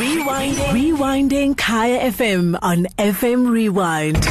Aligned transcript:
Rewinding. 0.00 0.68
Rewinding 0.72 1.56
Kaya 1.58 2.10
FM 2.10 2.58
on 2.62 2.86
FM 2.96 3.50
Rewind. 3.50 4.26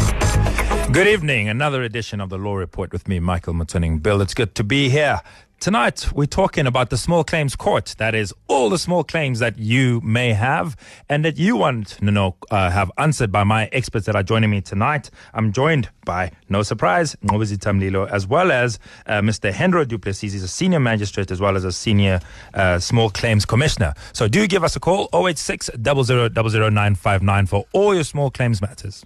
Good 0.92 1.06
evening. 1.06 1.48
Another 1.48 1.84
edition 1.84 2.20
of 2.20 2.30
the 2.30 2.40
Law 2.40 2.56
Report 2.56 2.92
with 2.92 3.08
me, 3.08 3.20
Michael 3.20 3.54
Motsoeneng 3.54 4.02
Bill. 4.02 4.20
It's 4.24 4.34
good 4.34 4.56
to 4.56 4.64
be 4.64 4.90
here. 4.90 5.22
Tonight, 5.60 6.08
we're 6.14 6.26
talking 6.26 6.66
about 6.66 6.90
the 6.90 6.96
small 6.98 7.26
claims 7.26 7.54
court. 7.54 7.94
That 7.98 8.16
is 8.16 8.34
all 8.48 8.70
the 8.70 8.80
small 8.80 9.04
claims 9.04 9.40
that 9.40 9.60
you 9.60 10.00
may 10.06 10.32
have 10.32 10.78
and 11.10 11.26
that 11.26 11.38
you 11.38 11.58
want 11.58 11.88
to 11.88 12.06
know, 12.06 12.38
uh, 12.50 12.70
have 12.72 12.90
answered 12.98 13.30
by 13.30 13.44
my 13.44 13.66
experts 13.74 14.06
that 14.06 14.16
are 14.16 14.24
joining 14.24 14.52
me 14.52 14.62
tonight. 14.62 15.10
I'm 15.34 15.52
joined 15.52 15.90
by, 16.06 16.32
no 16.48 16.64
surprise, 16.64 17.18
Nqobizitha 17.26 17.78
Mlilo, 17.78 18.10
as 18.10 18.26
well 18.26 18.54
as 18.54 18.80
uh, 19.06 19.20
Mr. 19.20 19.52
Henro 19.52 19.86
Du 19.86 19.98
Plessis. 19.98 20.32
He's 20.32 20.44
a 20.44 20.48
senior 20.48 20.80
magistrate 20.80 21.30
as 21.30 21.42
well 21.42 21.58
as 21.58 21.66
a 21.66 21.74
senior 21.74 22.22
uh, 22.54 22.80
small 22.80 23.10
claims 23.10 23.44
commissioner. 23.44 23.94
So 24.14 24.30
do 24.30 24.48
give 24.48 24.64
us 24.64 24.78
a 24.78 24.80
call, 24.80 25.10
086 25.14 25.72
000959 25.72 27.50
for 27.50 27.66
all 27.74 27.94
your 27.94 28.06
small 28.06 28.32
claims 28.32 28.62
matters. 28.62 29.06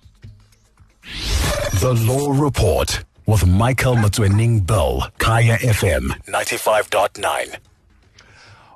The 1.81 1.95
Law 2.05 2.31
Report 2.39 3.03
with 3.25 3.45
Michael 3.47 3.95
Motsoeneng 3.95 4.65
Bill, 4.65 5.03
Kaya 5.17 5.57
FM 5.57 6.09
95.9. 6.27 7.55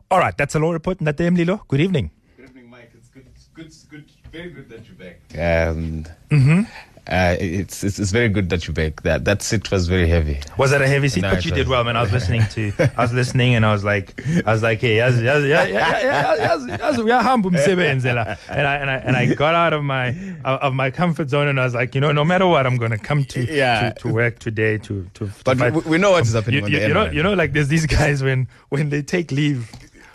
All 0.09 0.19
right, 0.19 0.37
that's 0.37 0.55
a 0.55 0.59
law 0.59 0.71
report. 0.71 0.99
Natem 0.99 1.35
Lilo, 1.35 1.63
good 1.67 1.81
evening. 1.81 2.11
Good 2.37 2.49
evening, 2.49 2.69
Mike. 2.69 2.91
It's 2.95 3.09
good, 3.09 3.25
it's 3.35 3.47
good, 3.53 3.65
it's 3.65 3.85
good, 3.85 4.05
very 4.31 4.49
good 4.51 4.69
that 4.69 4.85
you're 4.87 4.95
back. 4.95 5.19
Um, 5.33 6.05
mm-hmm. 6.29 6.61
Uh, 7.09 7.35
it's, 7.39 7.83
it's 7.83 7.99
it's 7.99 8.11
very 8.11 8.27
good 8.27 8.49
that 8.49 8.67
you're 8.67 8.73
back. 8.73 9.01
That 9.03 9.23
that 9.25 9.41
sit 9.41 9.71
was 9.71 9.87
very 9.87 10.07
heavy. 10.09 10.39
Was 10.57 10.71
that 10.71 10.81
a 10.81 10.87
heavy 10.87 11.07
seat? 11.09 11.21
No, 11.21 11.31
but 11.35 11.45
you 11.45 11.51
did 11.51 11.67
well, 11.67 11.83
man. 11.83 11.95
I 11.95 12.01
was 12.01 12.11
listening 12.17 12.43
to, 12.51 12.71
I 12.97 13.01
was 13.01 13.13
listening, 13.13 13.55
and 13.55 13.65
I 13.65 13.71
was 13.71 13.83
like, 13.83 14.21
I 14.45 14.51
was 14.51 14.61
like, 14.61 14.81
hey, 14.81 14.97
yes, 14.97 15.13
yes, 15.15 15.43
yes, 15.45 15.69
yes, 15.69 16.03
yes, 16.03 16.37
yes, 16.67 16.79
yes, 16.79 16.97
we 16.97 17.11
are 17.11 17.23
humble, 17.23 17.51
msebenzi 17.51 18.13
la. 18.13 18.35
and 18.49 18.67
I 18.67 18.75
and 18.75 18.89
I 18.89 18.95
and 18.97 19.15
I 19.15 19.33
got 19.33 19.55
out 19.55 19.73
of 19.73 19.83
my 19.83 20.13
of 20.43 20.73
my 20.73 20.91
comfort 20.91 21.29
zone, 21.29 21.47
and 21.47 21.59
I 21.59 21.63
was 21.63 21.73
like, 21.73 21.95
you 21.95 22.01
know, 22.01 22.11
no 22.11 22.25
matter 22.25 22.45
what, 22.45 22.65
I'm 22.67 22.77
gonna 22.77 22.97
come 22.97 23.23
to 23.25 23.45
Yeah. 23.45 23.91
to, 23.91 24.01
to 24.01 24.13
work 24.13 24.39
today 24.39 24.77
to 24.79 25.07
to. 25.13 25.27
to 25.27 25.31
But 25.45 25.57
fight. 25.57 25.73
we, 25.73 25.81
we 25.91 25.97
know 25.97 26.11
what 26.11 26.23
is 26.25 26.33
happening 26.33 26.65
you, 26.67 26.77
you, 26.79 26.87
you 26.87 26.93
know, 26.93 27.05
you 27.09 27.23
know, 27.23 27.33
like 27.33 27.53
there's 27.53 27.69
these 27.69 27.85
guys 27.85 28.21
when 28.21 28.47
when 28.69 28.89
they 28.89 29.01
take 29.01 29.31
leave, 29.31 29.71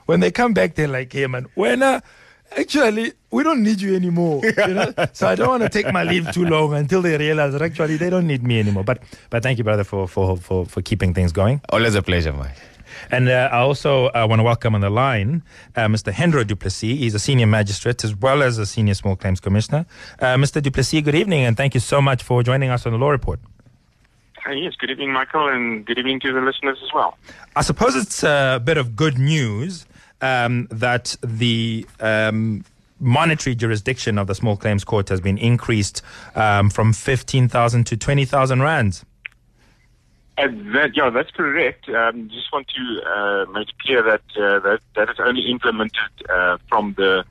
when 0.06 0.20
they 0.20 0.30
come 0.30 0.52
back, 0.52 0.74
they're 0.74 0.88
like, 0.88 1.12
"Hey, 1.12 1.26
man, 1.26 1.46
when 1.54 1.82
uh, 1.82 2.00
actually 2.56 3.12
we 3.30 3.42
don't 3.42 3.62
need 3.62 3.80
you 3.80 3.94
anymore." 3.94 4.42
You 4.44 4.52
know? 4.74 4.94
so 5.12 5.28
I 5.28 5.34
don't 5.34 5.48
want 5.48 5.62
to 5.62 5.68
take 5.68 5.92
my 5.92 6.04
leave 6.04 6.30
too 6.32 6.44
long 6.44 6.74
until 6.74 7.02
they 7.02 7.16
realize 7.16 7.52
that 7.52 7.62
actually 7.62 7.96
they 7.96 8.10
don't 8.10 8.26
need 8.26 8.42
me 8.42 8.60
anymore. 8.60 8.84
But 8.84 9.02
but 9.30 9.42
thank 9.42 9.58
you, 9.58 9.64
brother, 9.64 9.84
for 9.84 10.08
for 10.08 10.36
for, 10.36 10.66
for 10.66 10.82
keeping 10.82 11.14
things 11.14 11.32
going. 11.32 11.60
Always 11.70 11.94
a 11.94 12.02
pleasure, 12.02 12.32
Mike. 12.32 12.56
And 13.10 13.28
uh, 13.28 13.48
I 13.52 13.58
also 13.58 14.06
uh, 14.08 14.26
want 14.28 14.40
to 14.40 14.44
welcome 14.44 14.74
on 14.74 14.80
the 14.80 14.90
line 14.90 15.42
uh, 15.76 15.86
Mr. 15.86 16.12
Henro 16.12 16.46
Du 16.46 16.56
Plessis. 16.56 16.98
He's 16.98 17.14
a 17.14 17.18
senior 17.18 17.46
magistrate 17.46 18.04
as 18.04 18.14
well 18.14 18.42
as 18.42 18.58
a 18.58 18.66
senior 18.66 18.94
small 18.94 19.16
claims 19.16 19.40
commissioner. 19.40 19.86
Uh, 20.18 20.36
Mr. 20.36 20.62
Du 20.62 20.70
Plessis, 20.70 21.02
good 21.02 21.14
evening, 21.14 21.44
and 21.44 21.56
thank 21.56 21.74
you 21.74 21.80
so 21.80 22.00
much 22.00 22.22
for 22.22 22.42
joining 22.42 22.70
us 22.70 22.86
on 22.86 22.92
the 22.92 22.98
Law 22.98 23.10
Report. 23.10 23.40
Uh, 24.46 24.50
yes, 24.50 24.74
good 24.76 24.90
evening, 24.90 25.12
Michael, 25.12 25.48
and 25.48 25.86
good 25.86 25.98
evening 25.98 26.18
to 26.20 26.32
the 26.32 26.40
listeners 26.40 26.78
as 26.82 26.92
well. 26.92 27.16
I 27.54 27.62
suppose 27.62 27.94
it's 27.94 28.24
a 28.24 28.60
bit 28.62 28.76
of 28.76 28.96
good 28.96 29.16
news 29.16 29.86
um, 30.22 30.68
that 30.70 31.16
the 31.22 31.86
um, 32.00 32.64
monetary 32.98 33.54
jurisdiction 33.54 34.16
of 34.16 34.28
the 34.28 34.34
small 34.34 34.56
claims 34.56 34.84
court 34.84 35.08
has 35.08 35.20
been 35.20 35.36
increased 35.36 36.02
um, 36.34 36.70
from 36.70 36.92
15,000 36.92 37.84
to 37.84 37.96
20,000 37.96 38.62
rands. 38.62 39.04
Uh, 40.38 40.48
that, 40.72 40.96
yeah, 40.96 41.10
that's 41.10 41.30
correct. 41.32 41.88
Um, 41.90 42.30
just 42.30 42.50
want 42.52 42.66
to 42.68 43.02
uh, 43.04 43.44
make 43.52 43.68
clear 43.84 44.02
that 44.02 44.22
uh, 44.34 44.60
that 44.60 44.80
that 44.96 45.10
is 45.10 45.16
only 45.18 45.42
implemented 45.42 46.10
uh, 46.30 46.56
from 46.70 46.94
the 46.96 47.24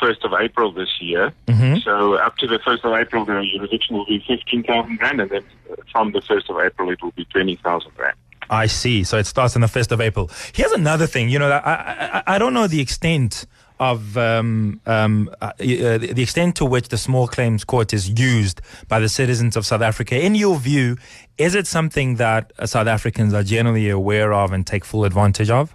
first 0.00 0.24
of 0.24 0.32
April 0.32 0.72
this 0.72 1.00
year. 1.00 1.34
So 1.82 2.14
up 2.14 2.38
to 2.38 2.46
the 2.46 2.58
first 2.58 2.82
of 2.84 2.94
April, 2.94 3.26
the 3.26 3.46
jurisdiction 3.54 3.96
will 3.96 4.06
be 4.06 4.24
fifteen 4.26 4.62
thousand 4.62 4.98
rand, 5.02 5.20
and 5.20 5.30
then 5.30 5.44
from 5.92 6.12
the 6.12 6.22
first 6.22 6.48
of 6.48 6.58
April, 6.58 6.90
it 6.90 7.02
will 7.02 7.12
be 7.12 7.26
twenty 7.26 7.56
thousand 7.56 7.92
rand. 7.98 8.16
I 8.50 8.66
see. 8.66 9.04
So 9.04 9.18
it 9.18 9.26
starts 9.26 9.54
on 9.56 9.60
the 9.62 9.66
1st 9.66 9.92
of 9.92 10.00
April. 10.00 10.30
Here's 10.54 10.72
another 10.72 11.06
thing. 11.06 11.28
You 11.28 11.38
know, 11.38 11.50
I, 11.50 11.58
I, 11.58 12.22
I- 12.34 12.38
don't 12.38 12.54
know 12.54 12.66
the 12.66 12.80
extent 12.80 13.46
of 13.78 14.16
um, 14.16 14.80
um, 14.86 15.28
uh, 15.42 15.46
uh, 15.46 15.52
the 15.58 16.22
extent 16.22 16.56
to 16.56 16.64
which 16.64 16.88
the 16.88 16.96
small 16.96 17.26
claims 17.28 17.62
court 17.64 17.92
is 17.92 18.08
used 18.18 18.62
by 18.88 18.98
the 18.98 19.08
citizens 19.08 19.54
of 19.56 19.66
South 19.66 19.82
Africa. 19.82 20.18
In 20.18 20.34
your 20.34 20.56
view, 20.58 20.96
is 21.36 21.54
it 21.54 21.66
something 21.66 22.16
that 22.16 22.52
uh, 22.58 22.64
South 22.66 22.86
Africans 22.86 23.34
are 23.34 23.42
generally 23.42 23.90
aware 23.90 24.32
of 24.32 24.52
and 24.52 24.66
take 24.66 24.84
full 24.84 25.04
advantage 25.04 25.50
of? 25.50 25.74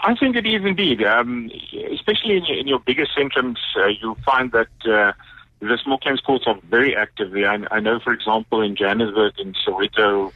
I 0.00 0.14
think 0.14 0.36
it 0.36 0.46
is 0.46 0.64
indeed, 0.64 1.02
um, 1.04 1.50
especially 1.92 2.36
in 2.36 2.44
your, 2.46 2.58
in 2.58 2.66
your 2.68 2.78
bigger 2.80 3.06
centrums. 3.06 3.58
Uh, 3.76 3.86
you'll 4.00 4.18
find 4.24 4.50
that 4.52 4.68
uh, 4.86 5.12
the 5.60 5.78
small 5.82 5.98
claims 5.98 6.20
courts 6.20 6.44
are 6.46 6.56
very 6.68 6.96
active. 6.96 7.32
I, 7.34 7.58
I 7.70 7.80
know, 7.80 7.98
for 8.00 8.12
example, 8.12 8.60
in 8.62 8.76
Johannesburg, 8.76 9.34
in 9.38 9.54
Soweto, 9.54 10.32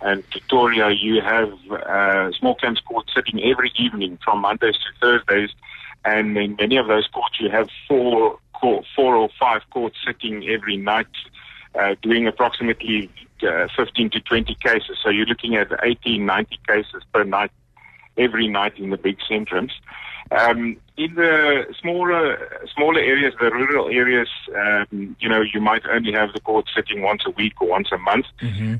and 0.00 0.24
Victoria, 0.32 0.90
you 0.90 1.20
have 1.20 1.52
uh, 1.70 2.30
small 2.32 2.54
claims 2.54 2.80
courts 2.80 3.12
sitting 3.14 3.42
every 3.42 3.72
evening 3.78 4.18
from 4.22 4.40
Mondays 4.40 4.74
to 4.74 4.90
Thursdays, 5.00 5.50
and 6.04 6.36
in 6.36 6.56
many 6.56 6.76
of 6.76 6.86
those 6.86 7.06
courts, 7.08 7.40
you 7.40 7.50
have 7.50 7.68
four, 7.88 8.38
court, 8.52 8.84
four 8.94 9.16
or 9.16 9.28
five 9.38 9.62
courts 9.70 9.96
sitting 10.04 10.48
every 10.48 10.76
night, 10.76 11.06
uh, 11.74 11.94
doing 12.02 12.26
approximately 12.26 13.10
uh, 13.42 13.68
15 13.76 14.10
to 14.10 14.20
20 14.20 14.54
cases. 14.56 14.98
So 15.02 15.10
you're 15.10 15.26
looking 15.26 15.56
at 15.56 15.68
18, 15.82 16.24
90 16.24 16.58
cases 16.66 17.02
per 17.12 17.24
night 17.24 17.50
every 18.16 18.48
night 18.48 18.78
in 18.78 18.90
the 18.90 18.96
big 18.96 19.18
centrums. 19.30 19.72
Um, 20.30 20.76
in 20.96 21.14
the 21.14 21.66
smaller 21.80 22.66
smaller 22.74 23.00
areas, 23.00 23.34
the 23.38 23.50
rural 23.50 23.88
areas, 23.88 24.28
um, 24.56 25.16
you 25.20 25.28
know, 25.28 25.42
you 25.42 25.60
might 25.60 25.86
only 25.86 26.12
have 26.12 26.32
the 26.32 26.40
court 26.40 26.66
sitting 26.74 27.02
once 27.02 27.22
a 27.26 27.30
week 27.30 27.60
or 27.60 27.68
once 27.68 27.88
a 27.92 27.98
month. 27.98 28.26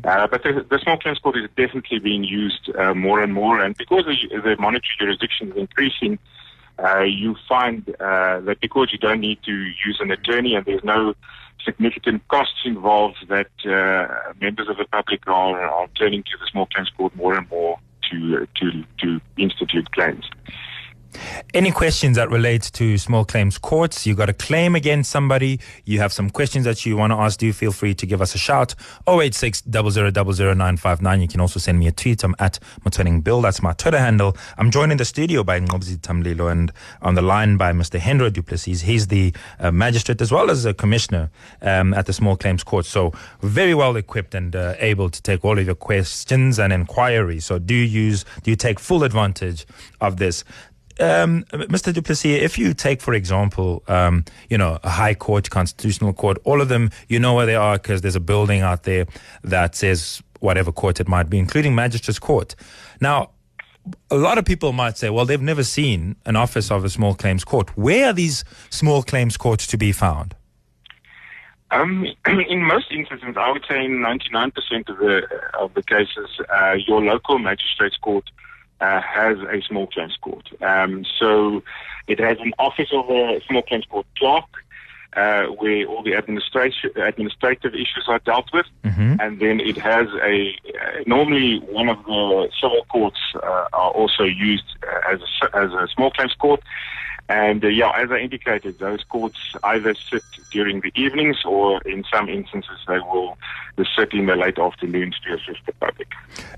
Uh, 0.05 0.27
but 0.27 0.43
the, 0.43 0.67
the 0.69 0.79
small 0.83 0.99
claims 0.99 1.19
court 1.19 1.37
is 1.37 1.49
definitely 1.57 1.99
being 1.99 2.25
used 2.25 2.71
uh, 2.77 2.95
more 2.95 3.23
and 3.23 3.33
more, 3.33 3.61
and 3.61 3.77
because 3.77 4.05
the, 4.07 4.41
the 4.41 4.57
monetary 4.59 4.95
jurisdiction 4.99 5.53
is 5.53 5.57
increasing, 5.57 6.19
uh, 6.83 7.03
you 7.03 7.37
find 7.49 7.89
uh, 8.01 8.41
that 8.41 8.59
because 8.61 8.89
you 8.93 8.99
don't 8.99 9.21
need 9.21 9.39
to 9.45 9.53
use 9.53 9.99
an 10.01 10.11
attorney 10.11 10.55
and 10.55 10.65
there's 10.65 10.85
no 10.85 11.15
significant 11.65 12.27
costs 12.29 12.61
involved, 12.65 13.17
that 13.29 13.51
uh, 13.65 14.33
members 14.41 14.69
of 14.69 14.77
the 14.79 14.85
public 14.85 15.27
are, 15.27 15.61
are 15.61 15.89
turning 15.99 16.23
to 16.23 16.37
the 16.39 16.47
small 16.51 16.67
claims 16.67 16.91
court 16.97 17.15
more 17.17 17.35
and 17.37 17.49
more 17.51 17.79
to 18.11 18.47
to 18.55 18.85
to 18.99 19.21
institute 19.37 19.91
claims. 19.93 20.25
Any 21.55 21.71
questions 21.71 22.17
that 22.17 22.31
relate 22.31 22.63
to 22.75 22.99
small 22.99 23.25
claims 23.25 23.59
courts? 23.59 24.07
You 24.07 24.15
got 24.15 24.29
a 24.29 24.35
claim 24.35 24.75
against 24.75 25.11
somebody. 25.11 25.61
You 25.85 25.99
have 26.01 26.13
some 26.13 26.29
questions 26.31 26.65
that 26.65 26.85
you 26.85 26.97
want 26.97 27.13
to 27.13 27.17
ask. 27.17 27.39
Do 27.39 27.53
feel 27.53 27.73
free 27.73 27.95
to 27.95 28.07
give 28.07 28.21
us 28.21 28.35
a 28.35 28.39
shout. 28.39 28.75
086 29.09 29.63
000959. 29.63 31.21
You 31.21 31.29
can 31.29 31.41
also 31.41 31.59
send 31.59 31.79
me 31.79 31.87
a 31.87 31.93
tweet. 31.93 32.23
I'm 32.25 32.35
at 32.39 32.59
Motsoeneng 32.85 33.25
Bill. 33.25 33.41
That's 33.41 33.63
my 33.63 33.73
Twitter 33.73 33.99
handle. 33.99 34.37
I'm 34.59 34.71
joined 34.71 34.93
in 34.93 34.99
the 34.99 35.05
studio 35.05 35.43
by 35.45 35.61
Nqobizitha 35.61 36.23
Mlilo 36.23 36.51
and 36.51 36.73
on 37.03 37.15
the 37.15 37.23
line 37.23 37.57
by 37.57 37.73
Mr. 37.73 37.99
Henro 37.99 38.31
Du 38.31 38.43
Plessis. 38.43 38.83
He's 38.83 39.07
the 39.07 39.33
uh, 39.59 39.71
magistrate 39.71 40.21
as 40.21 40.33
well 40.33 40.51
as 40.51 40.65
a 40.65 40.75
commissioner 40.75 41.31
um, 41.63 41.95
at 41.95 42.07
the 42.07 42.13
small 42.13 42.37
claims 42.37 42.65
court. 42.65 42.87
So 42.87 43.13
very 43.41 43.75
well 43.75 43.97
equipped 43.97 44.35
and 44.35 44.55
uh, 44.55 44.75
able 44.79 45.09
to 45.11 45.23
take 45.23 45.45
all 45.45 45.59
of 45.59 45.65
your 45.65 45.75
questions 45.75 46.59
and 46.59 46.73
inquiries. 46.73 47.47
So 47.47 47.59
do 47.59 47.75
use, 47.75 48.25
do 48.43 48.51
you 48.51 48.57
take 48.57 48.79
full 48.79 49.05
advantage 49.05 49.67
of 50.01 50.19
this? 50.19 50.45
Um, 50.99 51.45
Mr. 51.53 51.93
Du 51.93 52.01
Plessis, 52.01 52.43
if 52.43 52.59
you 52.59 52.73
take, 52.73 53.03
for 53.03 53.13
example, 53.13 53.83
um, 53.87 54.25
you 54.49 54.57
know, 54.57 54.79
a 54.83 54.89
high 54.89 55.15
court, 55.15 55.51
constitutional 55.51 56.13
court, 56.13 56.39
all 56.45 56.61
of 56.61 56.69
them, 56.69 56.91
you 57.09 57.19
know 57.19 57.35
where 57.35 57.47
they 57.47 57.55
are 57.55 57.77
because 57.77 58.01
there's 58.01 58.17
a 58.17 58.21
building 58.21 58.63
out 58.63 58.85
there 58.85 59.07
that 59.45 59.75
says 59.75 60.23
whatever 60.41 60.73
court 60.73 60.99
it 61.01 61.09
might 61.09 61.29
be, 61.29 61.39
including 61.39 61.75
magistrates 61.75 62.19
court. 62.19 62.55
Now, 63.01 63.31
a 64.11 64.17
lot 64.17 64.39
of 64.39 64.45
people 64.45 64.73
might 64.73 64.97
say, 64.97 65.11
well, 65.11 65.25
they've 65.25 65.41
never 65.41 65.63
seen 65.63 66.17
an 66.25 66.37
office 66.37 66.71
of 66.71 66.85
a 66.85 66.89
small 66.89 67.15
claims 67.15 67.45
court. 67.45 67.77
Where 67.77 68.09
are 68.09 68.13
these 68.13 68.45
small 68.71 69.03
claims 69.03 69.37
courts 69.37 69.67
to 69.69 69.77
be 69.77 69.93
found? 69.93 70.35
Um, 71.71 72.07
in 72.49 72.63
most 72.63 72.91
instances, 72.91 73.37
I 73.37 73.51
would 73.53 73.65
say 73.69 73.85
in 73.85 73.99
99% 73.99 74.89
of 74.89 74.99
the 74.99 75.23
of 75.59 75.75
the 75.75 75.83
cases, 75.83 76.41
uh, 76.49 76.73
your 76.87 77.03
local 77.03 77.39
magistrates 77.39 77.97
court 77.97 78.25
uh, 78.81 79.01
has 79.01 79.39
a 79.39 79.63
small 79.63 79.87
claims 79.87 80.17
court. 80.21 80.49
Um, 80.63 81.05
so 81.19 81.63
it 82.07 82.19
has 82.19 82.39
an 82.41 82.53
office 82.59 82.91
of 82.93 83.09
a 83.11 83.41
small 83.49 83.63
claims 83.63 83.85
court 83.87 84.07
clerk. 84.19 84.45
Uh, 85.17 85.47
where 85.47 85.87
all 85.87 86.03
the 86.03 86.15
administration, 86.15 86.91
administrative 86.97 87.73
issues 87.73 88.05
are 88.07 88.19
dealt 88.19 88.53
with, 88.53 88.67
and 89.19 89.41
then 89.41 89.61
it 89.61 89.79
has 89.79 90.07
a 90.23 90.55
uh, 90.79 91.03
normally 91.07 91.59
one 91.61 91.89
of 91.89 91.97
the 92.05 92.51
civil 92.61 92.85
courts 92.91 93.17
uh, 93.37 93.65
are 93.73 93.93
also 93.93 94.25
used 94.25 94.67
as 95.09 95.19
a, 95.43 95.57
as 95.57 95.73
a 95.73 95.89
small 95.95 96.11
claims 96.11 96.35
court, 96.35 96.61
And 97.29 97.65
uh, 97.65 97.69
yeah, 97.69 97.91
as 97.97 98.11
I 98.11 98.19
indicated, 98.19 98.79
those 98.79 99.03
courts 99.05 99.39
either 99.65 99.95
sit 99.95 100.23
during 100.53 100.81
the 100.81 100.93
evenings 100.95 101.39
or 101.45 101.83
in 101.83 102.05
some 102.13 102.29
instances 102.29 102.79
they 102.87 102.99
will 103.01 103.37
sit 103.97 104.13
in 104.13 104.27
the 104.27 104.37
late 104.37 104.59
afternoons 104.59 105.17
to 105.25 105.35
assist 105.35 105.61
the 105.67 105.73
public. 105.73 106.09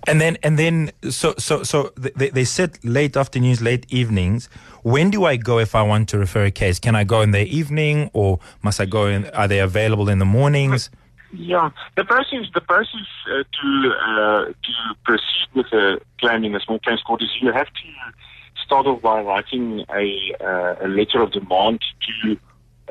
And 0.06 0.20
then, 0.20 0.36
and 0.42 0.58
then, 0.58 0.92
so, 1.08 1.34
so, 1.38 1.62
so 1.62 1.92
they, 1.96 2.30
they 2.30 2.44
sit 2.44 2.84
late 2.84 3.16
afternoons, 3.16 3.62
late 3.62 3.86
evenings. 3.88 4.48
When 4.82 5.10
do 5.10 5.24
I 5.24 5.36
go 5.36 5.58
if 5.58 5.74
I 5.74 5.82
want 5.82 6.08
to 6.10 6.18
refer 6.18 6.44
a 6.44 6.50
case? 6.50 6.78
Can 6.78 6.94
I 6.94 7.04
go 7.04 7.22
in 7.22 7.30
the 7.30 7.44
evening 7.46 8.10
or 8.12 8.38
must 8.62 8.80
I 8.80 8.86
go 8.86 9.06
in, 9.06 9.26
are 9.30 9.48
they 9.48 9.60
available 9.60 10.08
in 10.08 10.18
the 10.18 10.26
mornings? 10.26 10.90
Yeah, 11.32 11.70
the 11.94 12.04
process 12.04 12.46
the 12.54 12.62
process 12.62 13.06
uh, 13.30 13.42
to 13.60 13.92
uh, 14.00 14.44
to 14.46 14.94
proceed 15.04 15.48
with 15.54 15.66
a 15.74 16.00
claim 16.20 16.42
in 16.44 16.52
the 16.52 16.60
small 16.60 16.78
claims 16.78 17.02
court 17.02 17.22
is 17.22 17.28
you 17.42 17.52
have 17.52 17.66
to 17.66 17.88
start 18.68 18.86
off 18.86 19.00
by 19.00 19.22
writing 19.22 19.82
a 19.90 20.04
uh, 20.40 20.86
a 20.86 20.88
letter 20.88 21.22
of 21.22 21.32
demand 21.32 21.80
to 22.06 22.36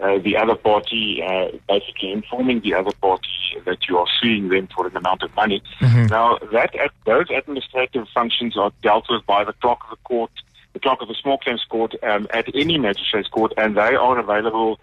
uh, 0.01 0.17
the 0.19 0.35
other 0.35 0.55
party, 0.55 1.21
uh, 1.23 1.49
basically 1.67 2.11
informing 2.11 2.59
the 2.61 2.73
other 2.73 2.91
party 2.99 3.27
that 3.65 3.87
you 3.87 3.97
are 3.97 4.07
suing 4.19 4.49
them 4.49 4.67
for 4.75 4.87
an 4.87 4.97
amount 4.97 5.21
of 5.21 5.35
money. 5.35 5.61
Mm-hmm. 5.79 6.07
Now 6.07 6.39
that 6.51 6.71
those 7.05 7.27
administrative 7.29 8.07
functions 8.11 8.57
are 8.57 8.71
dealt 8.81 9.05
with 9.09 9.23
by 9.27 9.43
the 9.43 9.53
clerk 9.53 9.79
of 9.83 9.91
the 9.91 10.03
court, 10.03 10.31
the 10.73 10.79
clerk 10.79 10.99
of 11.01 11.09
the 11.09 11.15
small 11.21 11.37
claims 11.37 11.63
court 11.69 11.93
um, 12.03 12.27
at 12.31 12.45
any 12.55 12.79
magistrate's 12.79 13.29
court, 13.29 13.53
and 13.55 13.77
they 13.77 13.95
are 13.95 14.17
available 14.17 14.79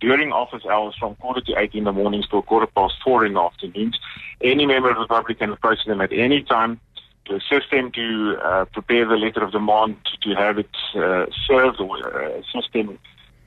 during 0.00 0.32
office 0.32 0.64
hours 0.64 0.94
from 0.98 1.14
quarter 1.16 1.42
to 1.42 1.58
eight 1.58 1.74
in 1.74 1.84
the 1.84 1.92
mornings 1.92 2.26
to 2.28 2.40
quarter 2.42 2.66
past 2.66 2.94
four 3.04 3.26
in 3.26 3.34
the 3.34 3.40
afternoons. 3.40 3.98
Any 4.40 4.64
member 4.64 4.90
of 4.90 4.98
the 4.98 5.06
public 5.06 5.40
can 5.40 5.50
approach 5.50 5.84
them 5.86 6.00
at 6.00 6.12
any 6.12 6.42
time 6.42 6.80
assist 7.36 7.70
them 7.70 7.90
to 7.92 8.38
uh, 8.42 8.64
prepare 8.66 9.06
the 9.06 9.16
letter 9.16 9.42
of 9.42 9.52
demand, 9.52 9.96
to, 10.22 10.34
have 10.34 10.58
it 10.58 10.70
uh, 10.94 11.26
served, 11.46 11.80
or 11.80 12.24
uh, 12.24 12.40
assist 12.40 12.72
them 12.72 12.98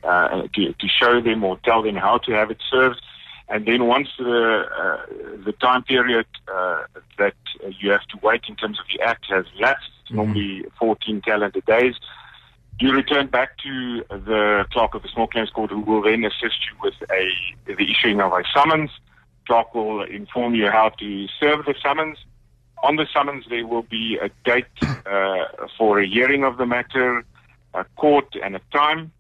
uh, 0.04 0.48
to, 0.54 0.74
to 0.74 0.88
show 0.88 1.22
them 1.22 1.44
or 1.44 1.58
tell 1.64 1.82
them 1.82 1.96
how 1.96 2.18
to 2.20 2.32
have 2.32 2.52
it 2.52 2.62
served. 2.70 3.02
And 3.50 3.66
then 3.66 3.86
once 3.86 4.08
the 4.18 4.64
uh, 4.66 5.06
the 5.44 5.52
time 5.52 5.84
period 5.84 6.26
uh, 6.48 6.84
that 7.18 7.36
you 7.80 7.92
have 7.92 8.06
to 8.08 8.18
wait 8.24 8.44
in 8.48 8.56
terms 8.56 8.80
of 8.80 8.86
the 8.96 9.04
act 9.04 9.26
has 9.30 9.46
lapsed, 9.60 9.92
mm-hmm. 10.06 10.16
normally 10.16 10.66
14 10.80 11.22
calendar 11.22 11.60
days, 11.68 11.96
you 12.80 12.94
return 12.94 13.28
back 13.28 13.58
to 13.60 14.04
the 14.10 14.66
clerk 14.72 14.96
of 14.96 15.04
the 15.04 15.10
small 15.10 15.28
claims 15.28 15.50
court 15.50 15.70
who 15.70 15.82
will 15.82 16.02
then 16.02 16.24
assist 16.24 16.66
you 16.66 16.76
with 16.82 16.96
a 17.12 17.30
the 17.66 17.92
issuing 17.92 18.22
of 18.22 18.32
a 18.32 18.44
summons. 18.54 18.90
Clerk 19.46 19.76
will 19.76 20.04
inform 20.04 20.56
you 20.56 20.70
how 20.70 20.90
to 20.90 21.28
serve 21.40 21.66
the 21.66 21.76
summons. 21.82 22.18
On 22.84 22.96
the 22.96 23.06
summons, 23.14 23.46
there 23.50 23.66
will 23.68 23.84
be 23.84 24.18
a 24.22 24.30
date 24.44 24.66
uh, 24.82 25.46
for 25.78 26.00
a 26.00 26.08
hearing 26.08 26.44
of 26.44 26.58
the 26.58 26.66
matter, 26.66 27.24
a 27.74 27.86
court, 27.96 28.36
and 28.44 28.56
a 28.56 28.62
time. 28.72 29.12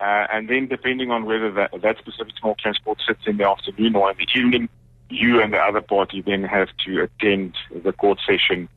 Uh, 0.00 0.26
and 0.32 0.48
then, 0.48 0.68
depending 0.68 1.10
on 1.10 1.24
whether 1.24 1.50
that, 1.50 1.70
that 1.82 1.98
specific 1.98 2.34
small 2.38 2.54
transport 2.54 2.98
sits 3.06 3.20
in 3.26 3.36
the 3.38 3.48
afternoon 3.48 3.96
or 3.96 4.10
in 4.10 4.16
the 4.16 4.26
evening, 4.38 4.68
you 5.10 5.40
and 5.40 5.52
the 5.52 5.58
other 5.58 5.80
party 5.80 6.20
then 6.20 6.44
have 6.44 6.68
to 6.84 7.02
attend 7.02 7.56
the 7.82 7.92
court 7.92 8.18
session 8.26 8.68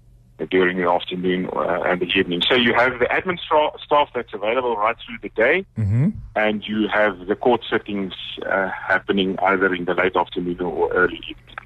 during 0.49 0.77
the 0.77 0.89
afternoon 0.89 1.49
uh, 1.53 1.83
and 1.85 2.01
the 2.01 2.07
evening. 2.17 2.41
So 2.47 2.55
you 2.55 2.73
have 2.73 2.99
the 2.99 3.05
admin 3.05 3.37
staff 3.39 4.09
that's 4.15 4.33
available 4.33 4.75
right 4.75 4.95
through 5.05 5.17
the 5.21 5.29
day, 5.29 5.65
mm-hmm. 5.77 6.09
and 6.35 6.67
you 6.67 6.87
have 6.87 7.27
the 7.27 7.35
court 7.35 7.61
sittings 7.69 8.13
uh, 8.49 8.69
happening 8.69 9.37
either 9.39 9.73
in 9.75 9.85
the 9.85 9.93
late 9.93 10.15
afternoon 10.15 10.59
or 10.61 10.91
early 10.93 11.19
evenings. 11.29 11.60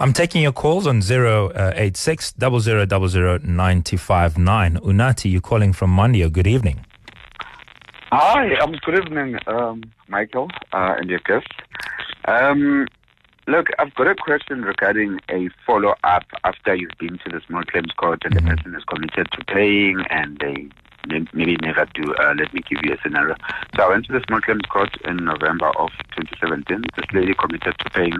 I'm 0.00 0.14
taking 0.14 0.40
your 0.40 0.52
calls 0.52 0.86
on 0.86 1.02
086 1.02 2.34
uh, 2.40 2.48
959. 2.48 4.76
Unati, 4.78 5.30
you're 5.30 5.42
calling 5.42 5.74
from 5.74 5.94
Mondeor. 5.94 6.32
Good 6.32 6.46
evening. 6.46 6.86
Hi, 8.10 8.56
um, 8.56 8.72
good 8.82 8.98
evening, 8.98 9.36
um, 9.46 9.82
Michael 10.08 10.48
uh, 10.72 10.94
and 10.98 11.10
your 11.10 11.20
guest. 11.26 11.52
Um, 12.24 12.88
Look, 13.46 13.68
I've 13.80 13.92
got 13.94 14.06
a 14.06 14.14
question 14.14 14.62
regarding 14.62 15.18
a 15.28 15.48
follow 15.66 15.94
up 16.04 16.24
after 16.44 16.74
you've 16.74 16.96
been 17.00 17.18
to 17.18 17.30
the 17.30 17.40
small 17.46 17.64
claims 17.64 17.90
court 17.96 18.22
and 18.24 18.34
mm-hmm. 18.34 18.48
the 18.48 18.56
person 18.56 18.74
is 18.76 18.84
committed 18.84 19.26
to 19.32 19.44
paying 19.46 20.04
and 20.08 20.38
they 20.38 20.68
maybe 21.06 21.56
never 21.62 21.86
do. 21.94 22.14
Uh, 22.14 22.34
let 22.38 22.52
me 22.52 22.62
give 22.68 22.80
you 22.82 22.94
a 22.94 22.98
scenario. 23.02 23.34
So 23.76 23.84
I 23.84 23.88
went 23.88 24.06
to 24.06 24.12
the 24.12 24.22
small 24.28 24.40
claims 24.40 24.62
court 24.68 24.90
in 25.04 25.16
November 25.24 25.68
of 25.78 25.90
2017. 26.16 26.82
This 26.96 27.06
lady 27.12 27.34
committed 27.34 27.74
to 27.78 27.90
paying 27.90 28.18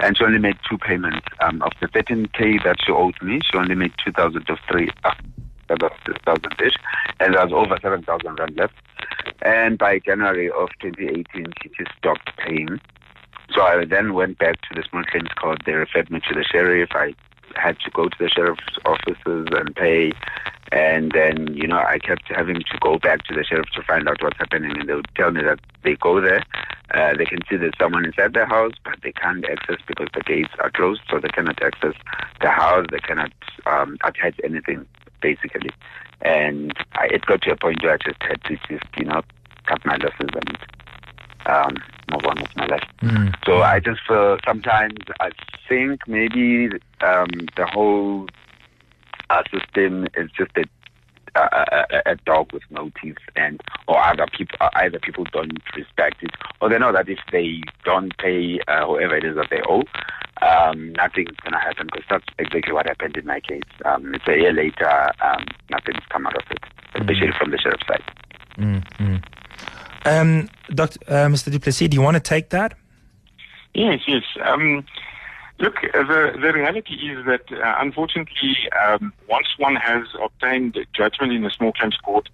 and 0.00 0.16
she 0.16 0.24
only 0.24 0.38
made 0.38 0.56
two 0.68 0.78
payments. 0.78 1.26
Um, 1.40 1.62
of 1.62 1.72
the 1.80 1.88
13K 1.88 2.62
that 2.64 2.76
she 2.84 2.92
owed 2.92 3.20
me, 3.22 3.40
she 3.44 3.56
only 3.56 3.74
made 3.74 3.92
2,000 4.04 4.48
of 4.48 4.58
three. 4.70 4.90
Uh, 5.04 5.12
about 5.68 5.92
6,000 6.06 6.44
ish, 6.64 6.74
and 7.18 7.34
there 7.34 7.44
was 7.44 7.52
over 7.52 7.76
7,000 7.82 8.38
rand 8.38 8.56
left. 8.56 8.74
And 9.42 9.76
by 9.78 9.98
January 9.98 10.48
of 10.48 10.68
2018, 10.80 11.46
she 11.60 11.70
just 11.76 11.90
stopped 11.98 12.30
paying. 12.38 12.80
So 13.52 13.62
I 13.62 13.84
then 13.84 14.14
went 14.14 14.38
back 14.38 14.60
to 14.62 14.68
the 14.74 14.84
small 14.88 15.02
claims 15.04 15.28
court. 15.40 15.58
They 15.66 15.72
referred 15.72 16.10
me 16.10 16.20
to 16.28 16.34
the 16.34 16.44
sheriff. 16.44 16.90
I 16.92 17.14
had 17.56 17.78
to 17.80 17.90
go 17.90 18.08
to 18.08 18.16
the 18.18 18.28
sheriff's 18.28 18.78
offices 18.84 19.48
and 19.52 19.74
pay. 19.74 20.12
And 20.72 21.12
then, 21.12 21.54
you 21.54 21.66
know, 21.66 21.78
I 21.78 21.98
kept 21.98 22.24
having 22.28 22.56
to 22.56 22.78
go 22.80 22.98
back 22.98 23.24
to 23.26 23.34
the 23.34 23.44
sheriff 23.44 23.66
to 23.74 23.82
find 23.82 24.08
out 24.08 24.22
what's 24.22 24.38
happening. 24.38 24.78
And 24.78 24.88
they 24.88 24.94
would 24.94 25.08
tell 25.14 25.30
me 25.30 25.42
that 25.42 25.60
they 25.84 25.94
go 25.94 26.20
there, 26.20 26.42
uh, 26.92 27.14
they 27.16 27.24
can 27.24 27.38
see 27.48 27.56
there's 27.56 27.72
someone 27.78 28.04
inside 28.04 28.34
the 28.34 28.46
house, 28.46 28.72
but 28.84 28.94
they 29.02 29.12
can't 29.12 29.44
access 29.44 29.76
because 29.86 30.08
the 30.12 30.22
gates 30.22 30.50
are 30.58 30.70
closed. 30.70 31.02
So 31.08 31.20
they 31.20 31.28
cannot 31.28 31.62
access 31.62 31.94
the 32.40 32.50
house. 32.50 32.86
They 32.90 32.98
cannot 32.98 33.32
um, 33.66 33.96
attach 34.02 34.34
anything, 34.42 34.86
basically. 35.20 35.70
And 36.22 36.72
I, 36.94 37.06
it 37.06 37.26
got 37.26 37.42
to 37.42 37.52
a 37.52 37.56
point 37.56 37.82
where 37.82 37.94
I 37.94 37.98
just 37.98 38.20
had 38.22 38.42
to 38.44 38.56
just, 38.68 38.84
you 38.98 39.04
know, 39.04 39.22
cut 39.66 39.84
my 39.84 39.96
losses 39.96 40.30
and 40.34 40.58
um, 41.46 41.76
move 42.10 42.24
on 42.26 42.40
with 42.40 42.56
my 42.56 42.66
life. 42.66 42.88
Mm. 43.02 43.34
So 43.44 43.62
I 43.62 43.80
just 43.80 44.00
feel 44.06 44.38
sometimes 44.46 44.98
I 45.20 45.30
think 45.68 46.06
maybe 46.06 46.68
um, 47.00 47.30
the 47.56 47.66
whole 47.66 48.26
uh, 49.30 49.42
system 49.52 50.06
is 50.16 50.30
just 50.36 50.52
a, 50.56 50.64
a, 51.36 52.02
a, 52.12 52.16
dog 52.24 52.52
with 52.52 52.62
no 52.70 52.90
teeth, 53.00 53.16
and 53.34 53.60
or 53.88 54.02
other 54.02 54.26
people 54.32 54.56
uh, 54.60 54.70
either 54.76 54.98
people 54.98 55.24
don't 55.32 55.60
respect 55.74 56.22
it, 56.22 56.30
or 56.60 56.68
they 56.68 56.78
know 56.78 56.92
that 56.92 57.08
if 57.08 57.18
they 57.32 57.60
don't 57.84 58.16
pay 58.18 58.60
uh, 58.68 58.86
whoever 58.86 59.16
it 59.16 59.24
is 59.24 59.36
that 59.36 59.48
they 59.50 59.60
owe, 59.68 59.82
um, 60.42 60.92
nothing's 60.92 61.36
gonna 61.44 61.60
happen 61.60 61.86
because 61.86 62.04
that's 62.08 62.24
exactly 62.38 62.72
what 62.72 62.86
happened 62.86 63.16
in 63.16 63.26
my 63.26 63.40
case. 63.40 63.62
Um, 63.84 64.14
it's 64.14 64.26
a 64.28 64.36
year 64.36 64.52
later, 64.52 65.10
um, 65.20 65.44
nothing's 65.70 66.04
come 66.08 66.26
out 66.26 66.36
of 66.36 66.50
it, 66.50 66.62
especially 66.94 67.28
mm. 67.28 67.38
from 67.38 67.50
the 67.50 67.58
sheriff's 67.58 67.86
side. 67.86 68.02
Mm-hmm. 68.56 69.16
Um, 70.06 70.48
Dr. 70.72 70.98
Uh, 71.08 71.26
Mr. 71.26 71.50
Du 71.50 71.58
Plessis, 71.58 71.88
do 71.88 71.96
you 71.96 72.02
want 72.02 72.14
to 72.14 72.20
take 72.20 72.50
that? 72.50 72.74
Yes, 73.74 74.00
yes. 74.06 74.22
Um, 74.42 74.84
look, 75.58 75.74
the, 75.82 76.38
the 76.40 76.52
reality 76.52 76.94
is 76.94 77.26
that 77.26 77.50
uh, 77.52 77.74
unfortunately, 77.78 78.56
um, 78.86 79.12
once 79.28 79.48
one 79.58 79.76
has 79.76 80.04
obtained 80.22 80.78
judgment 80.94 81.32
in 81.32 81.44
a 81.44 81.50
small 81.50 81.72
claims 81.72 81.96
court, 81.96 82.28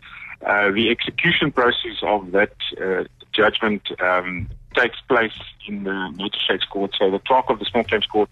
uh, 0.47 0.71
the 0.71 0.91
execution 0.91 1.51
process 1.51 1.99
of 2.03 2.33
that 2.33 2.53
uh, 2.81 3.05
judgment 3.33 3.83
um, 4.01 4.49
takes 4.75 5.01
place 5.09 5.39
in 5.67 5.85
the 5.85 6.13
magistrates 6.17 6.65
court. 6.65 6.95
So 6.99 7.11
the 7.11 7.21
clerk 7.21 7.47
of 7.49 7.59
the 7.59 7.65
small 7.65 7.85
claims 7.85 8.07
court 8.07 8.29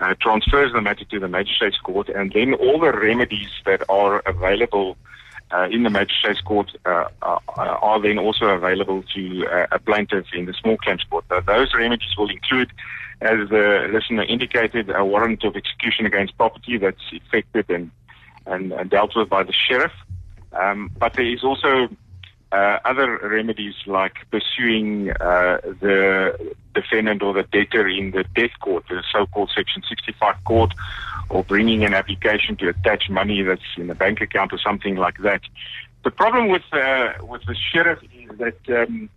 uh, 0.00 0.14
transfers 0.20 0.72
the 0.72 0.80
matter 0.80 1.04
to 1.04 1.20
the 1.20 1.28
magistrates 1.28 1.78
court, 1.78 2.08
and 2.08 2.32
then 2.32 2.54
all 2.54 2.80
the 2.80 2.92
remedies 2.92 3.50
that 3.66 3.82
are 3.88 4.20
available 4.20 4.96
uh, 5.52 5.68
in 5.70 5.82
the 5.82 5.90
magistrates 5.90 6.40
court 6.40 6.70
uh, 6.86 7.04
uh, 7.22 7.38
are 7.56 8.00
then 8.00 8.18
also 8.18 8.46
available 8.46 9.02
to 9.14 9.46
uh, 9.46 9.66
a 9.72 9.78
plaintiff 9.78 10.26
in 10.32 10.46
the 10.46 10.54
small 10.54 10.76
claims 10.78 11.04
court. 11.04 11.24
those 11.46 11.74
remedies 11.74 12.16
will 12.16 12.30
include, 12.30 12.70
as 13.20 13.48
the 13.50 13.88
listener 13.92 14.22
indicated, 14.22 14.90
a 14.90 15.04
warrant 15.04 15.44
of 15.44 15.56
execution 15.56 16.06
against 16.06 16.36
property 16.36 16.78
that's 16.78 17.02
effected 17.12 17.68
and, 17.68 17.90
and, 18.46 18.72
and 18.72 18.90
dealt 18.90 19.14
with 19.14 19.28
by 19.28 19.42
the 19.42 19.52
sheriff. 19.52 19.92
Um, 20.52 20.90
but 20.98 21.14
there 21.14 21.26
is 21.26 21.44
also 21.44 21.88
uh, 22.52 22.78
other 22.84 23.18
remedies 23.18 23.74
like 23.86 24.16
pursuing 24.30 25.10
uh, 25.10 25.58
the 25.80 26.54
defendant 26.74 27.22
or 27.22 27.32
the 27.32 27.44
debtor 27.44 27.88
in 27.88 28.10
the 28.10 28.24
death 28.34 28.50
court, 28.60 28.84
the 28.88 29.02
so-called 29.10 29.50
Section 29.54 29.82
65 29.88 30.36
court, 30.44 30.74
or 31.32 31.42
bringing 31.42 31.84
an 31.84 31.94
application 31.94 32.56
to 32.56 32.68
attach 32.68 33.08
money 33.08 33.42
that's 33.42 33.62
in 33.76 33.88
a 33.90 33.94
bank 33.94 34.20
account 34.20 34.52
or 34.52 34.58
something 34.58 34.96
like 34.96 35.18
that. 35.18 35.40
The 36.04 36.10
problem 36.10 36.48
with 36.48 36.62
uh, 36.72 37.12
with 37.22 37.42
the 37.46 37.56
sheriff 37.72 38.00
is 38.02 38.36
that 38.38 38.58
um, 38.68 39.08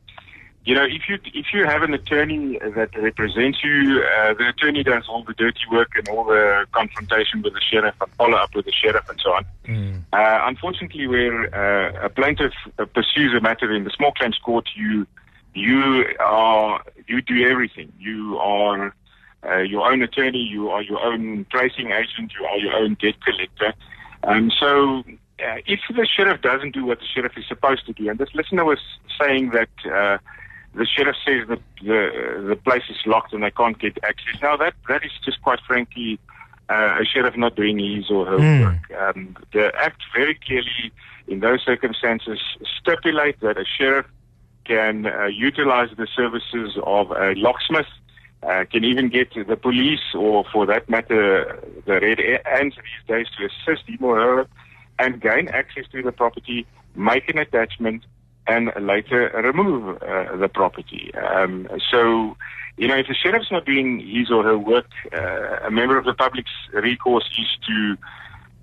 you 0.64 0.76
know 0.76 0.86
if 0.86 1.10
you 1.10 1.18
if 1.34 1.48
you 1.54 1.66
have 1.66 1.82
an 1.82 1.94
attorney 1.94 2.58
that 2.60 2.90
represents 2.96 3.64
you, 3.64 4.04
uh, 4.18 4.34
the 4.34 4.48
attorney 4.50 4.84
does 4.84 5.04
all 5.10 5.24
the 5.24 5.34
dirty 5.34 5.66
work 5.72 5.90
and 5.96 6.08
all 6.08 6.24
the 6.24 6.66
confrontation 6.72 7.42
with 7.42 7.54
the 7.54 7.62
sheriff 7.62 7.96
and 8.00 8.12
follow 8.14 8.38
up 8.38 8.56
with 8.56 8.66
the 8.66 8.72
sheriff 8.72 9.10
and 9.10 9.20
so 9.22 9.32
on. 9.32 9.46
Mm. 9.68 10.02
Uh, 10.14 10.48
unfortunately, 10.48 11.08
where 11.08 11.38
uh, 11.54 12.06
a 12.06 12.10
plaintiff 12.10 12.54
pursues 12.94 13.34
a 13.38 13.42
matter 13.42 13.72
in 13.74 13.84
the 13.84 13.92
small 13.92 14.12
claims 14.12 14.38
court, 14.38 14.70
you 14.76 15.06
you 15.54 16.06
are 16.20 16.82
you 17.08 17.22
do 17.22 17.46
everything. 17.50 17.92
You 18.00 18.38
are 18.38 18.94
uh, 19.50 19.58
your 19.60 19.90
own 19.92 20.02
attorney, 20.02 20.40
you 20.40 20.70
are 20.70 20.82
your 20.82 21.00
own 21.04 21.46
tracing 21.52 21.92
agent, 21.92 22.34
you 22.40 22.46
are 22.46 22.58
your 22.58 22.74
own 22.74 22.98
debt 23.02 23.16
collector. 23.24 23.74
Um, 24.24 24.52
so 24.60 25.04
uh, 25.40 25.58
if 25.68 25.80
the 25.90 26.06
sheriff 26.06 26.42
doesn't 26.42 26.74
do 26.74 26.86
what 26.86 27.00
the 27.00 27.06
sheriff 27.06 27.34
is 27.38 27.46
supposed 27.48 27.86
to 27.86 27.94
do, 27.94 28.10
and 28.10 28.18
this 28.20 28.34
listener 28.34 28.66
was 28.66 28.80
saying 29.20 29.52
that 29.52 29.70
uh, 29.86 30.18
the 30.74 30.86
sheriff 30.86 31.16
says 31.25 31.48
that 31.48 31.60
the 31.82 32.44
the 32.50 32.56
place 32.56 32.84
is 32.90 32.98
locked 33.06 33.34
and 33.34 33.44
they 33.44 33.52
can't 33.52 33.78
get 33.80 33.98
access. 34.04 34.42
Now 34.42 34.58
that 34.58 34.74
that 34.90 35.04
is 35.06 35.12
just 35.24 35.42
quite 35.42 35.60
frankly 35.68 36.20
uh, 36.70 36.98
a 37.02 37.06
sheriff 37.06 37.38
not 37.38 37.56
doing 37.56 37.78
his 37.80 38.10
or 38.10 38.25
her 38.25 38.38
Mm. 38.40 38.62
work. 38.62 39.00
Um, 39.00 39.38
the 39.54 39.72
Act 39.80 40.02
very 40.16 40.36
clearly, 40.46 40.92
in 41.28 41.40
those 41.40 41.62
circumstances, 41.64 42.40
stipulate 42.80 43.40
that 43.42 43.58
a 43.58 43.66
sheriff 43.66 44.08
can 44.66 45.06
uh, 45.06 45.25
utilize 45.25 45.90
the 45.96 46.08
services 46.08 46.75
of 46.84 47.12
a 47.12 47.36
locksmith, 47.36 47.86
uh, 48.48 48.66
can 48.66 48.84
even 48.84 49.10
get 49.10 49.30
the 49.34 49.58
police 49.58 50.14
or, 50.14 50.46
for 50.52 50.66
that 50.66 50.90
matter, 50.90 51.60
the 51.86 52.00
Red 52.00 52.20
Ants 52.46 52.75
these 52.75 53.08
days 53.08 53.28
to 53.38 53.46
assist 53.46 53.88
him 53.88 54.04
or 54.04 54.20
her 54.20 54.48
and 55.00 55.22
gain 55.22 55.48
access 55.50 55.86
to 55.92 56.02
the 56.02 56.12
property, 56.12 56.66
make 56.96 57.28
an 57.30 57.38
attachment, 57.38 58.04
and 58.48 58.72
later 58.80 59.30
remove 59.44 60.02
uh, 60.02 60.36
the 60.38 60.48
property. 60.48 61.12
Um, 61.16 61.68
so, 61.92 62.38
you 62.78 62.88
know, 62.88 62.96
if 62.96 63.08
the 63.08 63.16
sheriff's 63.16 63.52
not 63.52 63.66
doing 63.66 64.00
his 64.00 64.32
or 64.32 64.44
her 64.44 64.58
work, 64.58 64.90
uh, 65.12 65.66
a 65.66 65.72
member 65.72 65.98
of 65.98 66.06
the 66.06 66.14
public's 66.14 66.52
recourse 66.74 67.28
is 67.38 67.48
to 67.68 67.98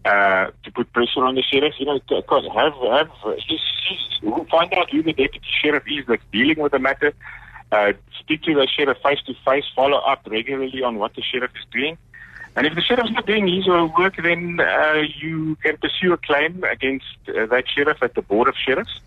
uh, 0.05 0.51
to 0.65 0.71
put 0.73 0.93
pressure 0.93 1.25
on 1.25 1.35
the 1.35 1.43
sheriff. 1.43 1.75
You 1.79 1.87
know, 1.87 2.01
have 2.11 2.75
have 2.75 4.49
find 4.49 4.75
out 4.75 4.91
who 4.91 5.03
the 5.03 5.13
deputy 5.13 5.47
sheriff 5.63 5.85
is 5.87 6.05
that's 6.07 6.23
dealing 6.33 6.59
with 6.59 6.73
the 6.73 6.79
matter. 6.79 7.15
Uh, 7.73 7.95
speak 8.21 8.43
to 8.43 8.55
the 8.55 8.67
sheriff 8.67 8.99
face 9.03 9.21
to 9.27 9.35
face. 9.45 9.65
Follow 9.75 9.99
up 9.99 10.21
regularly 10.31 10.83
on 10.83 10.99
what 10.99 11.15
the 11.15 11.23
sheriff 11.23 11.51
is 11.59 11.67
doing. 11.73 11.99
And 12.55 12.67
if 12.67 12.75
the 12.75 12.83
sheriff's 12.83 13.11
not 13.11 13.27
doing 13.27 13.49
his 13.49 13.67
or 13.67 13.79
her 13.79 13.95
work, 13.99 14.17
then 14.23 14.61
uh, 14.61 15.03
you 15.21 15.57
can 15.63 15.79
pursue 15.79 16.13
a 16.13 16.19
claim 16.19 16.63
against 16.65 17.07
uh, 17.29 17.47
that 17.47 17.65
sheriff 17.67 18.03
at 18.03 18.15
the 18.15 18.23
board 18.23 18.47
of 18.47 18.55
sheriffs. 18.57 19.01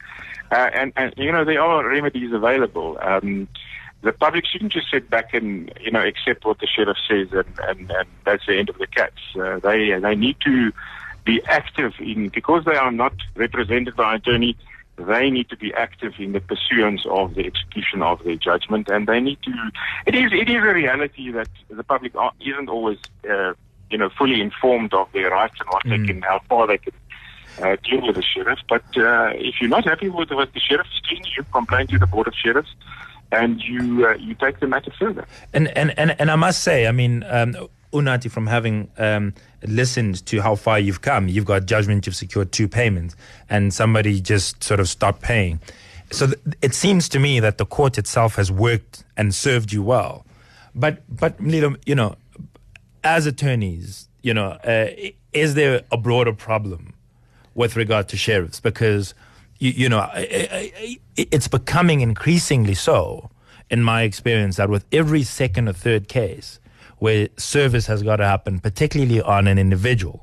Uh, 0.51 0.69
and, 0.73 0.93
and 0.95 1.13
you 1.15 1.31
know 1.31 1.45
there 1.45 1.61
are 1.61 1.87
remedies 1.87 2.33
available. 2.33 2.97
Um, 3.01 3.47
the 4.01 4.13
public 4.13 4.45
shouldn't 4.45 4.71
just 4.71 4.89
sit 4.89 5.09
back 5.09 5.33
and 5.33 5.71
you 5.79 5.91
know 5.91 6.01
accept 6.01 6.45
what 6.45 6.59
the 6.59 6.67
sheriff 6.67 6.97
says 7.07 7.27
and, 7.31 7.59
and, 7.67 7.91
and 7.91 8.07
that's 8.23 8.45
the 8.47 8.57
end 8.57 8.69
of 8.69 8.77
the 8.77 8.87
cats. 8.87 9.21
Uh, 9.39 9.59
they 9.59 9.97
they 9.99 10.15
need 10.15 10.37
to 10.41 10.71
be 11.23 11.41
active 11.47 11.93
in 11.99 12.29
because 12.29 12.65
they 12.65 12.75
are 12.75 12.91
not 12.91 13.13
represented 13.35 13.95
by 13.95 14.15
an 14.15 14.21
attorney. 14.21 14.57
They 14.97 15.29
need 15.29 15.49
to 15.49 15.57
be 15.57 15.73
active 15.73 16.13
in 16.19 16.31
the 16.31 16.39
pursuance 16.39 17.05
of 17.05 17.35
the 17.35 17.45
execution 17.45 18.01
of 18.01 18.23
their 18.23 18.37
judgment, 18.37 18.87
and 18.87 19.07
they 19.07 19.19
need 19.19 19.39
to. 19.43 19.51
It 20.05 20.15
is 20.15 20.31
it 20.31 20.49
is 20.49 20.63
a 20.63 20.73
reality 20.73 21.31
that 21.31 21.49
the 21.69 21.83
public 21.83 22.13
isn't 22.45 22.69
always 22.69 22.99
uh, 23.29 23.53
you 23.89 23.97
know 23.97 24.09
fully 24.17 24.39
informed 24.39 24.93
of 24.93 25.11
their 25.11 25.31
rights 25.31 25.55
and 25.59 25.69
what 25.69 25.83
they 25.83 25.99
can, 26.05 26.21
how 26.21 26.39
far 26.47 26.67
they 26.67 26.77
can 26.77 26.93
uh, 27.61 27.75
deal 27.83 28.05
with 28.05 28.15
the 28.15 28.23
sheriff. 28.23 28.59
But 28.69 28.85
uh, 28.95 29.31
if 29.35 29.55
you're 29.59 29.69
not 29.69 29.85
happy 29.85 30.09
with 30.09 30.31
what 30.31 30.53
the 30.53 30.59
sheriff 30.59 30.87
is 30.93 31.01
doing, 31.09 31.23
you 31.35 31.43
complain 31.51 31.87
to 31.87 31.99
the 31.99 32.07
board 32.07 32.27
of 32.27 32.33
sheriffs, 32.33 32.73
and 33.31 33.61
you 33.61 34.07
uh, 34.07 34.13
you 34.15 34.33
take 34.35 34.59
the 34.59 34.67
matter 34.67 34.91
further. 34.97 35.27
And 35.53 35.67
and 35.77 35.97
and, 35.99 36.15
and 36.19 36.31
I 36.31 36.35
must 36.35 36.63
say, 36.63 36.87
I 36.87 36.91
mean, 36.91 37.23
um, 37.27 37.55
Unati, 37.95 38.29
from 38.29 38.47
having 38.47 38.89
um, 38.97 39.33
listened 39.63 40.25
to 40.27 40.41
how 40.41 40.55
far 40.55 40.79
you've 40.79 41.01
come, 41.01 41.27
you've 41.27 41.45
got 41.45 41.65
judgment, 41.65 42.05
you've 42.05 42.15
secured 42.15 42.51
two 42.51 42.67
payments, 42.67 43.15
and 43.49 43.73
somebody 43.73 44.21
just 44.21 44.63
sort 44.63 44.79
of 44.79 44.87
stopped 44.89 45.21
paying. 45.21 45.59
So 46.11 46.27
th- 46.27 46.39
it 46.61 46.73
seems 46.73 47.09
to 47.09 47.19
me 47.19 47.39
that 47.39 47.57
the 47.57 47.65
court 47.65 47.97
itself 47.97 48.35
has 48.35 48.51
worked 48.51 49.03
and 49.17 49.33
served 49.33 49.71
you 49.71 49.81
well. 49.81 50.25
But 50.73 51.03
but 51.09 51.35
you 51.41 51.95
know, 51.95 52.15
as 53.03 53.25
attorneys, 53.25 54.07
you 54.21 54.33
know, 54.33 54.57
uh, 54.63 54.87
is 55.33 55.53
there 55.55 55.81
a 55.91 55.97
broader 55.97 56.33
problem 56.33 56.93
with 57.53 57.75
regard 57.75 58.09
to 58.09 58.17
sheriffs? 58.17 58.59
Because 58.59 59.13
you, 59.59 59.71
you 59.71 59.89
know, 59.89 60.09
it's 60.13 61.47
becoming 61.47 62.01
increasingly 62.01 62.73
so, 62.73 63.29
in 63.69 63.81
my 63.81 64.03
experience, 64.03 64.57
that 64.57 64.69
with 64.69 64.85
every 64.91 65.23
second 65.23 65.69
or 65.69 65.73
third 65.73 66.07
case 66.07 66.59
where 67.05 67.27
service 67.37 67.85
has 67.91 67.99
got 68.09 68.17
to 68.23 68.25
happen, 68.33 68.53
particularly 68.69 69.21
on 69.35 69.47
an 69.51 69.57
individual, 69.65 70.17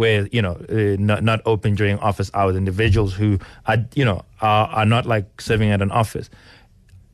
where 0.00 0.20
you 0.36 0.42
know 0.46 0.54
uh, 0.76 0.96
not 1.10 1.20
not 1.30 1.40
open 1.52 1.70
during 1.80 1.96
office 2.10 2.30
hours, 2.34 2.54
individuals 2.56 3.10
who 3.20 3.30
are 3.70 3.78
you 4.00 4.04
know 4.08 4.18
are, 4.40 4.66
are 4.78 4.86
not 4.94 5.04
like 5.14 5.26
serving 5.48 5.70
at 5.74 5.80
an 5.86 5.90
office. 6.02 6.28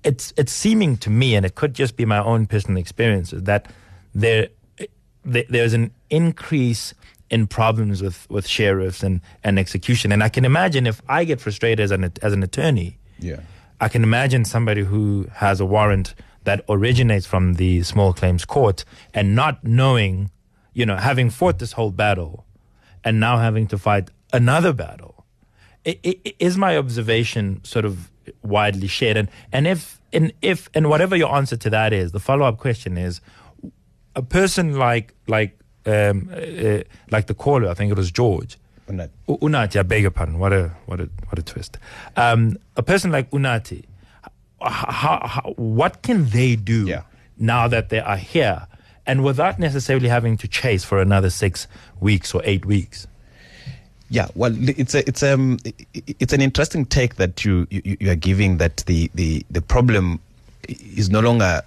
It's 0.04 0.33
it's 0.40 0.52
seeming 0.64 0.97
to 1.04 1.11
me, 1.11 1.28
and 1.37 1.45
it 1.49 1.54
could 1.61 1.75
just 1.83 1.95
be 1.97 2.04
my 2.14 2.21
own 2.33 2.47
personal 2.47 2.78
experiences, 2.85 3.42
that 3.50 3.62
there 4.14 4.49
there- 5.35 5.49
there's 5.54 5.75
an 5.75 5.90
increase 6.09 6.95
in 7.30 7.47
problems 7.47 8.00
with, 8.00 8.18
with 8.30 8.47
sheriffs 8.47 9.02
and, 9.02 9.21
and 9.45 9.59
execution. 9.59 10.12
And 10.12 10.23
I 10.23 10.30
can 10.30 10.45
imagine 10.47 10.87
if 10.87 11.02
I 11.09 11.25
get 11.30 11.38
frustrated 11.40 11.80
as 11.80 11.90
an 11.90 12.02
as 12.26 12.33
an 12.33 12.42
attorney, 12.42 12.90
Yeah. 13.21 13.40
I 13.80 13.88
can 13.95 14.02
imagine 14.02 14.42
somebody 14.47 14.83
who 14.90 15.26
has 15.45 15.61
a 15.61 15.66
warrant 15.66 16.14
that 16.49 16.64
originates 16.69 17.26
from 17.33 17.55
the 17.55 17.83
small 17.83 18.12
claims 18.21 18.45
court 18.45 18.85
and 19.12 19.35
not 19.43 19.55
knowing, 19.62 20.31
you 20.78 20.85
know, 20.88 20.97
having 20.97 21.28
fought 21.31 21.59
this 21.59 21.73
whole 21.73 21.90
battle 22.05 22.45
and 23.05 23.21
now 23.21 23.37
having 23.38 23.67
to 23.73 23.76
fight 23.78 24.11
another 24.33 24.73
battle. 24.73 25.14
I- 25.87 25.99
I- 26.11 26.35
Is 26.38 26.57
my 26.67 26.73
observation 26.76 27.61
sort 27.64 27.85
of 27.85 28.11
widely 28.43 28.88
shared? 28.88 29.17
And, 29.17 29.28
and 29.52 29.67
if, 29.67 30.00
and 30.12 30.33
if, 30.43 30.69
and 30.75 30.88
whatever 30.88 31.14
your 31.17 31.35
answer 31.35 31.57
to 31.64 31.71
that 31.71 31.93
is, 31.93 32.12
the 32.12 32.21
follow 32.21 32.45
up 32.47 32.57
question 32.59 32.97
is, 32.99 33.21
a 34.17 34.23
person 34.23 34.76
like 34.87 35.14
like 35.28 35.52
um, 35.87 36.28
uh, 36.33 36.81
like 37.14 37.26
the 37.33 37.35
caller, 37.45 37.69
I 37.71 37.75
think 37.75 37.90
it 37.93 37.97
was 37.97 38.11
George. 38.11 38.59
Unati. 38.88 39.11
Unati, 39.28 39.76
I 39.78 39.83
beg 39.83 40.02
your 40.02 40.11
pardon. 40.11 40.38
What 40.38 40.52
a 40.52 40.62
what 40.87 40.99
a 41.00 41.09
what 41.28 41.38
a 41.38 41.43
twist. 41.43 41.78
Um, 42.17 42.57
a 42.76 42.83
person 42.83 43.12
like 43.12 43.31
Unati, 43.31 43.85
how, 44.61 45.21
how, 45.27 45.55
what 45.57 46.03
can 46.03 46.29
they 46.31 46.57
do 46.57 46.87
Yeah. 46.87 47.03
now 47.38 47.69
that 47.69 47.88
they 47.88 48.00
are 48.00 48.17
here, 48.17 48.67
and 49.07 49.25
without 49.25 49.59
necessarily 49.59 50.09
having 50.09 50.37
to 50.38 50.49
chase 50.49 50.85
for 50.85 51.00
another 51.00 51.31
six 51.31 51.67
weeks 52.00 52.35
or 52.35 52.43
eight 52.45 52.65
weeks? 52.67 53.07
Yeah, 54.11 54.29
well, 54.35 54.55
it's 54.57 54.95
a, 54.95 55.07
it's 55.07 55.23
um 55.23 55.59
it's 55.95 56.33
an 56.33 56.41
interesting 56.41 56.87
take 56.87 57.17
that 57.17 57.45
you, 57.45 57.67
you 57.71 57.97
you 58.00 58.11
are 58.11 58.15
giving 58.17 58.57
that 58.57 58.79
the 58.87 59.11
the 59.15 59.45
the 59.50 59.61
problem 59.61 60.19
is 60.69 61.11
no 61.11 61.21
longer 61.21 61.61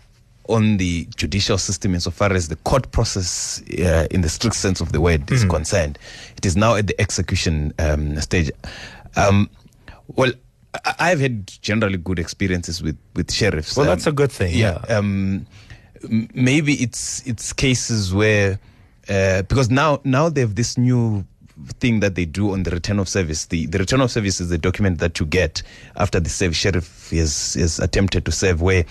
on 0.49 0.77
the 0.77 1.07
judicial 1.15 1.57
system 1.57 1.93
insofar 1.93 2.33
as 2.33 2.47
the 2.47 2.55
court 2.57 2.91
process 2.91 3.61
uh, 3.79 4.07
in 4.09 4.21
the 4.21 4.27
strict 4.29 4.55
sense 4.55 4.81
of 4.81 4.91
the 4.91 4.99
word 4.99 5.31
is 5.31 5.45
concerned. 5.45 5.97
It 6.35 6.45
is 6.45 6.57
now 6.57 6.75
at 6.75 6.87
the 6.87 6.99
execution 6.99 7.73
um, 7.79 8.19
stage. 8.19 8.51
Um, 9.15 9.49
well, 10.15 10.31
I've 10.99 11.19
had 11.19 11.47
generally 11.61 11.97
good 11.97 12.19
experiences 12.19 12.81
with 12.81 12.97
with 13.15 13.31
sheriffs. 13.31 13.75
Well, 13.75 13.87
Um, 13.87 13.91
that's 13.95 14.07
a 14.07 14.11
good 14.11 14.31
thing. 14.31 14.55
yeah. 14.55 14.83
Um, 14.87 15.45
maybe 16.33 16.73
it's 16.75 17.25
it's 17.27 17.53
cases 17.53 18.13
where 18.13 18.59
uh, 19.09 19.41
because 19.43 19.69
now 19.69 19.99
now 20.03 20.29
they 20.29 20.41
have 20.41 20.55
this 20.55 20.77
new 20.77 21.25
thing 21.79 21.99
that 21.99 22.15
they 22.15 22.25
do 22.25 22.51
on 22.53 22.63
the 22.63 22.71
return 22.71 22.99
of 22.99 23.07
service. 23.09 23.45
The 23.47 23.65
the 23.67 23.77
return 23.79 24.01
of 24.01 24.09
service 24.11 24.39
is 24.39 24.49
the 24.49 24.57
document 24.57 24.99
that 24.99 25.19
you 25.19 25.25
get 25.25 25.61
after 25.97 26.19
the 26.19 26.29
serve 26.29 26.55
sheriff 26.55 27.09
has 27.11 27.53
has 27.55 27.79
attempted 27.79 28.25
to 28.25 28.31
serve 28.31 28.61
where 28.61 28.85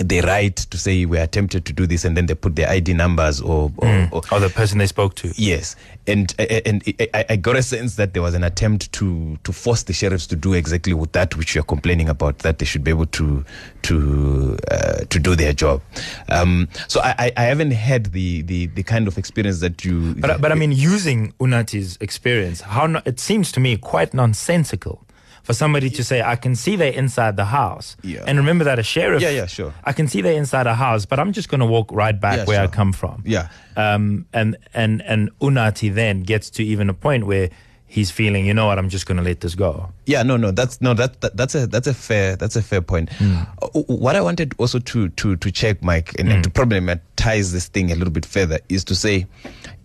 they 0.00 0.20
right 0.20 0.56
to 0.56 0.76
say 0.78 1.04
we 1.04 1.18
attempted 1.18 1.64
to 1.66 1.72
do 1.72 1.86
this 1.86 2.04
and 2.04 2.16
then 2.16 2.26
they 2.26 2.34
put 2.34 2.56
their 2.56 2.68
ID 2.68 2.94
numbers 2.94 3.40
or, 3.40 3.70
or, 3.76 4.08
or 4.12 4.22
Or 4.32 4.40
the 4.40 4.50
person 4.50 4.78
they 4.78 4.86
spoke 4.88 5.14
to. 5.16 5.32
Yes, 5.36 5.76
and 6.06 6.34
and 6.38 6.82
I, 7.14 7.24
I 7.30 7.36
got 7.36 7.56
a 7.56 7.62
sense 7.62 7.94
that 7.96 8.12
there 8.12 8.22
was 8.22 8.34
an 8.34 8.42
attempt 8.44 8.92
to 8.94 9.38
to 9.44 9.52
force 9.52 9.84
the 9.84 9.92
sheriffs 9.92 10.26
to 10.28 10.36
do 10.36 10.52
exactly 10.54 10.94
with 10.94 11.12
that 11.12 11.36
which 11.36 11.54
you're 11.54 11.62
complaining 11.64 12.08
about 12.08 12.40
that 12.40 12.58
they 12.58 12.66
should 12.66 12.82
be 12.82 12.90
able 12.90 13.06
to 13.06 13.44
to 13.82 14.58
uh, 14.70 15.04
to 15.10 15.18
do 15.18 15.36
their 15.36 15.52
job. 15.52 15.80
Um, 16.28 16.68
so 16.88 17.00
I, 17.00 17.14
I- 17.18 17.32
I 17.36 17.42
haven't 17.44 17.70
had 17.72 18.06
the, 18.12 18.42
the 18.42 18.66
the 18.66 18.82
kind 18.82 19.06
of 19.08 19.16
experience 19.18 19.60
that 19.60 19.84
you. 19.84 20.14
But 20.16 20.40
but 20.40 20.50
I 20.50 20.56
mean, 20.56 20.72
using 20.72 21.32
Unati's 21.38 21.98
experience, 22.00 22.62
how 22.62 22.86
no, 22.86 23.00
it 23.04 23.20
seems 23.20 23.52
to 23.52 23.60
me 23.60 23.76
quite 23.76 24.12
nonsensical 24.14 25.04
for 25.44 25.52
somebody 25.54 25.88
to 25.90 26.02
say, 26.02 26.20
"I 26.22 26.36
can 26.36 26.56
see 26.56 26.74
they're 26.76 26.92
inside 26.92 27.36
the 27.36 27.44
house," 27.44 27.96
Yeah. 28.02 28.24
and 28.26 28.36
remember 28.38 28.64
that 28.64 28.78
a 28.78 28.82
sheriff, 28.82 29.22
Yeah, 29.22 29.30
yeah, 29.30 29.46
sure. 29.46 29.72
I 29.84 29.92
can 29.92 30.08
see 30.08 30.20
they're 30.22 30.36
inside 30.44 30.66
a 30.66 30.74
house, 30.74 31.06
but 31.06 31.18
I'm 31.20 31.32
just 31.32 31.48
going 31.48 31.60
to 31.60 31.66
walk 31.66 31.88
right 31.92 32.18
back 32.20 32.38
Yeah, 32.38 32.44
where 32.46 32.60
I 32.62 32.66
come 32.66 32.92
from. 32.92 33.22
Yeah. 33.24 33.46
Um. 33.76 34.26
And 34.32 34.56
and 34.74 35.02
and 35.06 35.30
Unati 35.40 35.94
then 35.94 36.22
gets 36.22 36.50
to 36.56 36.62
even 36.64 36.88
a 36.90 36.94
point 36.94 37.26
where 37.26 37.48
he's 37.94 38.10
feeling, 38.10 38.44
you 38.44 38.52
know 38.52 38.66
what, 38.66 38.76
I'm 38.76 38.88
just 38.88 39.06
going 39.06 39.18
to 39.18 39.22
let 39.22 39.40
this 39.40 39.54
go. 39.54 39.88
Yeah, 40.04 40.24
no, 40.24 40.36
no, 40.36 40.50
that's 40.50 40.80
no, 40.80 40.94
that, 40.94 41.20
that 41.20 41.36
that's 41.36 41.54
a 41.54 41.68
that's 41.68 41.86
a 41.86 41.94
fair 41.94 42.34
that's 42.34 42.56
a 42.56 42.62
fair 42.62 42.82
point. 42.82 43.08
Uh, 43.22 43.68
what 43.86 44.16
I 44.16 44.20
wanted 44.20 44.52
also 44.58 44.80
to 44.80 45.08
to 45.10 45.36
to 45.36 45.52
check, 45.52 45.80
Mike, 45.80 46.12
and, 46.18 46.28
and 46.28 46.42
to 46.42 46.50
problematize 46.50 47.52
this 47.52 47.68
thing 47.68 47.92
a 47.92 47.94
little 47.94 48.12
bit 48.12 48.26
further 48.26 48.58
is 48.68 48.82
to 48.84 48.96
say, 48.96 49.26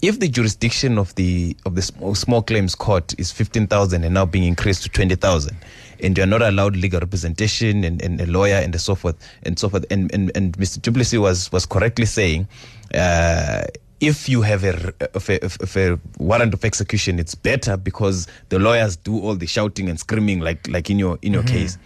if 0.02 0.20
the 0.20 0.28
jurisdiction 0.28 0.98
of 0.98 1.14
the 1.16 1.56
of 1.68 1.76
the 1.76 1.84
small, 1.84 2.16
small 2.16 2.42
claims 2.42 2.74
court 2.74 3.14
is 3.20 3.32
fifteen 3.32 3.68
thousand 3.68 4.04
and 4.04 4.16
now 4.16 4.26
being 4.26 4.46
increased 4.46 4.82
to 4.84 4.90
twenty 4.90 5.16
thousand, 5.16 5.56
and 6.00 6.18
you 6.18 6.24
are 6.24 6.28
not 6.28 6.42
allowed 6.42 6.76
legal 6.76 7.00
representation 7.00 7.84
and, 7.84 8.02
and 8.02 8.20
a 8.20 8.26
lawyer 8.26 8.56
and 8.56 8.80
so 8.82 8.96
forth 8.96 9.18
and 9.44 9.60
so 9.60 9.70
forth, 9.70 9.86
and 9.92 10.12
and, 10.16 10.32
and 10.36 10.58
Mr. 10.58 10.82
Du 10.82 10.92
Plessis 10.92 11.20
was 11.20 11.52
was 11.52 11.68
correctly 11.68 12.08
saying. 12.08 12.48
Uh, 12.92 13.62
if 14.00 14.30
you 14.30 14.42
have 14.42 14.64
a, 14.64 14.94
a, 15.14 15.70
a 15.76 16.00
warrant 16.18 16.54
of 16.54 16.64
execution, 16.64 17.20
it's 17.20 17.36
better 17.36 17.78
because 17.78 18.28
the 18.50 18.60
lawyers 18.60 18.96
do 18.96 19.20
all 19.20 19.36
the 19.36 19.48
shouting 19.48 19.90
and 19.90 20.00
screaming 20.00 20.40
like 20.40 20.68
like 20.68 20.90
in 20.90 21.00
your 21.00 21.20
in 21.22 21.34
your 21.34 21.44
mm-hmm. 21.44 21.56
case. 21.56 21.78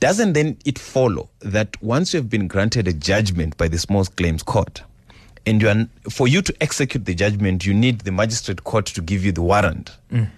Doesn't 0.00 0.34
then 0.34 0.58
it 0.64 0.78
follow 0.78 1.30
that 1.40 1.80
once 1.82 2.12
you 2.12 2.18
have 2.18 2.28
been 2.28 2.48
granted 2.48 2.86
a 2.86 2.92
judgment 2.92 3.56
by 3.56 3.68
the 3.68 3.78
small 3.78 4.04
claims 4.04 4.42
court, 4.42 4.82
and 5.46 5.62
you 5.62 5.68
are, 5.68 5.86
for 6.10 6.28
you 6.28 6.42
to 6.42 6.54
execute 6.60 7.04
the 7.06 7.14
judgment, 7.14 7.64
you 7.64 7.72
need 7.72 8.00
the 8.00 8.12
magistrate 8.12 8.64
court 8.64 8.86
to 8.86 9.00
give 9.00 9.24
you 9.24 9.32
the 9.32 9.42
warrant. 9.42 9.96
Mm. 10.12 10.28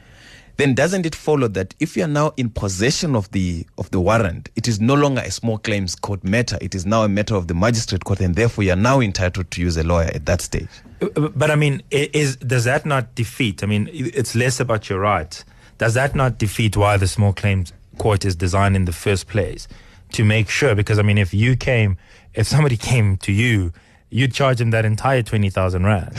Then 0.59 0.75
doesn't 0.75 1.07
it 1.07 1.15
follow 1.15 1.47
that 1.49 1.73
if 1.79 1.97
you 1.97 2.03
are 2.03 2.09
now 2.09 2.33
in 2.37 2.51
possession 2.51 3.15
of 3.15 3.31
the 3.31 3.65
of 3.79 3.93
the 3.93 4.01
warrant, 4.01 4.49
it 4.57 4.67
is 4.67 4.81
no 4.81 4.95
longer 4.95 5.23
a 5.25 5.31
small 5.31 5.57
claims 5.57 5.95
court 5.95 6.25
matter. 6.25 6.59
It 6.61 6.75
is 6.75 6.85
now 6.85 7.05
a 7.05 7.09
matter 7.09 7.37
of 7.37 7.47
the 7.47 7.55
magistrate 7.55 8.05
court, 8.05 8.21
and 8.21 8.35
therefore 8.35 8.65
you 8.65 8.73
are 8.73 8.77
now 8.77 9.01
entitled 9.01 9.53
to 9.53 9.61
use 9.61 9.77
a 9.77 9.85
lawyer 9.85 10.11
at 10.13 10.27
that 10.27 10.41
stage. 10.41 10.69
Uh, 11.01 11.29
But 11.29 11.53
I 11.53 11.55
mean, 11.55 11.83
is 11.93 12.35
does 12.37 12.65
that 12.65 12.85
not 12.85 13.15
defeat? 13.15 13.63
I 13.63 13.67
mean, 13.67 13.89
it's 13.93 14.35
less 14.35 14.59
about 14.59 14.91
your 14.91 14.99
rights. 14.99 15.45
Does 15.79 15.95
that 15.95 16.17
not 16.17 16.39
defeat 16.39 16.77
why 16.77 16.97
the 16.97 17.07
small 17.07 17.33
claims 17.33 17.73
court 17.99 18.25
is 18.25 18.35
designed 18.35 18.75
in 18.75 18.85
the 18.85 18.93
first 18.93 19.29
place? 19.29 19.69
To 20.15 20.25
make 20.25 20.49
sure, 20.51 20.75
because 20.75 20.99
I 20.99 21.03
mean, 21.03 21.19
if 21.19 21.33
you 21.33 21.55
came, 21.57 21.99
if 22.35 22.49
somebody 22.49 22.77
came 22.91 23.17
to 23.19 23.31
you, 23.31 23.73
you'd 24.11 24.35
charge 24.35 24.59
them 24.59 24.71
that 24.71 24.85
entire 24.85 25.23
twenty 25.23 25.51
thousand 25.51 25.85
rand. 25.87 26.17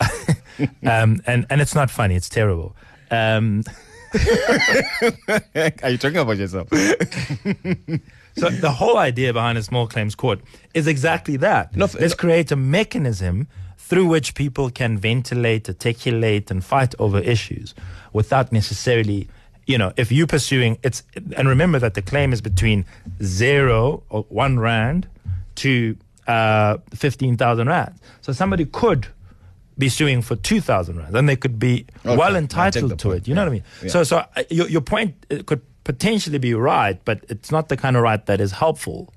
um, 0.86 1.20
and 1.26 1.44
and 1.50 1.60
it's 1.60 1.74
not 1.74 1.90
funny; 1.90 2.14
it's 2.14 2.30
terrible. 2.30 2.74
Um, 3.14 3.62
Are 5.82 5.90
you 5.90 5.98
talking 5.98 6.18
about 6.18 6.36
yourself? 6.36 6.68
So 8.36 8.50
the 8.50 8.72
whole 8.72 8.98
idea 8.98 9.32
behind 9.32 9.58
a 9.58 9.62
small 9.62 9.86
claims 9.86 10.14
court 10.16 10.40
is 10.74 10.88
exactly 10.88 11.36
that. 11.36 11.76
No, 11.76 11.88
Let's 12.00 12.14
create 12.14 12.50
a 12.50 12.56
mechanism 12.56 13.46
through 13.78 14.06
which 14.06 14.34
people 14.34 14.70
can 14.70 14.98
ventilate, 14.98 15.68
articulate, 15.68 16.50
and 16.50 16.64
fight 16.64 16.94
over 16.98 17.20
issues 17.20 17.74
without 18.12 18.50
necessarily, 18.50 19.28
you 19.66 19.78
know, 19.78 19.92
if 19.96 20.10
you're 20.10 20.26
pursuing 20.26 20.78
it's 20.82 21.04
and 21.36 21.48
remember 21.48 21.78
that 21.78 21.94
the 21.94 22.02
claim 22.02 22.32
is 22.32 22.40
between 22.40 22.84
zero 23.22 24.02
or 24.08 24.22
one 24.30 24.58
rand 24.58 25.06
to 25.56 25.96
uh, 26.26 26.78
fifteen 26.92 27.36
thousand 27.36 27.68
rand. 27.68 27.94
So 28.20 28.32
somebody 28.32 28.64
could 28.64 29.06
be 29.78 29.88
suing 29.88 30.22
for 30.22 30.36
two 30.36 30.60
thousand 30.60 30.98
rand, 30.98 31.16
and 31.16 31.28
they 31.28 31.36
could 31.36 31.58
be 31.58 31.86
Okay, 32.04 32.16
well 32.16 32.36
entitled 32.36 32.98
to 32.98 33.12
it. 33.12 33.26
You 33.28 33.34
know 33.34 33.42
what 33.42 33.48
I 33.48 33.52
mean? 33.52 33.64
yeah. 33.82 33.88
So, 33.88 34.04
so 34.04 34.18
uh, 34.18 34.42
your 34.50 34.68
your 34.68 34.80
point 34.80 35.14
uh, 35.30 35.42
could 35.46 35.62
potentially 35.84 36.38
be 36.38 36.54
right, 36.54 37.00
but 37.04 37.24
it's 37.28 37.50
not 37.50 37.68
the 37.68 37.76
kind 37.76 37.96
of 37.96 38.02
right 38.02 38.24
that 38.26 38.40
is 38.40 38.52
helpful. 38.52 39.12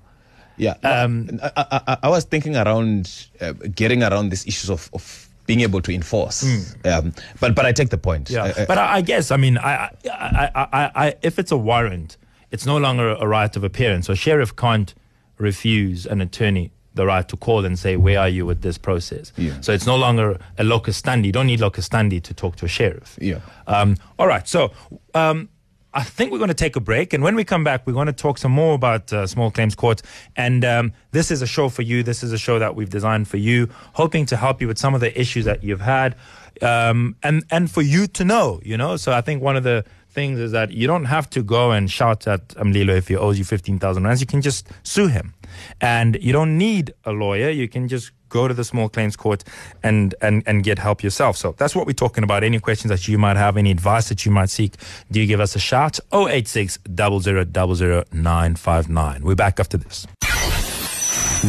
Yeah. 0.58 0.74
Um, 0.84 1.40
I, 1.44 1.52
I, 1.88 1.98
I, 2.04 2.10
was 2.10 2.24
thinking 2.26 2.56
around 2.58 3.28
uh, 3.40 3.54
getting 3.76 4.02
around 4.02 4.30
these 4.30 4.46
issues 4.48 4.72
of, 4.72 4.90
of 4.92 5.30
being 5.46 5.62
able 5.62 5.82
to 5.84 5.92
enforce. 5.94 6.44
Um, 6.84 7.14
but 7.40 7.54
but 7.54 7.66
I 7.66 7.72
take 7.72 7.90
the 7.90 7.98
point. 7.98 8.30
Yeah, 8.30 8.46
I- 8.46 8.64
I- 8.64 8.66
but 8.66 8.78
I, 8.80 8.94
I 8.96 9.02
guess 9.02 9.30
I 9.32 9.38
mean, 9.38 9.58
I, 9.60 9.92
I, 10.06 10.10
I, 10.12 10.52
I, 10.56 10.92
I, 11.08 11.16
if 11.22 11.38
it's 11.38 11.52
a 11.52 11.58
warrant, 11.58 12.18
it's 12.52 12.66
no 12.66 12.78
longer 12.78 13.10
a 13.12 13.28
right 13.28 13.56
of 13.56 13.64
appearance. 13.64 14.08
So 14.08 14.16
sheriff 14.16 14.56
can't 14.56 14.94
refuse 15.38 16.06
an 16.08 16.22
attorney 16.22 16.72
the 16.98 17.06
right 17.06 17.28
to 17.30 17.38
call 17.38 17.66
and 17.66 17.80
say, 17.80 17.96
"Where 17.96 18.20
are 18.20 18.30
you 18.30 18.46
with 18.46 18.62
this 18.62 18.78
process?" 18.78 19.32
Yeah. 19.38 19.54
So 19.62 19.72
it's 19.72 19.86
no 19.86 19.96
longer 19.96 20.38
a 20.58 20.64
locus 20.64 21.02
standi. 21.02 21.28
You 21.28 21.32
don't 21.32 21.48
need 21.48 21.62
locus 21.62 21.88
standi 21.88 22.22
to 22.24 22.34
talk 22.34 22.58
to 22.58 22.66
a 22.66 22.68
sheriff. 22.68 23.18
Yeah. 23.22 23.40
Um, 23.68 23.98
all 24.20 24.28
right. 24.28 24.48
So. 24.48 24.72
Um, 25.14 25.50
I 25.94 26.04
think 26.04 26.32
we're 26.32 26.38
going 26.38 26.50
to 26.50 26.54
take 26.54 26.76
a 26.76 26.80
break, 26.80 27.14
and 27.14 27.24
when 27.24 27.36
we 27.36 27.44
come 27.44 27.64
back, 27.64 27.88
we're 27.88 27.94
going 27.94 28.06
to 28.06 28.14
talk 28.14 28.38
some 28.38 28.52
more 28.52 28.76
about 28.76 29.12
uh, 29.12 29.26
small 29.26 29.50
claims 29.50 29.74
court. 29.74 30.04
And 30.36 30.64
um, 30.64 30.94
this 31.10 31.32
is 31.32 31.42
a 31.42 31.48
show 31.48 31.70
for 31.70 31.82
you. 31.82 32.04
This 32.04 32.22
is 32.22 32.32
a 32.32 32.38
show 32.38 32.60
that 32.60 32.76
we've 32.76 32.90
designed 32.90 33.28
for 33.28 33.38
you, 33.38 33.70
hoping 33.94 34.28
to 34.28 34.38
help 34.38 34.62
you 34.62 34.68
with 34.68 34.78
some 34.78 34.94
of 34.94 35.02
the 35.02 35.20
issues 35.20 35.46
that 35.46 35.64
you've 35.64 35.82
had, 35.82 36.16
um, 36.62 37.16
and 37.24 37.44
and 37.50 37.72
for 37.72 37.82
you 37.82 38.06
to 38.06 38.24
know. 38.24 38.60
You 38.64 38.78
know, 38.78 38.96
so 38.98 39.12
I 39.12 39.22
think 39.22 39.42
one 39.42 39.56
of 39.56 39.64
the 39.64 39.86
things 40.18 40.40
is 40.40 40.52
that 40.52 40.72
you 40.72 40.88
don't 40.88 41.06
have 41.06 41.30
to 41.30 41.44
go 41.44 41.70
and 41.70 41.92
shout 41.92 42.28
at 42.28 42.48
Amlilo 42.64 42.98
if 42.98 43.08
he 43.08 43.16
owes 43.16 43.38
you 43.38 43.46
fifteen 43.46 43.78
thousand 43.78 44.04
rands. 44.04 44.20
You 44.20 44.26
can 44.26 44.42
just 44.42 44.68
sue 44.82 45.08
him, 45.08 45.36
and 45.80 46.18
you 46.20 46.34
don't 46.34 46.58
need 46.58 46.92
a 47.06 47.12
lawyer. 47.12 47.50
You 47.52 47.68
can 47.68 47.88
just 47.88 48.12
go 48.30 48.48
to 48.48 48.54
the 48.54 48.64
small 48.64 48.90
claims 48.90 49.16
court 49.16 49.44
and, 49.84 50.16
and, 50.22 50.44
and 50.46 50.64
get 50.64 50.80
help 50.80 51.02
yourself. 51.02 51.38
So 51.38 51.54
that's 51.58 51.76
what 51.76 51.86
we're 51.88 51.94
talking 51.94 52.24
about. 52.26 52.44
Any 52.44 52.60
questions 52.60 52.90
that 52.90 53.08
you 53.08 53.18
might 53.18 53.38
have, 53.38 53.56
any 53.58 53.72
advice 53.72 54.10
that 54.10 54.26
you 54.26 54.32
might 54.32 54.50
seek, 54.50 54.74
do 55.12 55.26
give 55.26 55.40
us 55.40 55.56
a 55.56 55.60
shout? 55.60 56.00
086 56.12 56.80
0000 56.96 58.04
959. 58.12 59.24
We're 59.24 59.36
back 59.36 59.60
after 59.60 59.78
this. 59.78 60.08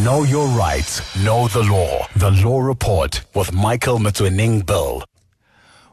Know 0.04 0.22
your 0.24 0.46
rights, 0.48 1.00
know 1.24 1.48
the 1.48 1.62
law. 1.62 2.06
The 2.16 2.30
Law 2.44 2.60
Report 2.60 3.22
with 3.34 3.50
Michael 3.54 3.98
Motsoeneng 3.98 4.66
Bill. 4.66 5.02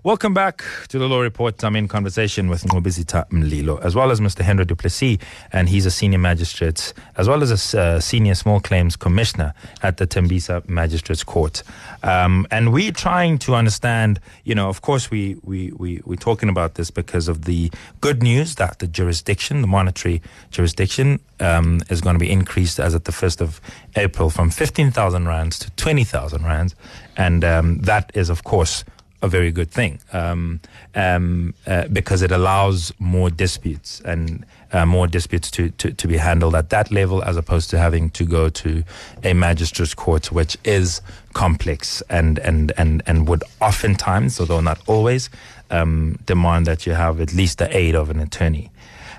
Welcome 0.05 0.35
back 0.35 0.63
to 0.89 0.99
the 0.99 1.07
Law 1.07 1.21
Report. 1.21 1.63
I'm 1.63 1.75
in 1.75 1.87
conversation 1.87 2.47
with 2.47 2.61
Nqobizitha 2.61 3.27
Mlilo, 3.31 3.83
as 3.83 3.95
well 3.95 4.11
as 4.11 4.19
Mr. 4.19 4.43
Henro 4.43 4.63
Du 4.63 4.75
Plessis, 4.75 5.17
and 5.51 5.67
he's 5.67 5.87
a 5.87 5.89
senior 5.89 6.19
magistrate, 6.19 6.93
as 7.17 7.27
well 7.27 7.41
as 7.41 7.73
a 7.73 7.79
uh, 7.79 7.99
senior 7.99 8.35
small 8.35 8.59
claims 8.59 8.95
commissioner 8.95 9.55
at 9.81 9.97
the 9.97 10.05
Thembisa 10.05 10.69
Magistrates 10.69 11.23
Court. 11.23 11.63
Um, 12.03 12.45
and 12.51 12.71
we're 12.71 12.91
trying 12.91 13.39
to 13.39 13.55
understand, 13.55 14.19
you 14.43 14.53
know, 14.53 14.69
of 14.69 14.83
course, 14.83 15.09
we, 15.09 15.37
we, 15.41 15.71
we, 15.71 16.03
we're 16.05 16.17
talking 16.17 16.49
about 16.49 16.75
this 16.75 16.91
because 16.91 17.27
of 17.27 17.45
the 17.45 17.71
good 17.99 18.21
news 18.21 18.53
that 18.57 18.77
the 18.77 18.85
jurisdiction, 18.85 19.61
the 19.61 19.67
monetary 19.67 20.21
jurisdiction, 20.51 21.19
um, 21.39 21.81
is 21.89 22.01
going 22.01 22.13
to 22.13 22.19
be 22.19 22.31
increased 22.31 22.79
as 22.79 22.93
at 22.93 23.05
the 23.05 23.11
1st 23.11 23.41
of 23.41 23.59
April 23.95 24.29
from 24.29 24.51
15,000 24.51 25.27
rands 25.27 25.57
to 25.57 25.71
20,000 25.71 26.43
rands. 26.43 26.75
And 27.17 27.43
um, 27.43 27.79
that 27.79 28.11
is, 28.13 28.29
of 28.29 28.43
course, 28.43 28.83
a 29.21 29.27
very 29.27 29.51
good 29.51 29.71
thing 29.71 29.99
um, 30.13 30.59
um, 30.93 31.53
uh, 31.65 31.87
because 31.87 32.21
it 32.21 32.31
allows 32.31 32.93
more 32.99 33.29
disputes 33.29 34.01
and 34.01 34.45
uh, 34.71 34.85
more 34.85 35.07
disputes 35.07 35.49
to, 35.51 35.69
to, 35.71 35.91
to 35.93 36.07
be 36.07 36.17
handled 36.17 36.53
at 36.53 36.69
that 36.69 36.91
level 36.91 37.23
as 37.23 37.37
opposed 37.37 37.69
to 37.69 37.79
having 37.79 38.09
to 38.09 38.25
go 38.25 38.49
to 38.49 38.83
a 39.23 39.33
magistrate's 39.33 39.93
court, 39.93 40.31
which 40.31 40.57
is 40.63 41.01
complex 41.33 42.03
and, 42.09 42.39
and, 42.39 42.73
and, 42.77 43.01
and 43.07 43.27
would 43.27 43.43
oftentimes, 43.61 44.39
although 44.39 44.61
not 44.61 44.79
always, 44.87 45.29
um, 45.71 46.19
demand 46.25 46.67
that 46.67 46.85
you 46.85 46.93
have 46.93 47.21
at 47.21 47.33
least 47.33 47.57
the 47.57 47.75
aid 47.75 47.95
of 47.95 48.09
an 48.09 48.19
attorney. 48.19 48.69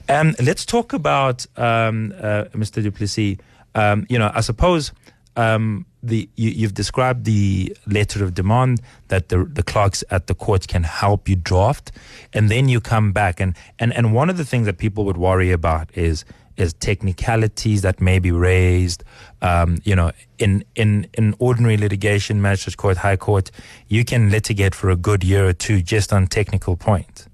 Um, 0.09 0.35
let's 0.41 0.65
talk 0.65 0.93
about 0.93 1.47
um, 1.57 2.15
uh, 2.21 2.45
Mr. 2.53 2.83
Du 2.83 2.91
Plessis. 2.91 3.39
Um, 3.75 4.07
you 4.09 4.19
know, 4.19 4.31
I 4.35 4.41
suppose 4.41 4.93
um, 5.37 5.85
the 6.07 6.29
you, 6.37 6.51
you've 6.51 6.75
described 6.75 7.25
the 7.25 7.77
letter 7.87 8.25
of 8.25 8.35
demand 8.35 8.81
that 9.09 9.29
the 9.29 9.45
the 9.45 9.63
clerks 9.63 10.03
at 10.11 10.27
the 10.27 10.35
court 10.35 10.69
can 10.69 10.83
help 10.83 11.29
you 11.29 11.37
draft, 11.37 11.93
and 12.33 12.51
then 12.51 12.69
you 12.69 12.81
come 12.81 13.13
back 13.13 13.41
and 13.41 13.57
and 13.79 13.93
and 13.93 14.15
one 14.15 14.31
of 14.31 14.37
the 14.37 14.45
things 14.45 14.67
that 14.67 14.79
people 14.79 15.05
would 15.05 15.17
worry 15.17 15.51
about 15.53 15.91
is 15.97 16.25
is 16.57 16.73
technicalities 16.73 17.83
that 17.83 18.01
may 18.01 18.19
be 18.19 18.33
raised. 18.33 19.05
Um, 19.43 19.79
you 19.85 19.95
know, 19.95 20.13
in 20.39 20.65
in 20.75 21.07
in 21.15 21.35
ordinary 21.39 21.77
litigation, 21.77 22.41
magistrate 22.41 22.77
court, 22.77 22.97
high 22.99 23.17
court, 23.17 23.51
you 23.89 24.05
can 24.05 24.31
litigate 24.31 24.75
for 24.75 24.91
a 24.91 24.97
good 24.97 25.23
year 25.23 25.49
or 25.49 25.53
two 25.53 25.83
just 25.83 26.13
on 26.13 26.27
technical 26.27 26.77
points 26.77 27.29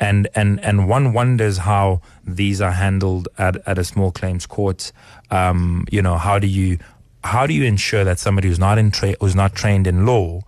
and 0.00 0.28
and 0.34 0.60
and 0.64 0.88
one 0.88 1.12
wonders 1.12 1.58
how 1.58 2.00
these 2.24 2.60
are 2.60 2.72
handled 2.72 3.28
at, 3.38 3.56
at 3.66 3.78
a 3.78 3.84
small 3.84 4.10
claims 4.10 4.46
court. 4.46 4.92
Um, 5.30 5.86
you 5.90 6.02
know, 6.02 6.16
how 6.16 6.38
do 6.38 6.46
you 6.46 6.78
how 7.24 7.46
do 7.46 7.54
you 7.54 7.64
ensure 7.64 8.04
that 8.04 8.18
somebody 8.18 8.48
who's 8.48 8.58
not 8.58 8.78
in 8.78 8.90
tra- 8.90 9.16
who's 9.20 9.34
not 9.34 9.54
trained 9.54 9.86
in 9.86 10.04
law 10.04 10.42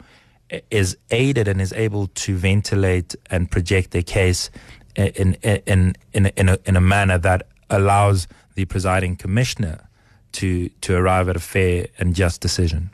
is 0.70 0.96
aided 1.10 1.48
and 1.48 1.60
is 1.60 1.72
able 1.72 2.06
to 2.08 2.36
ventilate 2.36 3.16
and 3.30 3.50
project 3.50 3.90
their 3.90 4.02
case 4.02 4.50
in 4.94 5.34
in 5.42 5.96
in 6.12 6.26
in 6.36 6.48
a, 6.48 6.58
in 6.66 6.76
a, 6.76 6.80
manner 6.80 7.18
that 7.18 7.48
allows 7.70 8.28
the 8.54 8.64
presiding 8.66 9.16
commissioner 9.16 9.88
to 10.32 10.68
to 10.82 10.94
arrive 10.94 11.28
at 11.28 11.36
a 11.36 11.40
fair 11.40 11.86
and 11.98 12.14
just 12.14 12.40
decision. 12.40 12.90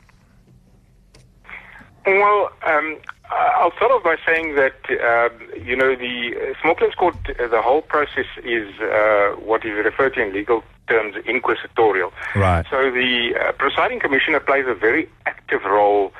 Well, 2.05 2.51
um, 2.65 2.97
I'll 3.31 3.71
start 3.73 3.91
off 3.91 4.03
by 4.03 4.17
saying 4.25 4.55
that 4.55 4.75
um, 4.89 5.63
you 5.63 5.75
know 5.75 5.95
the 5.95 6.35
uh, 6.35 6.61
small 6.61 6.75
claims 6.75 6.95
court, 6.95 7.15
uh, 7.39 7.47
the 7.47 7.61
whole 7.61 7.81
process 7.81 8.25
is 8.43 8.67
uh, 8.79 9.35
what 9.39 9.65
is 9.65 9.73
referred 9.85 10.13
to 10.15 10.21
in 10.21 10.33
legal 10.33 10.63
terms 10.87 11.15
inquisitorial. 11.25 12.11
Right. 12.35 12.65
So 12.69 12.91
the 12.91 13.35
uh, 13.39 13.51
presiding 13.53 13.99
commissioner 13.99 14.39
plays 14.39 14.65
a 14.67 14.75
very 14.75 15.09
active 15.25 15.63
role 15.63 16.11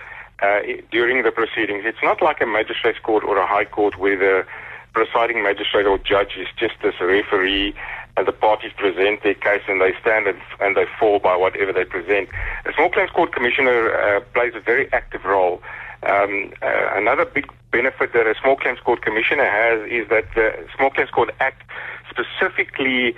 uh, 0.41 0.60
during 0.91 1.24
the 1.24 1.32
proceedings. 1.32 1.84
It's 1.86 2.04
not 2.04 2.22
like 2.22 2.41
a 2.41 2.46
magistrate's 2.46 3.00
court 3.00 3.24
or 3.24 3.38
a 3.38 3.46
high 3.46 3.65
court 3.65 3.98
where 3.98 4.17
the 4.17 4.46
presiding 4.93 5.43
magistrate 5.43 5.86
or 5.86 5.98
judge 5.98 6.38
is 6.38 6.48
just 6.58 6.76
this 6.82 6.96
referee 7.02 7.74
and 8.15 8.28
the 8.28 8.32
parties 8.32 8.71
present 8.78 9.23
their 9.23 9.34
case 9.34 9.63
and 9.67 9.82
they 9.82 9.93
stand 10.02 10.28
and, 10.28 10.39
and 10.60 10.76
they 10.76 10.86
fall 10.99 11.19
by 11.19 11.36
whatever 11.36 11.73
they 11.73 11.84
present. 11.86 12.30
A 12.65 12.73
small 12.73 12.89
claims 12.89 13.10
court 13.12 13.34
commissioner 13.34 13.93
uh, 13.93 14.19
plays 14.34 14.54
a 14.56 14.60
very 14.60 14.91
active 14.93 15.26
role. 15.26 15.62
Um, 16.04 16.54
uh, 16.62 16.89
another 16.93 17.26
big 17.26 17.52
benefit 17.71 18.13
that 18.13 18.28
a 18.28 18.36
small 18.41 18.56
claims 18.56 18.80
court 18.80 19.02
commissioner 19.02 19.49
has 19.49 19.89
is 19.89 20.08
that 20.10 20.26
the 20.36 20.54
Small 20.76 20.89
Claims 20.91 21.10
Court 21.10 21.34
Act 21.39 21.63
specifically 22.10 23.15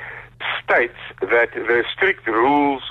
states 0.64 0.98
that 1.20 1.50
the 1.54 1.84
strict 1.92 2.28
rules 2.28 2.84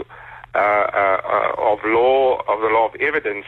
uh, 0.54 0.58
uh, 0.58 1.52
of 1.58 1.78
law 1.84 2.42
of 2.48 2.60
the 2.60 2.68
law 2.68 2.88
of 2.88 2.94
evidence 3.00 3.46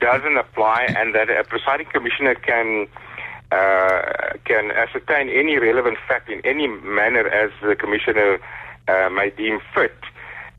doesn't 0.00 0.36
apply 0.36 0.86
and 0.96 1.14
that 1.14 1.30
a 1.30 1.42
presiding 1.44 1.86
commissioner 1.92 2.34
can 2.34 2.86
uh, 3.50 4.02
can 4.44 4.70
ascertain 4.72 5.28
any 5.28 5.58
relevant 5.58 5.98
fact 6.06 6.28
in 6.28 6.40
any 6.44 6.66
manner 6.66 7.26
as 7.28 7.50
the 7.62 7.74
commissioner 7.76 8.38
uh, 8.88 9.08
may 9.10 9.30
deem 9.30 9.60
fit. 9.74 9.96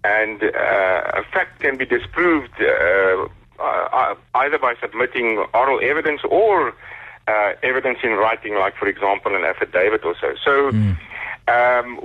And 0.03 0.43
uh, 0.43 1.19
a 1.21 1.23
fact 1.31 1.59
can 1.59 1.77
be 1.77 1.85
disproved 1.85 2.53
uh, 2.61 3.27
uh, 3.59 4.15
either 4.35 4.57
by 4.57 4.75
submitting 4.81 5.37
oral 5.53 5.79
evidence 5.83 6.21
or 6.29 6.73
uh, 7.27 7.53
evidence 7.61 7.99
in 8.01 8.11
writing, 8.11 8.55
like, 8.55 8.75
for 8.75 8.87
example, 8.87 9.35
an 9.35 9.43
affidavit 9.43 10.03
or 10.05 10.15
so. 10.19 10.33
So 10.43 10.69
um, 11.47 11.99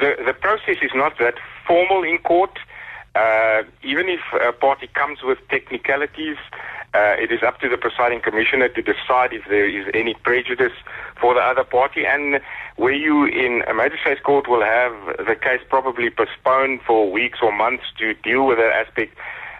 the, 0.00 0.16
the 0.24 0.34
process 0.34 0.78
is 0.82 0.92
not 0.94 1.18
that 1.18 1.34
formal 1.66 2.02
in 2.02 2.18
court. 2.18 2.58
Uh, 3.14 3.62
even 3.82 4.08
if 4.08 4.20
a 4.42 4.52
party 4.52 4.88
comes 4.88 5.22
with 5.22 5.38
technicalities, 5.48 6.36
uh, 6.94 7.16
it 7.18 7.30
is 7.30 7.42
up 7.42 7.60
to 7.60 7.68
the 7.68 7.76
presiding 7.76 8.20
commissioner 8.20 8.68
to 8.68 8.82
decide 8.82 9.32
if 9.32 9.44
there 9.48 9.68
is 9.68 9.86
any 9.94 10.14
prejudice 10.14 10.72
for 11.20 11.34
the 11.34 11.40
other 11.40 11.64
party. 11.64 12.06
And 12.06 12.40
where 12.76 12.94
you 12.94 13.24
in 13.24 13.62
a 13.66 13.74
magistrate's 13.74 14.20
court 14.20 14.48
will 14.48 14.62
have 14.62 14.92
the 15.26 15.36
case 15.36 15.60
probably 15.68 16.10
postponed 16.10 16.80
for 16.86 17.10
weeks 17.10 17.38
or 17.42 17.52
months 17.52 17.84
to 17.98 18.14
deal 18.14 18.46
with 18.46 18.58
that 18.58 18.72
aspect. 18.86 19.16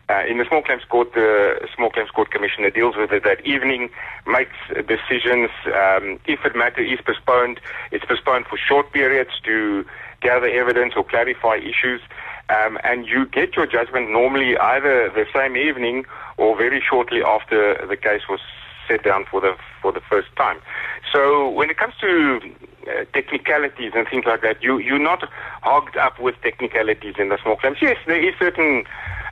Uh, 0.09 0.23
in 0.29 0.39
the 0.39 0.45
small 0.49 0.63
claims 0.63 0.85
court, 0.85 1.13
the 1.15 1.69
small 1.75 1.91
claims 1.91 2.11
court 2.11 2.31
commissioner 2.31 2.71
deals 2.71 2.95
with 2.97 3.11
it 3.11 3.25
that 3.25 3.45
evening, 3.45 3.91
makes 4.25 4.55
decisions. 4.87 5.51
Um, 5.67 6.21
if 6.27 6.45
a 6.45 6.57
matter 6.57 6.81
is 6.81 7.01
postponed, 7.05 7.61
it's 7.91 8.05
postponed 8.05 8.47
for 8.47 8.57
short 8.57 8.93
periods 8.93 9.33
to 9.45 9.85
gather 10.21 10.47
evidence 10.47 10.95
or 10.97 11.03
clarify 11.03 11.57
issues. 11.57 12.01
Um, 12.49 12.79
and 12.85 13.07
you 13.07 13.27
get 13.27 13.57
your 13.57 13.67
judgment 13.67 14.11
normally 14.11 14.57
either 14.57 15.11
the 15.11 15.27
same 15.35 15.57
evening 15.57 16.05
or 16.37 16.57
very 16.57 16.81
shortly 16.81 17.23
after 17.23 17.85
the 17.87 17.97
case 17.97 18.23
was 18.29 18.41
set 18.87 19.03
down 19.03 19.25
for 19.29 19.41
the 19.41 19.57
for 19.83 19.93
the 19.93 20.01
first 20.09 20.29
time. 20.37 20.59
So 21.13 21.49
when 21.49 21.71
it 21.71 21.77
comes 21.77 21.95
to 22.01 22.41
uh, 22.87 23.05
technicalities 23.13 23.93
and 23.95 24.07
things 24.09 24.25
like 24.27 24.43
that, 24.43 24.63
you 24.63 24.79
you're 24.79 24.99
not 24.99 25.29
hogged 25.63 25.97
up 25.97 26.21
with 26.21 26.37
technicalities 26.43 27.15
in 27.19 27.29
the 27.31 27.39
small 27.43 27.57
claims. 27.57 27.79
Yes, 27.83 27.97
there 28.07 28.23
is 28.23 28.35
certain 28.39 28.85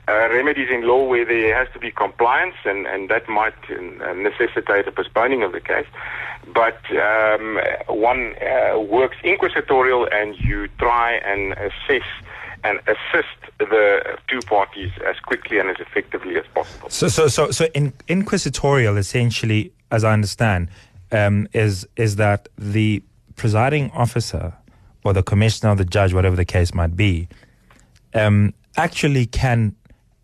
uh, 0.07 0.29
remedies 0.29 0.69
in 0.69 0.87
law 0.87 1.03
where 1.07 1.25
there 1.25 1.55
has 1.55 1.71
to 1.73 1.79
be 1.79 1.91
compliance, 1.91 2.55
and, 2.65 2.85
and 2.85 3.09
that 3.09 3.27
might 3.27 3.55
uh, 3.69 4.13
necessitate 4.13 4.87
a 4.87 4.91
postponing 4.91 5.41
of 5.41 5.51
the 5.51 5.61
case. 5.61 5.87
But 6.53 6.79
um, 6.95 7.59
one 7.87 8.35
uh, 8.35 8.79
works 8.79 9.17
inquisitorial, 9.23 10.07
and 10.11 10.37
you 10.37 10.67
try 10.77 11.13
and 11.13 11.53
assess 11.53 12.05
and 12.65 12.79
assist 12.87 13.39
the 13.59 14.17
two 14.27 14.39
parties 14.47 14.91
as 15.07 15.17
quickly 15.19 15.59
and 15.59 15.69
as 15.69 15.77
effectively 15.79 16.35
as 16.35 16.45
possible. 16.53 16.89
So, 16.89 17.07
so, 17.07 17.27
so, 17.27 17.51
so, 17.51 17.65
in, 17.75 17.93
inquisitorial, 18.07 18.97
essentially, 18.97 19.71
as 19.91 20.03
I 20.03 20.11
understand, 20.13 20.69
um, 21.11 21.47
is 21.53 21.87
is 21.95 22.15
that 22.15 22.49
the 22.57 23.03
presiding 23.35 23.91
officer 23.91 24.53
or 25.03 25.13
the 25.13 25.21
commissioner 25.21 25.73
or 25.73 25.75
the 25.75 25.85
judge, 25.85 26.13
whatever 26.13 26.35
the 26.35 26.45
case 26.45 26.73
might 26.73 26.95
be, 26.95 27.27
um, 28.15 28.53
actually 28.75 29.27
can 29.27 29.75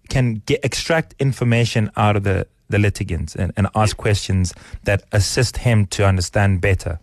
can 0.10 0.42
get, 0.48 0.60
extract 0.66 1.14
information 1.20 1.92
out 1.96 2.16
of 2.16 2.24
the, 2.24 2.46
the 2.70 2.80
litigants 2.80 3.36
and, 3.36 3.54
and 3.56 3.68
ask 3.76 3.96
questions 3.96 4.54
that 4.84 5.04
assist 5.12 5.58
him 5.58 5.86
to 5.86 6.06
understand 6.06 6.60
better. 6.60 7.00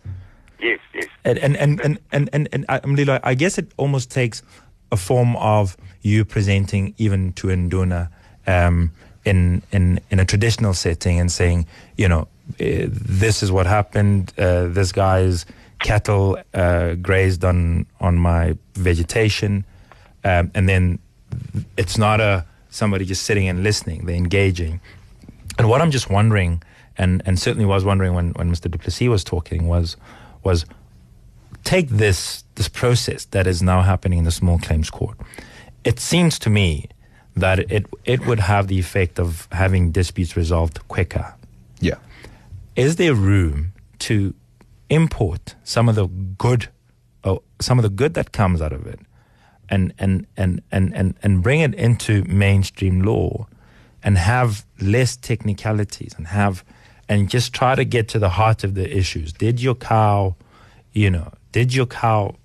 Yes, 0.61 0.79
yes. 0.93 1.07
And 1.23 1.39
and 1.39 1.55
and 1.55 1.79
and 1.81 1.99
and, 2.11 2.29
and, 2.33 2.49
and 2.51 2.65
I, 2.67 2.81
Lilo, 2.85 3.19
I 3.23 3.33
guess 3.35 3.57
it 3.57 3.71
almost 3.77 4.11
takes 4.11 4.43
a 4.91 4.97
form 4.97 5.35
of 5.37 5.77
you 6.01 6.25
presenting 6.25 6.93
even 6.97 7.33
to 7.33 7.47
Nduna 7.47 8.09
um, 8.47 8.91
in 9.25 9.61
in 9.71 9.99
in 10.09 10.19
a 10.19 10.25
traditional 10.25 10.73
setting 10.73 11.19
and 11.19 11.31
saying, 11.31 11.65
you 11.97 12.07
know, 12.07 12.27
uh, 12.59 12.87
this 12.89 13.43
is 13.43 13.51
what 13.51 13.65
happened. 13.65 14.33
Uh, 14.37 14.67
this 14.67 14.91
guy's 14.91 15.45
cattle 15.79 16.37
uh, 16.53 16.95
grazed 16.95 17.43
on 17.43 17.85
on 17.99 18.17
my 18.17 18.57
vegetation, 18.75 19.65
um, 20.23 20.51
and 20.55 20.67
then 20.67 20.99
it's 21.77 21.97
not 21.97 22.19
a 22.19 22.45
somebody 22.69 23.05
just 23.05 23.23
sitting 23.23 23.47
and 23.47 23.63
listening. 23.63 24.05
They're 24.05 24.15
engaging. 24.15 24.79
And 25.57 25.67
what 25.69 25.81
I'm 25.81 25.91
just 25.91 26.09
wondering, 26.09 26.63
and 26.97 27.21
and 27.25 27.37
certainly 27.37 27.65
was 27.65 27.83
wondering 27.83 28.13
when 28.13 28.31
when 28.31 28.51
Mr. 28.51 28.71
Du 28.71 28.77
Plessis 28.77 29.09
was 29.09 29.23
talking 29.23 29.67
was 29.67 29.97
was 30.43 30.65
take 31.63 31.89
this 31.89 32.43
this 32.55 32.67
process 32.67 33.25
that 33.25 33.47
is 33.47 33.61
now 33.61 33.81
happening 33.81 34.19
in 34.19 34.25
the 34.25 34.31
small 34.31 34.59
claims 34.59 34.89
court. 34.89 35.17
It 35.83 35.99
seems 35.99 36.39
to 36.39 36.49
me 36.49 36.89
that 37.35 37.59
it 37.71 37.85
it 38.05 38.25
would 38.25 38.39
have 38.39 38.67
the 38.67 38.79
effect 38.79 39.19
of 39.19 39.47
having 39.51 39.91
disputes 39.91 40.35
resolved 40.35 40.87
quicker. 40.87 41.33
Yeah. 41.79 41.95
Is 42.75 42.95
there 42.95 43.13
room 43.13 43.73
to 43.99 44.33
import 44.89 45.55
some 45.63 45.89
of 45.89 45.95
the 45.95 46.07
good, 46.07 46.69
oh, 47.23 47.43
some 47.59 47.79
of 47.79 47.83
the 47.83 47.89
good 47.89 48.13
that 48.13 48.31
comes 48.31 48.61
out 48.61 48.73
of 48.73 48.85
it, 48.87 48.99
and 49.69 49.93
and 49.97 50.25
and 50.35 50.61
and 50.71 50.93
and, 50.95 51.15
and 51.23 51.43
bring 51.43 51.61
it 51.61 51.73
into 51.75 52.23
mainstream 52.23 53.01
law, 53.01 53.47
and 54.03 54.17
have 54.17 54.65
less 54.81 55.15
technicalities 55.15 56.13
and 56.17 56.27
have 56.27 56.63
and 57.07 57.29
just 57.29 57.53
try 57.53 57.75
to 57.75 57.83
get 57.83 58.07
to 58.09 58.19
the 58.19 58.29
heart 58.29 58.63
of 58.63 58.75
the 58.75 58.97
issues. 58.97 59.33
Did 59.33 59.61
your 59.61 59.75
cow, 59.75 60.35
you 60.93 61.09
know, 61.09 61.31
did 61.51 61.73
your 61.73 61.85
cow 61.85 62.35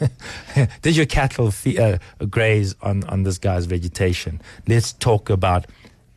did 0.82 0.96
your 0.96 1.06
cattle 1.06 1.52
uh, 1.78 1.98
graze 2.30 2.74
on, 2.82 3.04
on 3.04 3.24
this 3.24 3.38
guy's 3.38 3.66
vegetation? 3.66 4.40
Let's 4.66 4.92
talk 4.92 5.28
about 5.30 5.66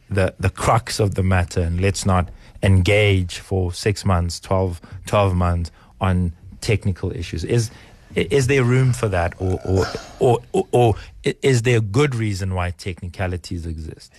the, 0.09 0.33
the 0.39 0.49
crux 0.49 0.99
of 0.99 1.15
the 1.15 1.23
matter 1.23 1.61
and 1.61 1.81
let's 1.81 2.05
not 2.05 2.29
engage 2.63 3.39
for 3.39 3.73
six 3.73 4.05
months, 4.05 4.39
12, 4.39 4.81
12 5.07 5.35
months 5.35 5.71
on 5.99 6.33
technical 6.61 7.11
issues. 7.11 7.43
Is, 7.43 7.71
is 8.15 8.47
there 8.47 8.63
room 8.63 8.93
for 8.93 9.07
that 9.07 9.33
or, 9.39 9.59
or, 9.65 9.85
or, 10.19 10.39
or, 10.51 10.67
or 10.71 10.95
is 11.23 11.63
there 11.63 11.77
a 11.77 11.81
good 11.81 12.13
reason 12.13 12.53
why 12.53 12.71
technicalities 12.71 13.65
exist? 13.65 14.13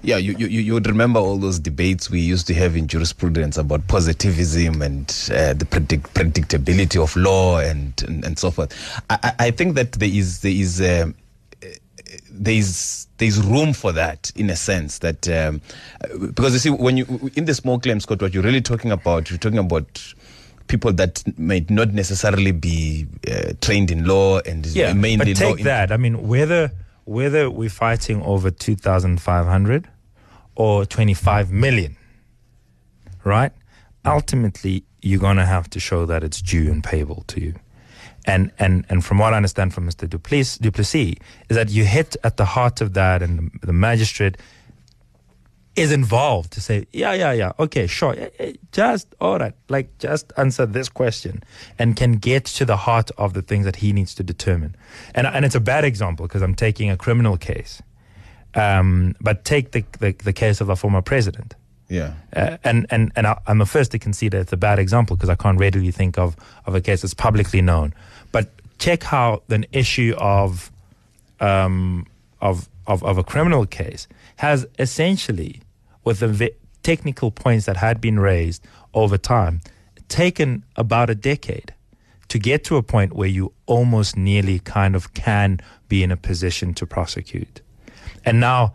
Yeah, 0.00 0.16
you, 0.16 0.34
you, 0.38 0.46
you 0.46 0.74
would 0.74 0.86
remember 0.86 1.18
all 1.18 1.38
those 1.38 1.58
debates 1.58 2.08
we 2.08 2.20
used 2.20 2.46
to 2.46 2.54
have 2.54 2.76
in 2.76 2.86
jurisprudence 2.86 3.58
about 3.58 3.86
positivism 3.88 4.80
and 4.80 5.08
uh, 5.32 5.54
the 5.54 5.66
predict- 5.68 6.14
predictability 6.14 7.02
of 7.02 7.16
law 7.16 7.58
and, 7.58 8.00
and, 8.06 8.24
and 8.24 8.38
so 8.38 8.52
forth. 8.52 8.72
I, 9.10 9.32
I 9.38 9.50
think 9.50 9.74
that 9.74 9.92
there 9.92 10.08
is 10.08 10.40
there 10.42 10.52
is 10.52 10.80
um, 10.80 11.16
there 12.30 12.54
is 12.54 13.08
there 13.18 13.26
is 13.26 13.44
room 13.44 13.72
for 13.72 13.90
that 13.92 14.30
in 14.36 14.50
a 14.50 14.56
sense 14.56 14.98
that 15.00 15.28
um, 15.28 15.60
because 16.32 16.52
you 16.52 16.58
see 16.60 16.70
when 16.70 16.96
you 16.96 17.30
in 17.34 17.46
the 17.46 17.54
small 17.54 17.80
claims 17.80 18.06
court 18.06 18.22
what 18.22 18.32
you're 18.32 18.42
really 18.42 18.60
talking 18.60 18.92
about 18.92 19.28
you're 19.30 19.38
talking 19.38 19.58
about 19.58 20.14
people 20.68 20.92
that 20.92 21.22
might 21.38 21.70
not 21.70 21.92
necessarily 21.92 22.52
be 22.52 23.06
uh, 23.30 23.52
trained 23.60 23.90
in 23.90 24.04
law 24.04 24.38
and 24.40 24.66
yeah, 24.66 24.92
mainly 24.92 25.32
but 25.32 25.36
take 25.36 25.58
law 25.58 25.64
that. 25.64 25.90
I 25.90 25.96
mean, 25.96 26.28
whether 26.28 26.70
whether 27.08 27.50
we're 27.50 27.70
fighting 27.70 28.22
over 28.22 28.50
two 28.50 28.76
thousand 28.76 29.20
five 29.22 29.46
hundred 29.46 29.88
or 30.54 30.84
twenty 30.84 31.14
five 31.14 31.50
million, 31.50 31.96
right? 33.24 33.52
Ultimately, 34.04 34.84
you're 35.00 35.18
gonna 35.18 35.46
have 35.46 35.70
to 35.70 35.80
show 35.80 36.04
that 36.04 36.22
it's 36.22 36.42
due 36.42 36.70
and 36.70 36.84
payable 36.84 37.24
to 37.28 37.40
you. 37.40 37.54
And 38.26 38.52
and 38.58 38.84
and 38.90 39.02
from 39.02 39.18
what 39.18 39.32
I 39.32 39.38
understand 39.38 39.72
from 39.72 39.88
Mr. 39.88 40.06
Du 40.06 40.18
Plessis, 40.18 40.58
Duplessis 40.58 41.16
is 41.48 41.56
that 41.56 41.70
you 41.70 41.84
hit 41.84 42.14
at 42.24 42.36
the 42.36 42.44
heart 42.44 42.82
of 42.82 42.92
that, 42.92 43.22
and 43.22 43.50
the, 43.62 43.68
the 43.68 43.72
magistrate 43.72 44.36
is 45.78 45.92
involved 45.92 46.52
to 46.52 46.60
say, 46.60 46.86
yeah, 46.92 47.12
yeah, 47.12 47.32
yeah, 47.32 47.52
okay, 47.58 47.86
sure, 47.86 48.14
eh, 48.16 48.28
eh, 48.38 48.52
just 48.72 49.14
all 49.20 49.38
right, 49.38 49.54
like 49.68 49.88
just 49.98 50.32
answer 50.36 50.66
this 50.66 50.88
question, 50.88 51.42
and 51.78 51.96
can 51.96 52.12
get 52.12 52.44
to 52.58 52.64
the 52.64 52.76
heart 52.76 53.10
of 53.16 53.32
the 53.32 53.42
things 53.42 53.64
that 53.64 53.76
he 53.76 53.92
needs 53.92 54.14
to 54.14 54.22
determine. 54.22 54.74
And 55.14 55.26
and 55.26 55.44
it's 55.44 55.54
a 55.54 55.60
bad 55.60 55.84
example 55.84 56.26
because 56.26 56.42
I'm 56.42 56.54
taking 56.54 56.90
a 56.90 56.96
criminal 56.96 57.36
case, 57.36 57.82
um, 58.54 59.14
but 59.20 59.44
take 59.44 59.72
the, 59.72 59.84
the 60.00 60.12
the 60.24 60.32
case 60.32 60.60
of 60.60 60.68
a 60.68 60.76
former 60.76 61.02
president. 61.02 61.54
yeah 61.88 62.12
Uh, 62.36 62.56
and 62.64 62.86
and 62.90 63.12
and 63.16 63.26
I, 63.26 63.34
I'm 63.46 63.58
the 63.58 63.66
first 63.66 63.90
to 63.92 63.98
concede 63.98 64.32
that 64.32 64.40
it's 64.40 64.52
a 64.52 64.56
bad 64.56 64.78
example 64.78 65.16
because 65.16 65.30
I 65.30 65.36
can't 65.36 65.58
readily 65.60 65.92
think 65.92 66.18
of 66.18 66.36
of 66.66 66.74
a 66.74 66.80
case 66.80 67.02
that's 67.02 67.14
publicly 67.14 67.62
known. 67.62 67.94
But 68.32 68.44
check 68.78 69.02
how 69.02 69.42
an 69.48 69.64
issue 69.72 70.14
of 70.18 70.70
um, 71.40 72.06
of, 72.40 72.68
of 72.86 73.02
of 73.02 73.18
a 73.18 73.24
criminal 73.24 73.66
case 73.66 74.06
has 74.36 74.66
essentially, 74.78 75.60
with 76.08 76.20
the 76.20 76.54
technical 76.82 77.30
points 77.30 77.66
that 77.66 77.76
had 77.76 78.00
been 78.00 78.18
raised 78.18 78.66
over 78.94 79.18
time, 79.18 79.60
taken 80.08 80.64
about 80.74 81.10
a 81.10 81.14
decade 81.14 81.74
to 82.28 82.38
get 82.38 82.64
to 82.64 82.76
a 82.76 82.82
point 82.82 83.12
where 83.12 83.28
you 83.28 83.52
almost 83.66 84.16
nearly 84.16 84.58
kind 84.58 84.96
of 84.96 85.12
can 85.12 85.60
be 85.86 86.02
in 86.02 86.10
a 86.10 86.16
position 86.16 86.72
to 86.72 86.86
prosecute. 86.86 87.60
And 88.24 88.40
now, 88.40 88.74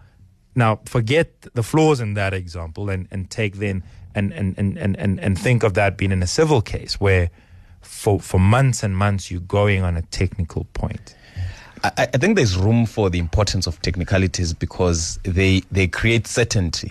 now 0.54 0.82
forget 0.86 1.42
the 1.56 1.64
flaws 1.64 2.00
in 2.00 2.14
that 2.14 2.36
example 2.36 2.92
and, 2.92 3.08
and 3.10 3.32
take 3.32 3.56
then 3.56 3.82
and, 4.14 4.32
and, 4.32 4.54
and, 4.60 4.78
and, 4.78 5.20
and, 5.20 5.40
think 5.40 5.64
of 5.64 5.74
that 5.74 5.98
being 5.98 6.12
in 6.12 6.22
a 6.22 6.28
civil 6.28 6.62
case 6.62 7.00
where 7.00 7.32
for, 7.82 8.20
for 8.20 8.40
months 8.40 8.84
and 8.84 8.96
months 8.96 9.32
you're 9.32 9.42
going 9.42 9.82
on 9.82 9.98
a 9.98 10.04
technical 10.04 10.66
point. 10.76 11.16
I, 11.84 12.08
I 12.14 12.18
think 12.18 12.36
there's 12.36 12.56
room 12.58 12.86
for 12.86 13.10
the 13.10 13.20
importance 13.20 13.68
of 13.68 13.82
technicalities 13.82 14.54
because 14.54 15.20
they 15.24 15.62
they 15.72 15.88
create 15.88 16.28
certainty. 16.28 16.90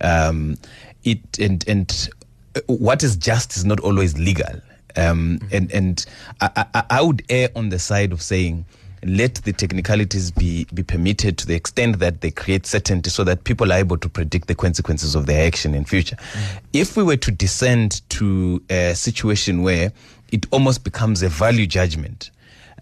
Um, 0.00 0.56
it 1.04 1.20
and 1.38 1.66
and 1.68 2.08
uh, 2.54 2.60
what 2.66 3.02
is 3.02 3.16
just 3.16 3.56
is 3.56 3.64
not 3.64 3.80
always 3.80 4.18
legal. 4.18 4.60
Um, 4.96 5.40
And 5.52 5.72
and 5.72 6.04
I, 6.40 6.64
I, 6.74 6.84
I 6.90 7.02
would 7.02 7.22
err 7.28 7.50
on 7.54 7.68
the 7.70 7.78
side 7.78 8.12
of 8.12 8.22
saying 8.22 8.64
let 9.04 9.34
the 9.44 9.52
technicalities 9.52 10.30
be 10.30 10.66
be 10.72 10.82
permitted 10.82 11.36
to 11.38 11.46
the 11.46 11.54
extent 11.54 11.98
that 11.98 12.22
they 12.22 12.30
create 12.30 12.66
certainty, 12.66 13.10
so 13.10 13.24
that 13.24 13.44
people 13.44 13.72
are 13.72 13.78
able 13.78 13.98
to 13.98 14.08
predict 14.08 14.48
the 14.48 14.54
consequences 14.54 15.14
of 15.14 15.26
their 15.26 15.46
action 15.46 15.74
in 15.74 15.84
future. 15.84 16.16
If 16.72 16.96
we 16.96 17.02
were 17.02 17.18
to 17.18 17.30
descend 17.30 18.00
to 18.10 18.62
a 18.70 18.94
situation 18.94 19.62
where 19.62 19.92
it 20.32 20.46
almost 20.50 20.82
becomes 20.82 21.22
a 21.22 21.28
value 21.28 21.66
judgment, 21.66 22.30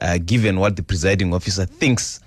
uh, 0.00 0.18
given 0.18 0.59
what 0.61 0.76
the 0.76 0.83
presiding 0.83 1.33
officer 1.35 1.64
thinks 1.66 2.20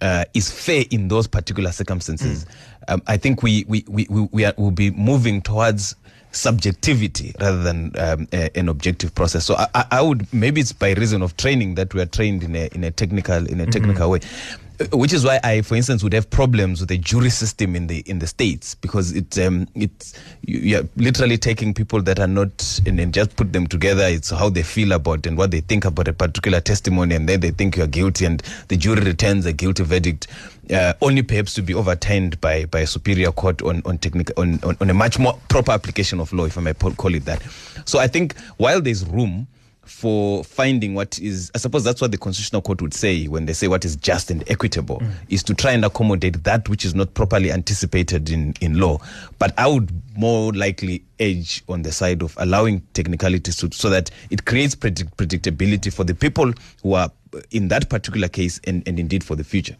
uh, 0.00 0.24
is 0.34 0.50
fair 0.50 0.84
in 0.90 1.08
those 1.08 1.26
particular 1.26 1.72
circumstances. 1.72 2.46
Um, 2.88 3.02
I 3.06 3.16
think 3.16 3.42
we 3.42 3.64
we 3.68 3.84
we 3.88 4.06
we, 4.10 4.44
will 4.58 4.70
be 4.70 4.90
moving 4.90 5.40
towards 5.42 5.94
subjectivity 6.32 7.32
rather 7.40 7.62
than 7.62 7.92
um, 7.98 8.28
a, 8.32 8.50
an 8.58 8.68
objective 8.68 9.14
process. 9.14 9.44
So 9.44 9.54
I, 9.54 9.66
I- 9.74 9.86
I 9.92 10.02
would 10.02 10.32
maybe 10.32 10.60
it's 10.60 10.72
by 10.72 10.92
reason 10.92 11.22
of 11.22 11.36
training 11.36 11.76
that 11.76 11.94
we 11.94 12.00
are 12.02 12.06
trained 12.06 12.42
in 12.42 12.54
a 12.56 12.68
in 12.74 12.84
a 12.84 12.90
technical 12.90 13.46
in 13.46 13.60
a 13.60 13.66
technical 13.66 14.10
way. 14.10 14.20
Uh, 14.80 14.96
Which 14.96 15.12
is 15.12 15.24
why 15.24 15.38
I, 15.44 15.62
for 15.62 15.76
instance, 15.76 16.02
would 16.02 16.12
have 16.14 16.28
problems 16.30 16.80
with 16.80 16.88
the 16.88 16.98
jury 16.98 17.30
system 17.30 17.76
in 17.76 17.86
the 17.86 18.00
in 18.06 18.18
the 18.18 18.26
states 18.26 18.74
because 18.74 19.12
it 19.12 19.38
um, 19.38 19.68
it's 19.76 20.14
you, 20.42 20.58
you're 20.58 20.88
literally 20.96 21.38
taking 21.38 21.72
people 21.72 22.02
that 22.02 22.18
are 22.18 22.26
not 22.26 22.80
and 22.84 22.98
then 22.98 23.12
just 23.12 23.36
put 23.36 23.52
them 23.52 23.68
together. 23.68 24.02
It's 24.04 24.30
how 24.30 24.48
they 24.50 24.64
feel 24.64 24.90
about 24.92 25.26
and 25.26 25.38
what 25.38 25.52
they 25.52 25.60
think 25.60 25.84
about 25.84 26.08
a 26.08 26.12
particular 26.12 26.60
testimony, 26.60 27.14
and 27.14 27.28
then 27.28 27.38
they 27.38 27.52
think 27.52 27.76
you're 27.76 27.86
guilty, 27.86 28.24
and 28.24 28.42
the 28.66 28.76
jury 28.76 29.02
returns 29.02 29.46
a 29.46 29.52
guilty 29.52 29.84
verdict, 29.84 30.26
uh, 30.72 30.94
only 31.00 31.22
perhaps 31.22 31.54
to 31.54 31.62
be 31.62 31.72
overturned 31.74 32.40
by 32.40 32.64
by 32.64 32.80
a 32.80 32.86
superior 32.86 33.30
court 33.30 33.62
on 33.62 33.80
on 33.84 33.98
technical 33.98 34.34
on, 34.42 34.58
on 34.64 34.76
on 34.80 34.90
a 34.90 34.94
much 34.94 35.20
more 35.20 35.38
proper 35.48 35.70
application 35.70 36.18
of 36.18 36.32
law, 36.32 36.46
if 36.46 36.58
I 36.58 36.62
may 36.62 36.74
call 36.74 37.14
it 37.14 37.24
that. 37.26 37.40
So 37.84 38.00
I 38.00 38.08
think 38.08 38.36
while 38.56 38.80
there's 38.80 39.04
room 39.06 39.46
for 39.86 40.44
finding 40.44 40.94
what 40.94 41.18
is 41.18 41.50
i 41.54 41.58
suppose 41.58 41.84
that's 41.84 42.00
what 42.00 42.10
the 42.10 42.18
constitutional 42.18 42.62
court 42.62 42.80
would 42.82 42.94
say 42.94 43.26
when 43.26 43.46
they 43.46 43.52
say 43.52 43.68
what 43.68 43.84
is 43.84 43.96
just 43.96 44.30
and 44.30 44.42
equitable 44.50 45.02
is 45.28 45.42
to 45.42 45.54
try 45.54 45.72
and 45.72 45.84
accommodate 45.84 46.42
that 46.44 46.68
which 46.68 46.84
is 46.84 46.94
not 46.94 47.12
properly 47.14 47.50
anticipated 47.52 48.30
in, 48.30 48.54
in 48.60 48.78
law 48.78 48.98
but 49.38 49.52
i 49.58 49.66
would 49.66 49.90
more 50.16 50.52
likely 50.52 51.04
edge 51.20 51.62
on 51.68 51.82
the 51.82 51.92
side 51.92 52.22
of 52.22 52.34
allowing 52.38 52.80
technicalities 52.92 53.56
to, 53.56 53.70
so 53.72 53.90
that 53.90 54.10
it 54.30 54.44
creates 54.44 54.74
predict- 54.74 55.16
predictability 55.16 55.92
for 55.92 56.04
the 56.04 56.14
people 56.14 56.52
who 56.82 56.94
are 56.94 57.10
in 57.50 57.68
that 57.68 57.88
particular 57.88 58.28
case 58.28 58.60
and, 58.64 58.86
and 58.86 58.98
indeed 58.98 59.22
for 59.24 59.36
the 59.36 59.44
future 59.44 59.76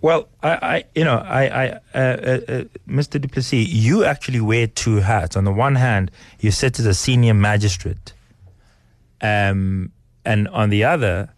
Well, 0.00 0.28
I, 0.42 0.48
I 0.50 0.84
you 0.94 1.04
know, 1.04 1.16
I, 1.18 1.42
I 1.64 1.68
uh, 1.70 1.78
uh, 1.94 2.00
uh, 2.00 2.64
Mr. 2.88 3.20
Du 3.20 3.28
Plessis, 3.28 3.68
you 3.68 4.04
actually 4.04 4.40
wear 4.40 4.68
two 4.68 4.96
hats. 5.00 5.36
On 5.36 5.42
the 5.44 5.50
one 5.52 5.74
hand, 5.74 6.10
you 6.38 6.52
sit 6.52 6.78
as 6.78 6.86
a 6.86 6.94
senior 6.94 7.34
magistrate, 7.34 8.12
um, 9.20 9.92
and 10.24 10.48
on 10.48 10.70
the 10.70 10.84
other, 10.84 11.32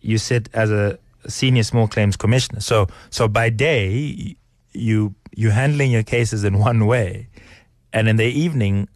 you 0.00 0.18
sit 0.18 0.48
as 0.52 0.70
a 0.70 0.98
senior 1.28 1.62
small 1.62 1.86
claims 1.88 2.16
commissioner. 2.16 2.60
So, 2.60 2.88
so 3.10 3.28
by 3.28 3.50
day, 3.50 4.36
you 4.72 5.14
you're 5.34 5.52
handling 5.52 5.90
your 5.90 6.02
cases 6.02 6.44
in 6.44 6.58
one 6.58 6.86
way, 6.86 7.28
and 7.92 8.08
in 8.08 8.16
the 8.16 8.24
evening, 8.24 8.88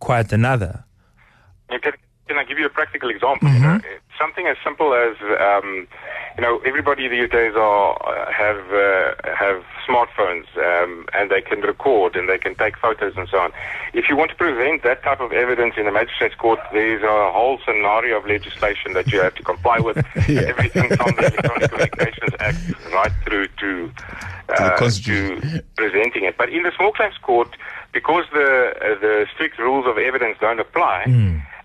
quite 0.00 0.32
another. 0.32 0.84
Can, 1.68 1.80
can 2.26 2.38
I 2.38 2.44
give 2.44 2.58
you 2.58 2.66
a 2.66 2.70
practical 2.70 3.10
example? 3.10 3.48
You 3.48 3.58
know, 3.58 3.80
something 4.18 4.46
as 4.46 4.56
simple 4.64 4.94
as, 4.94 5.16
um, 5.40 5.86
you 6.36 6.42
know, 6.42 6.58
everybody 6.66 7.08
these 7.08 7.30
days 7.30 7.54
are 7.56 7.96
uh, 8.06 8.30
have 8.32 8.72
uh, 8.72 9.14
have 9.36 9.62
smartphones 9.86 10.46
um, 10.58 11.06
and 11.14 11.30
they 11.30 11.40
can 11.40 11.60
record 11.60 12.16
and 12.16 12.28
they 12.28 12.38
can 12.38 12.54
take 12.54 12.76
photos 12.78 13.14
and 13.16 13.28
so 13.28 13.38
on. 13.38 13.52
If 13.94 14.08
you 14.08 14.16
want 14.16 14.30
to 14.30 14.36
prevent 14.36 14.82
that 14.82 15.02
type 15.02 15.20
of 15.20 15.32
evidence 15.32 15.74
in 15.76 15.86
a 15.86 15.92
magistrate's 15.92 16.34
court, 16.34 16.60
there's 16.72 17.02
a 17.02 17.32
whole 17.32 17.58
scenario 17.64 18.18
of 18.18 18.26
legislation 18.26 18.92
that 18.92 19.10
you 19.12 19.20
have 19.20 19.34
to 19.36 19.42
comply 19.42 19.78
with. 19.78 19.96
Everything 20.16 20.88
from 20.96 21.14
the 21.16 21.32
Electronic 21.32 21.70
Communications 21.70 22.34
Act 22.40 22.58
right 22.92 23.12
through 23.24 23.48
to 23.60 23.90
uh, 24.48 24.76
to 24.76 25.62
presenting 25.76 26.24
it. 26.24 26.36
But 26.36 26.50
in 26.50 26.62
the 26.62 26.72
small 26.76 26.92
claims 26.92 27.18
court, 27.22 27.56
because 27.92 28.24
the 28.32 28.72
uh, 28.76 29.00
the 29.00 29.26
strict 29.34 29.58
rules 29.58 29.86
of 29.86 29.98
evidence 29.98 30.36
don't 30.40 30.60
apply, 30.60 31.04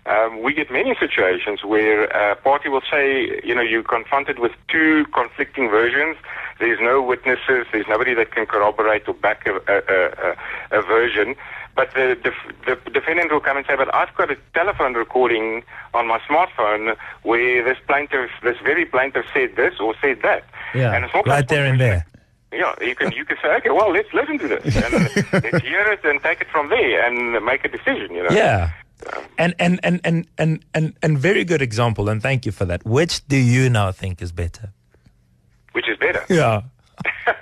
um, 0.06 0.42
we 0.42 0.52
get 0.52 0.70
many 0.70 0.94
situations 1.00 1.64
where 1.64 2.04
a 2.04 2.36
party 2.36 2.68
will 2.68 2.82
say, 2.90 3.40
you 3.42 3.54
know, 3.54 3.62
you're 3.62 3.82
confronted 3.82 4.38
with 4.38 4.52
two 4.68 5.06
conflicting 5.14 5.70
versions. 5.70 6.16
There's 6.60 6.78
no 6.80 7.00
witnesses. 7.00 7.66
There's 7.72 7.86
nobody 7.88 8.12
that 8.14 8.30
can 8.30 8.44
corroborate 8.46 9.08
or 9.08 9.14
back 9.14 9.46
a, 9.46 9.54
a, 9.66 10.76
a, 10.76 10.78
a 10.78 10.82
version. 10.82 11.34
But 11.74 11.92
the, 11.94 12.16
def- 12.22 12.76
the 12.84 12.90
defendant 12.90 13.32
will 13.32 13.40
come 13.40 13.56
and 13.56 13.66
say, 13.66 13.76
but 13.76 13.92
I've 13.94 14.14
got 14.14 14.30
a 14.30 14.36
telephone 14.52 14.92
recording 14.94 15.64
on 15.94 16.06
my 16.06 16.18
smartphone 16.20 16.96
where 17.22 17.64
this 17.64 17.78
plaintiff, 17.86 18.30
this 18.42 18.58
very 18.62 18.84
plaintiff 18.84 19.24
said 19.32 19.56
this 19.56 19.80
or 19.80 19.94
said 20.00 20.20
that. 20.22 20.44
And 20.94 21.04
the 21.04 21.10
small 21.10 21.22
claims 21.22 21.36
right 21.38 21.48
there 21.48 21.64
and 21.64 21.80
there. 21.80 22.06
yeah, 22.52 22.74
you 22.80 22.94
can 22.94 23.10
you 23.12 23.24
can 23.24 23.36
say, 23.42 23.48
okay, 23.56 23.70
well, 23.70 23.90
let's 23.90 24.12
listen 24.12 24.38
to 24.38 24.48
this 24.48 24.76
and 24.76 24.92
let's 25.32 25.64
hear 25.64 25.90
it 25.90 26.04
and 26.04 26.22
take 26.22 26.40
it 26.42 26.48
from 26.52 26.68
there 26.68 27.04
and 27.04 27.44
make 27.44 27.64
a 27.64 27.68
decision. 27.68 28.14
You 28.14 28.24
know. 28.24 28.30
Yeah. 28.30 28.70
And 29.38 29.54
and, 29.58 29.80
and, 29.82 30.00
and, 30.04 30.26
and, 30.38 30.64
and 30.74 30.94
and 31.02 31.18
very 31.18 31.44
good 31.44 31.62
example, 31.62 32.08
and 32.08 32.22
thank 32.22 32.46
you 32.46 32.52
for 32.52 32.64
that. 32.64 32.84
Which 32.84 33.26
do 33.26 33.36
you 33.36 33.68
now 33.68 33.92
think 33.92 34.22
is 34.22 34.32
better? 34.32 34.72
Which 35.72 35.88
is 35.88 35.98
better. 35.98 36.24
Yeah. 36.28 36.62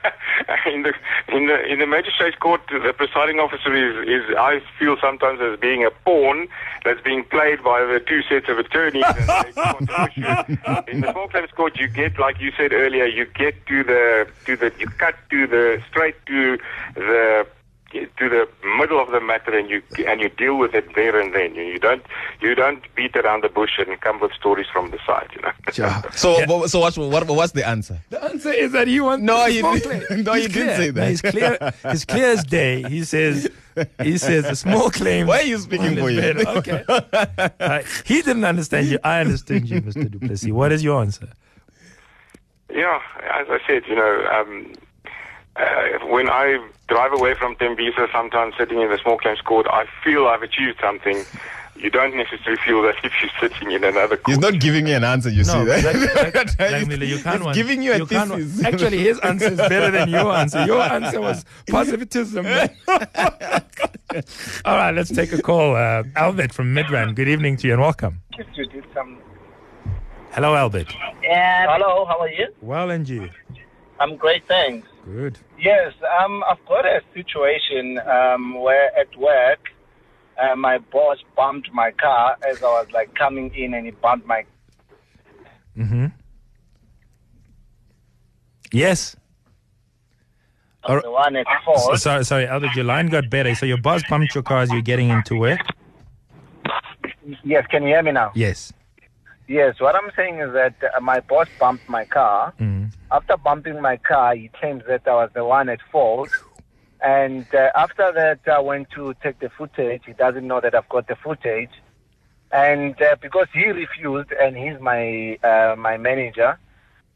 in 0.66 0.83
the 0.83 0.92
in 1.29 1.46
the 1.46 1.64
in 1.64 1.79
the 1.79 1.87
magistrate's 1.87 2.37
court, 2.37 2.61
the 2.68 2.92
presiding 2.96 3.38
officer 3.38 3.75
is 3.75 4.09
is 4.09 4.37
I 4.37 4.62
feel 4.79 4.96
sometimes 5.01 5.40
as 5.40 5.59
being 5.59 5.85
a 5.85 5.90
pawn 5.90 6.48
that's 6.85 7.01
being 7.01 7.25
played 7.25 7.62
by 7.62 7.81
the 7.85 8.01
two 8.01 8.22
sets 8.22 8.48
of 8.48 8.59
attorneys. 8.59 9.05
and 9.07 9.29
they 9.29 9.53
control 9.77 10.09
you. 10.14 10.59
in 10.88 11.01
the 11.01 11.12
small 11.12 11.29
claims 11.29 11.51
court, 11.53 11.79
you 11.79 11.88
get 11.88 12.18
like 12.18 12.40
you 12.40 12.53
said 12.57 12.72
earlier, 12.72 13.07
you 13.07 13.27
get 13.27 13.55
to 13.66 13.85
the 13.85 14.27
to 14.46 14.57
the 14.57 14.72
you 14.79 14.87
cut 14.87 15.14
to 15.31 15.46
the 15.46 15.83
straight 15.90 16.16
to 16.27 16.59
the 16.94 17.46
to 17.92 18.28
the 18.28 18.48
middle 18.78 19.00
of 19.00 19.11
the 19.11 19.20
matter 19.20 19.57
and 19.57 19.70
you 19.70 19.83
and 20.09 20.20
you 20.20 20.28
deal 20.31 20.57
with 20.59 20.74
it 20.74 20.94
there 20.94 21.18
and 21.20 21.35
then. 21.35 21.55
You 21.55 21.78
don't 21.78 22.02
you 22.40 22.55
don't 22.55 22.83
beat 22.94 23.14
around 23.16 23.44
the 23.44 23.48
bush 23.48 23.78
and 23.78 24.00
come 24.00 24.20
with 24.20 24.33
stories 24.33 24.66
from 24.72 24.90
the 24.90 24.98
side. 25.07 25.28
You 25.37 25.42
know. 25.42 26.02
so 26.12 26.44
wha- 26.46 26.66
so 26.66 26.81
what, 26.81 26.96
what 26.98 27.26
what's 27.28 27.52
the 27.52 27.66
answer 27.66 27.98
The 28.11 28.22
answer 28.24 28.50
is 28.52 28.72
that 28.72 28.88
he 28.88 29.00
wants 29.00 29.22
No, 29.24 29.44
the 29.46 29.50
he 29.52 29.62
didn't- 29.62 30.24
no, 30.24 30.33
He's 30.35 30.46
he 30.46 30.52
didn't 30.52 30.74
clear. 30.74 30.76
say 30.76 30.87
No, 30.87 30.92
that. 30.92 31.09
he's 31.11 31.22
clear. 31.22 31.72
He's 31.92 32.05
clear 32.05 32.26
as 32.33 32.44
day. 32.44 32.83
He 32.88 33.05
says 33.05 33.50
he 34.02 34.18
says 34.18 34.44
the 34.44 34.57
small 34.57 34.90
claim. 34.90 35.26
Why 35.28 35.38
are 35.40 35.42
you 35.44 35.59
speaking 35.59 35.96
for 35.96 36.11
you? 36.11 36.20
Okay. 36.22 36.85
All 36.88 37.00
right. 37.61 37.87
He 38.05 38.20
didn't 38.22 38.44
understand 38.44 38.87
you. 38.88 38.98
I 39.05 39.20
understand 39.20 39.68
you, 39.68 39.81
Mr. 39.81 40.11
Du 40.11 40.18
Plessis. 40.18 40.50
What 40.52 40.72
is 40.72 40.83
your 40.85 41.00
answer? 41.00 41.28
Yeah, 42.74 43.00
as 43.35 43.46
I 43.50 43.59
said, 43.66 43.83
you 43.87 43.94
know, 43.94 44.26
um, 44.33 44.72
uh, 45.56 46.06
when 46.06 46.28
I 46.28 46.58
drive 46.88 47.12
away 47.12 47.34
from 47.34 47.56
Thembisa, 47.56 48.10
sometimes 48.12 48.54
sitting 48.58 48.80
in 48.80 48.88
the 48.90 48.98
small 48.98 49.18
claims 49.18 49.40
court, 49.40 49.66
I 49.70 49.86
feel 50.04 50.26
I've 50.26 50.42
achieved 50.42 50.78
something. 50.80 51.24
You 51.74 51.88
don't 51.90 52.14
necessarily 52.14 52.60
feel 52.64 52.82
that 52.82 52.96
if 53.02 53.12
you're 53.20 53.30
sitting 53.40 53.72
in 53.72 53.82
another 53.82 54.16
court. 54.18 54.28
he's 54.28 54.38
not 54.38 54.60
giving 54.60 54.86
you 54.86 54.94
an 54.94 55.04
answer 55.04 55.30
you 55.30 55.42
see 55.42 55.52
No, 55.56 55.64
that 55.66 55.82
like, 55.82 56.34
like, 56.34 56.58
like 56.72 56.86
Miller, 56.86 57.04
you 57.06 57.18
can't 57.18 57.36
he's 57.36 57.44
want- 57.44 57.56
giving 57.56 57.82
you 57.82 57.92
a 57.94 58.06
can't 58.06 58.30
thesis 58.30 58.64
Actually, 58.64 58.98
his 58.98 59.18
answer 59.20 59.46
is 59.46 59.56
better 59.56 59.90
than 59.90 60.08
your 60.10 60.30
answer. 60.32 60.64
Your 60.66 60.80
answer 60.98 61.20
was 61.20 61.44
positivism. 61.68 62.46
All 64.64 64.76
right, 64.76 64.90
let's 64.94 65.10
take 65.10 65.32
a 65.32 65.40
call. 65.40 65.74
Uh, 65.74 66.02
Albert 66.14 66.52
from 66.52 66.74
Midrand. 66.74 67.14
Good 67.14 67.28
evening 67.28 67.56
to 67.58 67.66
you 67.66 67.72
and 67.72 67.82
welcome. 67.82 68.20
to 68.36 68.66
do 68.66 68.82
some. 68.92 69.18
Hello, 70.32 70.54
Albert. 70.54 70.92
Hello, 71.22 72.04
how 72.04 72.18
are 72.20 72.28
you? 72.28 72.48
Well, 72.60 72.90
and 72.90 73.08
you? 73.08 73.30
I'm 73.98 74.16
great, 74.16 74.46
thanks. 74.46 74.86
Good. 75.04 75.38
Yes, 75.58 75.92
um, 76.20 76.44
I've 76.48 76.64
got 76.66 76.86
a 76.86 77.00
situation 77.12 77.98
um, 77.98 78.60
where 78.60 78.96
at 78.96 79.16
work, 79.16 79.58
uh, 80.40 80.54
my 80.54 80.78
boss 80.78 81.18
bumped 81.36 81.72
my 81.72 81.90
car 81.90 82.36
as 82.48 82.62
I 82.62 82.66
was 82.66 82.86
like 82.92 83.14
coming 83.14 83.52
in, 83.54 83.74
and 83.74 83.86
he 83.86 83.92
bumped 83.92 84.26
my. 84.26 84.44
Mm-hmm. 85.76 86.06
Yes. 88.72 89.16
The 90.86 91.10
one 91.10 91.36
at 91.36 91.46
fault. 91.64 91.98
Sorry, 91.98 92.24
sorry, 92.24 92.46
Albert, 92.46 92.74
your 92.74 92.84
line 92.84 93.06
got 93.08 93.30
better. 93.30 93.54
So 93.54 93.66
your 93.66 93.78
boss 93.78 94.02
bumped 94.08 94.34
your 94.34 94.42
car 94.42 94.62
as 94.62 94.70
you're 94.70 94.82
getting 94.82 95.10
into 95.10 95.36
work? 95.38 95.60
Yes, 97.44 97.64
can 97.70 97.82
you 97.82 97.90
hear 97.90 98.02
me 98.02 98.12
now? 98.12 98.32
Yes. 98.34 98.72
Yes, 99.52 99.80
what 99.80 99.94
I'm 99.94 100.10
saying 100.16 100.38
is 100.38 100.54
that 100.54 100.76
uh, 100.82 100.98
my 101.02 101.20
boss 101.20 101.46
bumped 101.58 101.86
my 101.86 102.06
car. 102.06 102.54
Mm. 102.58 102.90
After 103.10 103.36
bumping 103.36 103.82
my 103.82 103.98
car, 103.98 104.34
he 104.34 104.48
claims 104.48 104.82
that 104.88 105.06
I 105.06 105.12
was 105.12 105.30
the 105.34 105.44
one 105.44 105.68
at 105.68 105.80
fault. 105.92 106.30
And 107.02 107.44
uh, 107.54 107.68
after 107.74 108.10
that, 108.14 108.50
I 108.50 108.60
went 108.60 108.88
to 108.92 109.12
take 109.22 109.40
the 109.40 109.50
footage. 109.50 110.04
He 110.06 110.14
doesn't 110.14 110.46
know 110.46 110.62
that 110.62 110.74
I've 110.74 110.88
got 110.88 111.06
the 111.06 111.16
footage. 111.16 111.68
And 112.50 112.94
uh, 113.02 113.16
because 113.20 113.48
he 113.52 113.66
refused, 113.66 114.32
and 114.32 114.56
he's 114.56 114.80
my 114.80 115.36
uh, 115.44 115.76
my 115.76 115.98
manager, 115.98 116.58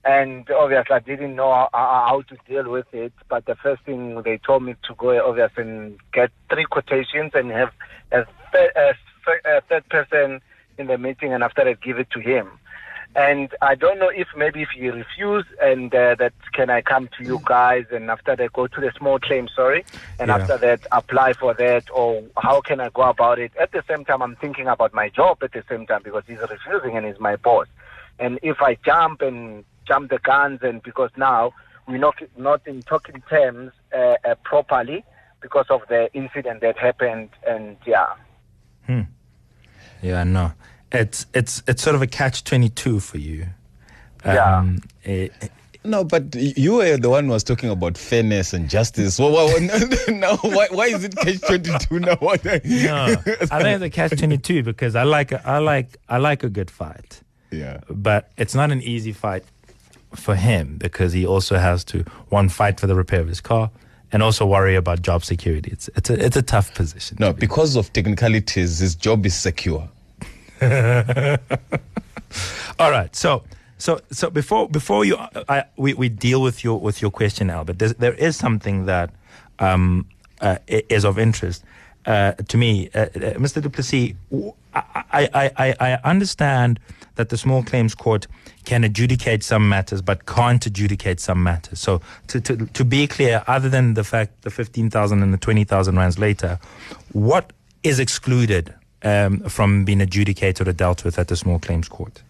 And 0.04 0.48
obviously, 0.50 0.94
I 0.94 1.00
didn't 1.00 1.36
know 1.36 1.50
how, 1.50 1.70
how 1.72 2.22
to 2.28 2.36
deal 2.46 2.70
with 2.70 2.86
it. 2.92 3.14
But 3.30 3.46
the 3.46 3.56
first 3.56 3.82
thing 3.84 4.20
they 4.26 4.36
told 4.36 4.62
me 4.62 4.74
to 4.86 4.94
go, 4.94 5.26
obviously, 5.26 5.62
and 5.62 5.98
get 6.12 6.32
three 6.50 6.66
quotations 6.66 7.32
and 7.32 7.50
have 7.50 7.72
a, 8.12 8.26
third, 8.52 8.72
a 9.46 9.62
third 9.62 9.88
person 9.88 10.42
in 10.78 10.86
the 10.86 10.98
meeting, 10.98 11.32
and 11.32 11.42
after 11.42 11.64
that, 11.64 11.80
give 11.80 11.98
it 11.98 12.10
to 12.10 12.20
him. 12.20 12.50
And 13.14 13.54
I 13.62 13.74
don't 13.74 13.98
know 13.98 14.10
if 14.10 14.28
maybe 14.36 14.60
if 14.60 14.68
he 14.76 14.90
refuse 14.90 15.46
and 15.62 15.94
uh, 15.94 16.16
that 16.16 16.34
can 16.52 16.68
I 16.68 16.82
come 16.82 17.08
to 17.16 17.24
you 17.24 17.40
guys 17.46 17.86
and 17.90 18.10
after 18.10 18.36
that 18.36 18.52
go 18.52 18.66
to 18.66 18.78
the 18.80 18.92
small 18.98 19.18
claim, 19.18 19.48
sorry, 19.48 19.86
and 20.18 20.28
Yeah. 20.28 20.36
after 20.36 20.58
that 20.58 20.80
apply 20.92 21.32
for 21.32 21.54
that 21.54 21.84
or 21.94 22.22
how 22.36 22.60
can 22.60 22.78
I 22.78 22.90
go 22.90 23.02
about 23.04 23.38
it? 23.38 23.52
At 23.58 23.72
the 23.72 23.82
same 23.88 24.04
time, 24.04 24.20
I'm 24.20 24.36
thinking 24.36 24.66
about 24.66 24.92
my 24.92 25.08
job 25.08 25.38
at 25.42 25.52
the 25.52 25.64
same 25.66 25.86
time 25.86 26.02
because 26.04 26.24
he's 26.26 26.40
refusing 26.40 26.94
and 26.98 27.06
he's 27.06 27.18
my 27.18 27.36
boss. 27.36 27.68
And 28.18 28.38
if 28.42 28.60
I 28.60 28.76
jump 28.84 29.22
and 29.22 29.64
jump 29.88 30.10
the 30.10 30.18
guns 30.18 30.58
and 30.62 30.82
because 30.82 31.10
now 31.16 31.54
we're 31.88 31.96
not 31.96 32.16
not 32.36 32.60
in 32.66 32.82
talking 32.82 33.22
terms 33.30 33.72
uh, 33.96 34.16
uh, 34.28 34.34
properly 34.44 35.04
because 35.40 35.66
of 35.70 35.80
the 35.88 36.10
incident 36.12 36.60
that 36.60 36.76
happened 36.76 37.30
and 37.48 37.78
yeah. 37.86 38.12
Yeah, 40.02 40.24
no. 40.24 40.52
It's 40.92 41.26
it's 41.34 41.62
it's 41.66 41.82
sort 41.82 41.96
of 41.96 42.02
a 42.02 42.06
catch 42.06 42.44
twenty 42.44 42.68
two 42.68 43.00
for 43.00 43.18
you. 43.18 43.46
Yeah. 44.24 44.58
Um, 44.58 44.80
eh, 45.04 45.28
No, 45.84 46.02
but 46.04 46.34
you 46.34 46.74
were 46.74 46.96
the 46.96 47.08
one 47.10 47.26
who 47.26 47.30
was 47.30 47.44
talking 47.44 47.70
about 47.70 47.96
fairness 47.96 48.52
and 48.52 48.68
justice. 48.68 49.18
Well, 49.20 49.30
well, 49.32 49.60
now, 50.08 50.36
why, 50.38 50.66
why 50.72 50.86
is 50.86 51.04
it 51.04 51.14
catch 51.16 51.40
twenty 51.42 51.70
two 51.78 52.00
now? 52.00 52.16
What- 52.20 52.44
no, 52.44 52.50
I 52.54 53.62
think 53.62 53.82
it's 53.82 53.84
a 53.84 53.90
catch 53.90 54.18
twenty 54.18 54.38
two 54.38 54.62
because 54.62 54.96
I 54.96 55.04
like 55.04 55.32
a, 55.32 55.46
I 55.48 55.58
like 55.58 55.96
I 56.08 56.18
like 56.18 56.42
a 56.44 56.48
good 56.48 56.70
fight, 56.70 57.20
Yeah. 57.50 57.80
but 57.88 58.30
it's 58.36 58.54
not 58.54 58.70
an 58.72 58.82
easy 58.82 59.12
fight 59.12 59.44
for 60.14 60.34
him 60.34 60.76
because 60.78 61.12
he 61.12 61.26
also 61.26 61.56
has 61.58 61.84
to 61.84 62.04
one 62.30 62.48
fight 62.48 62.80
for 62.80 62.86
the 62.86 62.94
repair 62.94 63.20
of 63.20 63.28
his 63.28 63.40
car 63.40 63.70
and 64.12 64.22
also 64.22 64.46
worry 64.46 64.76
about 64.76 65.02
job 65.02 65.24
security. 65.24 65.70
It's 65.72 65.88
it's 65.96 66.10
a 66.10 66.24
it's 66.24 66.36
a 66.36 66.42
tough 66.42 66.74
position. 66.74 67.16
No, 67.20 67.32
because 67.32 67.76
of 67.76 67.92
technicalities, 67.92 68.78
his 68.78 68.94
job 68.94 69.26
is 69.26 69.34
secure. 69.34 69.88
All 72.78 72.90
right. 72.90 73.14
So 73.14 73.42
so 73.78 74.00
so 74.10 74.30
before 74.30 74.68
before 74.68 75.04
you 75.04 75.16
I, 75.48 75.64
we 75.76 75.94
we 75.94 76.08
deal 76.08 76.40
with 76.42 76.64
your 76.64 76.80
with 76.80 77.02
your 77.02 77.10
question, 77.10 77.50
Albert. 77.50 77.78
There 77.78 78.14
is 78.14 78.36
something 78.36 78.86
that 78.86 79.10
um, 79.58 80.06
uh, 80.40 80.58
is 80.68 81.04
of 81.04 81.18
interest 81.18 81.64
uh, 82.06 82.32
to 82.32 82.56
me, 82.56 82.88
uh, 82.94 83.00
uh, 83.00 83.06
Mr. 83.34 83.60
Du 83.60 83.68
Plessis. 83.68 84.14
I 84.74 85.98
understand 86.04 86.78
that 87.16 87.30
the 87.30 87.36
small 87.36 87.62
claims 87.62 87.94
court 87.94 88.26
can 88.64 88.84
adjudicate 88.84 89.42
some 89.42 89.68
matters, 89.68 90.02
but 90.02 90.26
can't 90.26 90.64
adjudicate 90.66 91.18
some 91.20 91.42
matters. 91.42 91.80
So 91.80 92.00
to 92.28 92.40
to, 92.40 92.66
to 92.66 92.84
be 92.84 93.06
clear, 93.06 93.42
other 93.46 93.68
than 93.68 93.94
the 93.94 94.04
fact 94.04 94.42
the 94.42 94.50
fifteen 94.50 94.90
thousand 94.90 95.22
and 95.22 95.32
the 95.32 95.38
twenty 95.38 95.64
thousand 95.64 95.96
rands 95.96 96.18
later, 96.18 96.58
what 97.12 97.52
is 97.82 97.98
excluded 97.98 98.74
um, 99.02 99.40
from 99.40 99.84
being 99.84 100.00
adjudicated 100.00 100.68
or 100.68 100.72
dealt 100.72 101.04
with 101.04 101.18
at 101.18 101.28
the 101.28 101.36
small 101.36 101.58
claims 101.58 101.88
court? 101.88 102.22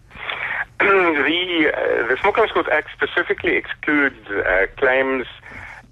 the 0.79 1.71
uh, 1.73 2.07
the 2.07 2.17
Small 2.21 2.31
Claims 2.31 2.51
Court 2.51 2.67
Act 2.71 2.89
specifically 2.95 3.55
excludes 3.55 4.15
uh, 4.29 4.67
claims 4.77 5.25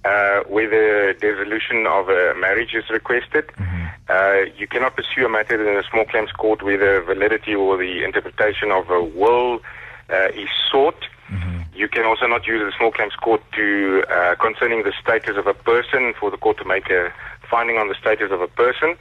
uh, 0.05 0.43
where 0.47 0.69
the 0.69 1.19
dissolution 1.19 1.87
of 1.87 2.09
a 2.09 2.33
marriage 2.39 2.73
is 2.73 2.89
requested. 2.89 3.45
Uh, 4.07 4.41
you 4.55 4.67
cannot 4.67 4.95
pursue 4.95 5.25
a 5.25 5.29
matter 5.29 5.59
in 5.59 5.77
a 5.77 5.83
small 5.89 6.05
claims 6.05 6.31
court 6.31 6.61
where 6.61 6.77
the 6.77 7.03
validity 7.05 7.55
or 7.55 7.75
the 7.77 8.03
interpretation 8.03 8.71
of 8.71 8.89
a 8.91 9.03
will 9.03 9.59
uh, 10.11 10.29
is 10.35 10.49
sought. 10.71 11.07
You 11.75 11.89
can 11.89 12.05
also 12.05 12.25
not 12.25 12.47
use 12.47 12.61
the 12.61 12.71
small 12.77 12.91
claims 12.91 13.15
court 13.15 13.41
to 13.53 14.03
uh, 14.09 14.35
concerning 14.35 14.83
the 14.83 14.93
status 15.01 15.35
of 15.35 15.45
a 15.45 15.53
person 15.53 16.13
for 16.17 16.31
the 16.31 16.37
court 16.37 16.57
to 16.59 16.65
make 16.65 16.89
a 16.89 17.11
finding 17.49 17.77
on 17.77 17.89
the 17.89 17.95
status 17.95 18.31
of 18.31 18.39
a 18.39 18.47
person. 18.47 18.95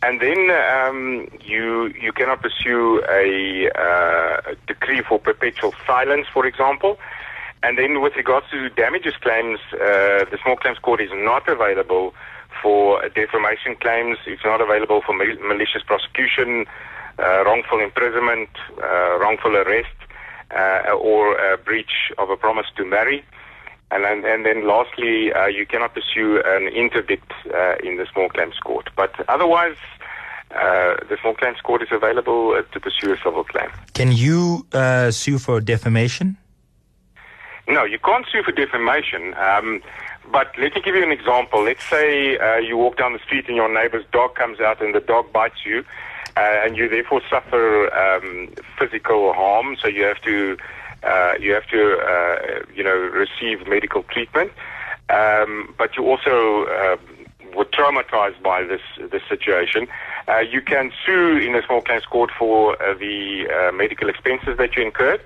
And 0.00 0.20
then 0.20 0.50
um, 0.50 1.28
you 1.44 1.92
you 2.00 2.12
cannot 2.12 2.40
pursue 2.40 3.02
a, 3.10 3.68
uh, 3.74 4.52
a 4.52 4.54
decree 4.66 5.02
for 5.02 5.18
perpetual 5.18 5.74
silence, 5.86 6.28
for 6.32 6.46
example. 6.46 6.98
And 7.62 7.76
then 7.76 8.00
with 8.00 8.14
regards 8.16 8.46
to 8.50 8.68
damages 8.70 9.14
claims, 9.20 9.58
uh, 9.72 10.24
the 10.30 10.38
small 10.42 10.56
claims 10.56 10.78
court 10.78 11.00
is 11.00 11.10
not 11.12 11.48
available 11.48 12.14
for 12.62 13.06
defamation 13.10 13.76
claims. 13.76 14.18
It's 14.26 14.44
not 14.44 14.60
available 14.60 15.02
for 15.04 15.12
mal- 15.12 15.38
malicious 15.42 15.82
prosecution, 15.82 16.66
uh, 17.18 17.44
wrongful 17.44 17.80
imprisonment, 17.80 18.50
uh, 18.82 19.18
wrongful 19.18 19.56
arrest, 19.56 19.96
uh, 20.56 20.92
or 20.92 21.56
breach 21.64 22.12
of 22.16 22.30
a 22.30 22.36
promise 22.36 22.66
to 22.76 22.84
marry. 22.84 23.24
And 23.90 24.04
then, 24.04 24.24
and 24.24 24.44
then 24.44 24.66
lastly, 24.66 25.32
uh, 25.32 25.46
you 25.46 25.66
cannot 25.66 25.94
pursue 25.94 26.42
an 26.44 26.68
interdict 26.68 27.32
uh, 27.54 27.76
in 27.82 27.96
the 27.96 28.06
small 28.12 28.28
claims 28.28 28.54
court. 28.62 28.90
But 28.94 29.12
otherwise, 29.28 29.76
uh, 30.50 30.96
the 31.08 31.16
small 31.20 31.34
claims 31.34 31.60
court 31.62 31.82
is 31.82 31.88
available 31.90 32.52
uh, 32.52 32.62
to 32.72 32.80
pursue 32.80 33.12
a 33.12 33.16
civil 33.24 33.44
claim. 33.44 33.70
Can 33.94 34.12
you 34.12 34.66
uh, 34.72 35.10
sue 35.10 35.38
for 35.38 35.60
defamation? 35.60 36.36
No, 37.68 37.84
you 37.84 37.98
can't 37.98 38.26
sue 38.32 38.42
for 38.42 38.52
defamation. 38.52 39.34
Um, 39.34 39.82
but 40.32 40.52
let 40.58 40.74
me 40.74 40.80
give 40.80 40.94
you 40.94 41.02
an 41.02 41.12
example. 41.12 41.62
Let's 41.62 41.84
say 41.84 42.38
uh, 42.38 42.56
you 42.56 42.78
walk 42.78 42.96
down 42.96 43.12
the 43.12 43.18
street 43.18 43.46
and 43.46 43.56
your 43.56 43.72
neighbor's 43.72 44.04
dog 44.10 44.34
comes 44.34 44.58
out 44.58 44.80
and 44.80 44.94
the 44.94 45.00
dog 45.00 45.32
bites 45.32 45.66
you, 45.66 45.84
uh, 46.36 46.40
and 46.64 46.76
you 46.76 46.88
therefore 46.88 47.20
suffer 47.28 47.92
um, 47.94 48.48
physical 48.78 49.34
harm. 49.34 49.76
So 49.80 49.86
you 49.88 50.04
have 50.04 50.20
to, 50.22 50.56
uh, 51.02 51.34
you 51.38 51.52
have 51.52 51.66
to, 51.68 51.98
uh, 51.98 52.64
you 52.74 52.82
know, 52.82 52.96
receive 52.96 53.66
medical 53.68 54.02
treatment. 54.04 54.50
Um, 55.10 55.74
but 55.76 55.96
you 55.96 56.06
also 56.06 56.64
uh, 56.64 56.96
were 57.54 57.64
traumatized 57.66 58.42
by 58.42 58.62
this 58.62 58.82
this 59.10 59.22
situation. 59.28 59.88
Uh, 60.26 60.38
you 60.38 60.60
can 60.60 60.90
sue 61.04 61.38
in 61.38 61.54
a 61.54 61.64
small 61.66 61.80
claims 61.80 62.04
court 62.04 62.30
for 62.38 62.80
uh, 62.82 62.94
the 62.94 63.72
medical 63.74 64.08
expenses 64.08 64.56
that 64.58 64.74
you 64.76 64.82
incurred. 64.82 65.20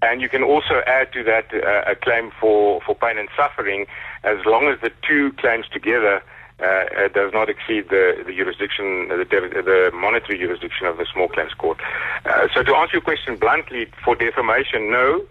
And 0.00 0.20
you 0.20 0.28
can 0.28 0.42
also 0.42 0.82
add 0.86 1.12
to 1.12 1.24
that 1.24 1.46
uh, 1.52 1.90
a 1.90 1.96
claim 1.96 2.30
for, 2.40 2.80
for 2.82 2.94
pain 2.94 3.18
and 3.18 3.28
suffering 3.36 3.86
as 4.22 4.44
long 4.46 4.68
as 4.68 4.80
the 4.80 4.92
two 5.06 5.32
claims 5.32 5.66
together 5.68 6.22
uh, 6.60 6.64
uh, 6.64 7.08
does 7.08 7.32
not 7.32 7.48
exceed 7.48 7.88
the, 7.88 8.22
the 8.26 8.32
jurisdiction, 8.32 9.08
the, 9.08 9.24
the 9.24 9.90
monetary 9.94 10.38
jurisdiction 10.38 10.86
of 10.86 10.96
the 10.96 11.06
small 11.12 11.28
claims 11.28 11.54
court. 11.54 11.78
Uh, 12.24 12.48
so 12.54 12.62
to 12.62 12.74
answer 12.74 12.94
your 12.94 13.02
question 13.02 13.36
bluntly, 13.36 13.86
for 14.04 14.16
defamation, 14.16 14.90
no, 14.90 15.24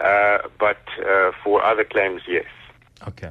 uh, 0.00 0.38
but 0.58 0.80
uh, 1.06 1.30
for 1.42 1.62
other 1.64 1.84
claims, 1.84 2.22
yes. 2.26 2.46
Okay. 3.06 3.30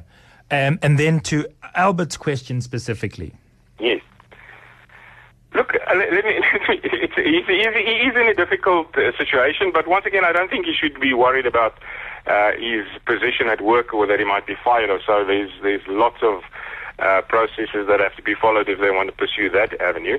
Um, 0.50 0.78
and 0.82 0.98
then 0.98 1.20
to 1.20 1.46
Albert's 1.74 2.16
question 2.16 2.60
specifically. 2.60 3.34
Yes. 3.78 4.00
Look, 5.54 5.74
uh, 5.74 5.94
let, 5.94 6.12
let 6.12 6.24
me, 6.24 6.40
it's, 6.82 7.14
he's, 7.16 7.46
he's 7.46 8.14
in 8.14 8.28
a 8.28 8.34
difficult 8.34 8.96
uh, 8.96 9.16
situation, 9.16 9.70
but 9.72 9.86
once 9.86 10.06
again, 10.06 10.24
I 10.24 10.32
don't 10.32 10.50
think 10.50 10.66
he 10.66 10.74
should 10.74 10.98
be 11.00 11.12
worried 11.12 11.46
about 11.46 11.78
uh, 12.26 12.52
his 12.52 12.86
position 13.04 13.48
at 13.48 13.60
work 13.60 13.92
or 13.92 14.06
that 14.06 14.18
he 14.18 14.24
might 14.24 14.46
be 14.46 14.54
fired 14.64 14.90
or 14.90 15.00
so. 15.06 15.24
There's, 15.24 15.50
there's 15.62 15.86
lots 15.88 16.22
of 16.22 16.42
uh, 16.98 17.22
processes 17.22 17.86
that 17.88 18.00
have 18.00 18.14
to 18.16 18.22
be 18.22 18.34
followed 18.34 18.68
if 18.68 18.78
they 18.80 18.90
want 18.90 19.08
to 19.08 19.16
pursue 19.16 19.50
that 19.50 19.78
avenue. 19.80 20.18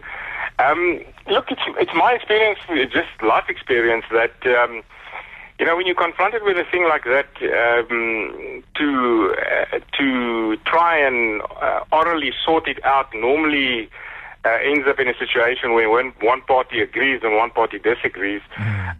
Um, 0.60 1.02
look, 1.30 1.50
it's, 1.50 1.62
it's 1.80 1.94
my 1.96 2.14
experience, 2.14 2.60
just 2.92 3.10
life 3.22 3.46
experience, 3.50 4.06
that 4.12 4.36
um, 4.46 4.84
you 5.60 5.66
know 5.66 5.76
when 5.76 5.88
you're 5.88 5.96
confronted 5.96 6.44
with 6.44 6.58
a 6.58 6.66
thing 6.70 6.84
like 6.88 7.06
that, 7.06 7.28
um, 7.42 8.64
to 8.76 9.36
uh, 9.40 9.80
to 9.98 10.58
try 10.66 10.98
and 10.98 11.42
uh, 11.62 11.84
orally 11.92 12.34
sort 12.46 12.68
it 12.68 12.84
out 12.84 13.08
normally 13.14 13.90
uh, 14.46 14.58
ends 14.64 14.88
up 14.88 15.00
in 15.00 15.08
a 15.08 15.18
situation 15.18 15.74
where 15.74 15.90
when 15.90 16.14
one 16.22 16.42
party 16.42 16.82
agrees 16.82 17.22
and 17.24 17.36
one 17.36 17.50
party 17.52 17.80
disagrees. 17.80 18.42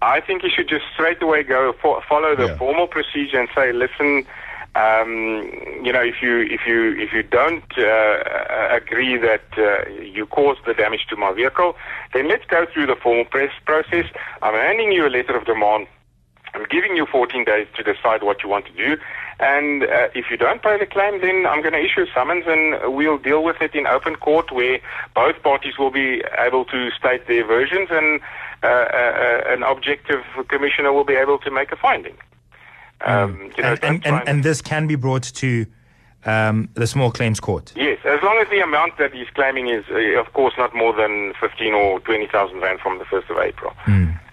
I 0.02 0.22
think 0.22 0.44
you 0.44 0.50
should 0.50 0.68
just 0.70 0.86
straight 0.94 1.22
away 1.22 1.44
go 1.44 1.74
fo- 1.82 2.02
follow 2.08 2.36
the 2.36 2.48
Yeah. 2.48 2.58
formal 2.58 2.88
procedure 2.88 3.40
and 3.40 3.50
say, 3.56 3.72
listen. 3.74 4.26
Um, 4.76 5.52
you 5.84 5.94
know, 5.94 6.02
if 6.02 6.16
you 6.24 6.40
if 6.40 6.62
you 6.66 6.96
if 7.00 7.14
you 7.14 7.22
don't 7.22 7.64
uh, 7.78 8.70
agree 8.72 9.18
that 9.18 9.44
uh, 9.56 9.88
you 10.02 10.26
caused 10.26 10.62
the 10.66 10.74
damage 10.74 11.06
to 11.10 11.16
my 11.16 11.32
vehicle, 11.32 11.76
then 12.14 12.28
let's 12.28 12.44
go 12.46 12.66
through 12.74 12.88
the 12.88 12.96
formal 12.96 13.26
press 13.26 13.52
process. 13.66 14.06
I'm 14.42 14.56
handing 14.56 14.92
you 14.92 15.06
a 15.06 15.10
letter 15.18 15.38
of 15.38 15.46
demand. 15.46 15.86
I'm 16.56 16.66
giving 16.72 16.96
you 16.96 17.06
14 17.06 17.44
days 17.46 17.68
to 17.76 17.84
decide 17.84 18.24
what 18.24 18.42
you 18.42 18.50
want 18.50 18.66
to 18.66 18.72
do. 18.72 18.98
And 19.44 19.84
uh, 19.84 20.08
if 20.16 20.32
you 20.32 20.38
don't 20.38 20.62
pay 20.62 20.80
the 20.80 20.86
claim, 20.86 21.20
then 21.20 21.46
I'm 21.46 21.62
going 21.62 21.74
to 21.74 21.84
issue 21.84 22.04
a 22.04 22.08
summons 22.14 22.46
and 22.48 22.96
we'll 22.96 23.18
deal 23.18 23.44
with 23.44 23.62
it 23.62 23.76
in 23.76 23.86
open 23.86 24.16
court 24.16 24.54
where 24.54 24.80
both 25.14 25.44
parties 25.44 25.78
will 25.78 25.92
be 25.92 26.24
able 26.40 26.64
to 26.66 26.92
state 26.92 27.28
their 27.28 27.46
versions 27.46 27.90
and 27.92 28.22
uh, 28.64 28.68
uh, 28.68 29.42
an 29.48 29.64
objective 29.64 30.24
commissioner 30.48 30.94
will 30.94 31.04
be 31.04 31.16
able 31.16 31.40
to 31.40 31.52
make 31.52 31.74
a 31.74 31.76
finding. 31.76 32.16
Um, 33.02 33.52
you 33.58 33.64
know, 33.64 33.76
and, 33.82 33.84
and, 33.84 34.06
and, 34.06 34.30
and 34.30 34.44
this 34.44 34.62
can 34.62 34.88
be 34.88 34.96
brought 34.96 35.24
to 35.24 35.66
um, 36.26 36.70
the 36.74 36.88
small 36.88 37.12
claims 37.12 37.40
court. 37.40 37.74
Yes, 37.76 38.00
as 38.06 38.22
long 38.24 38.38
as 38.40 38.50
the 38.50 38.62
amount 38.62 38.98
that 38.98 39.14
he's 39.14 39.30
claiming 39.34 39.68
is, 39.68 39.86
uh, 39.92 40.20
of 40.20 40.32
course, 40.34 40.54
not 40.58 40.76
more 40.76 40.94
than 40.94 41.34
15 41.40 41.74
or 41.74 42.00
20,000 42.02 42.60
rand 42.60 42.80
from 42.80 43.00
the 43.00 43.06
1st 43.06 43.30
of 43.30 43.38
April. 43.38 43.74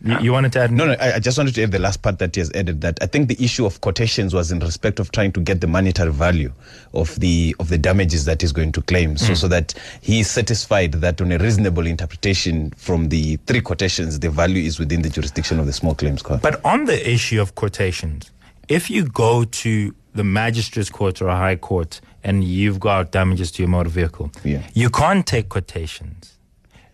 You, 0.03 0.18
you 0.20 0.32
wanted 0.32 0.53
to 0.55 0.61
add? 0.61 0.72
No, 0.72 0.86
no, 0.86 0.93
I, 0.95 1.16
I 1.16 1.18
just 1.18 1.36
wanted 1.36 1.55
to 1.57 1.62
add 1.62 1.72
the 1.72 1.78
last 1.78 2.01
part 2.01 2.18
that 2.20 2.34
he 2.34 2.41
has 2.41 2.51
added 2.55 2.80
that 2.80 2.99
I 3.03 3.07
think 3.07 3.28
the 3.28 3.43
issue 3.43 3.66
of 3.66 3.82
quotations 3.82 4.32
was 4.32 4.51
in 4.51 4.59
respect 4.61 4.99
of 4.99 5.12
trying 5.12 5.32
to 5.32 5.41
get 5.41 5.61
the 5.61 5.66
monetary 5.66 6.11
value 6.11 6.53
of 6.95 7.20
the 7.20 7.55
of 7.61 7.68
the 7.68 7.76
damages 7.76 8.24
that 8.24 8.41
he's 8.41 8.53
going 8.53 8.72
to 8.72 8.82
claim. 8.82 9.18
So 9.18 9.34
so 9.34 9.47
that 9.49 9.74
he 10.01 10.20
is 10.20 10.30
satisfied 10.30 10.93
that 10.93 11.20
on 11.20 11.32
a 11.32 11.38
reasonable 11.38 11.86
interpretation 11.86 12.70
from 12.78 13.11
the 13.11 13.36
three 13.47 13.61
quotations, 13.61 14.20
the 14.20 14.30
value 14.30 14.62
is 14.64 14.78
within 14.78 15.03
the 15.03 15.11
jurisdiction 15.11 15.61
of 15.61 15.66
the 15.66 15.72
small 15.72 15.95
claims 15.95 16.22
court. 16.22 16.41
But 16.41 16.64
on 16.64 16.86
the 16.86 17.11
issue 17.11 17.41
of 17.41 17.55
quotations, 17.55 18.30
if 18.70 18.88
you 18.88 19.04
go 19.04 19.44
to 19.44 19.94
the 20.14 20.24
magistrate's 20.24 20.90
court 20.90 21.20
or 21.20 21.28
a 21.28 21.36
high 21.36 21.56
court 21.56 22.00
and 22.24 22.42
you've 22.44 22.80
got 22.80 23.10
damages 23.12 23.50
to 23.52 23.62
your 23.62 23.68
motor 23.68 23.90
vehicle, 23.90 24.30
Yeah. 24.44 24.62
you 24.74 24.88
can't 24.90 25.26
take 25.26 25.48
quotations. 25.48 26.38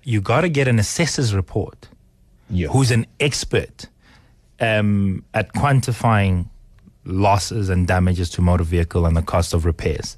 You 0.03 0.21
got 0.21 0.41
to 0.43 0.49
get 0.49 0.67
an 0.69 0.79
assessor's 0.79 1.35
report 1.35 1.89
Yeah. 2.51 2.69
who's 2.69 2.91
an 2.91 3.07
expert 3.21 3.89
um, 4.59 5.23
at 5.35 5.53
quantifying 5.53 6.47
losses 7.05 7.69
and 7.69 7.87
damages 7.87 8.31
to 8.31 8.43
motor 8.43 8.65
vehicle 8.65 9.07
and 9.07 9.17
the 9.17 9.23
cost 9.23 9.55
of 9.55 9.65
repairs. 9.65 10.17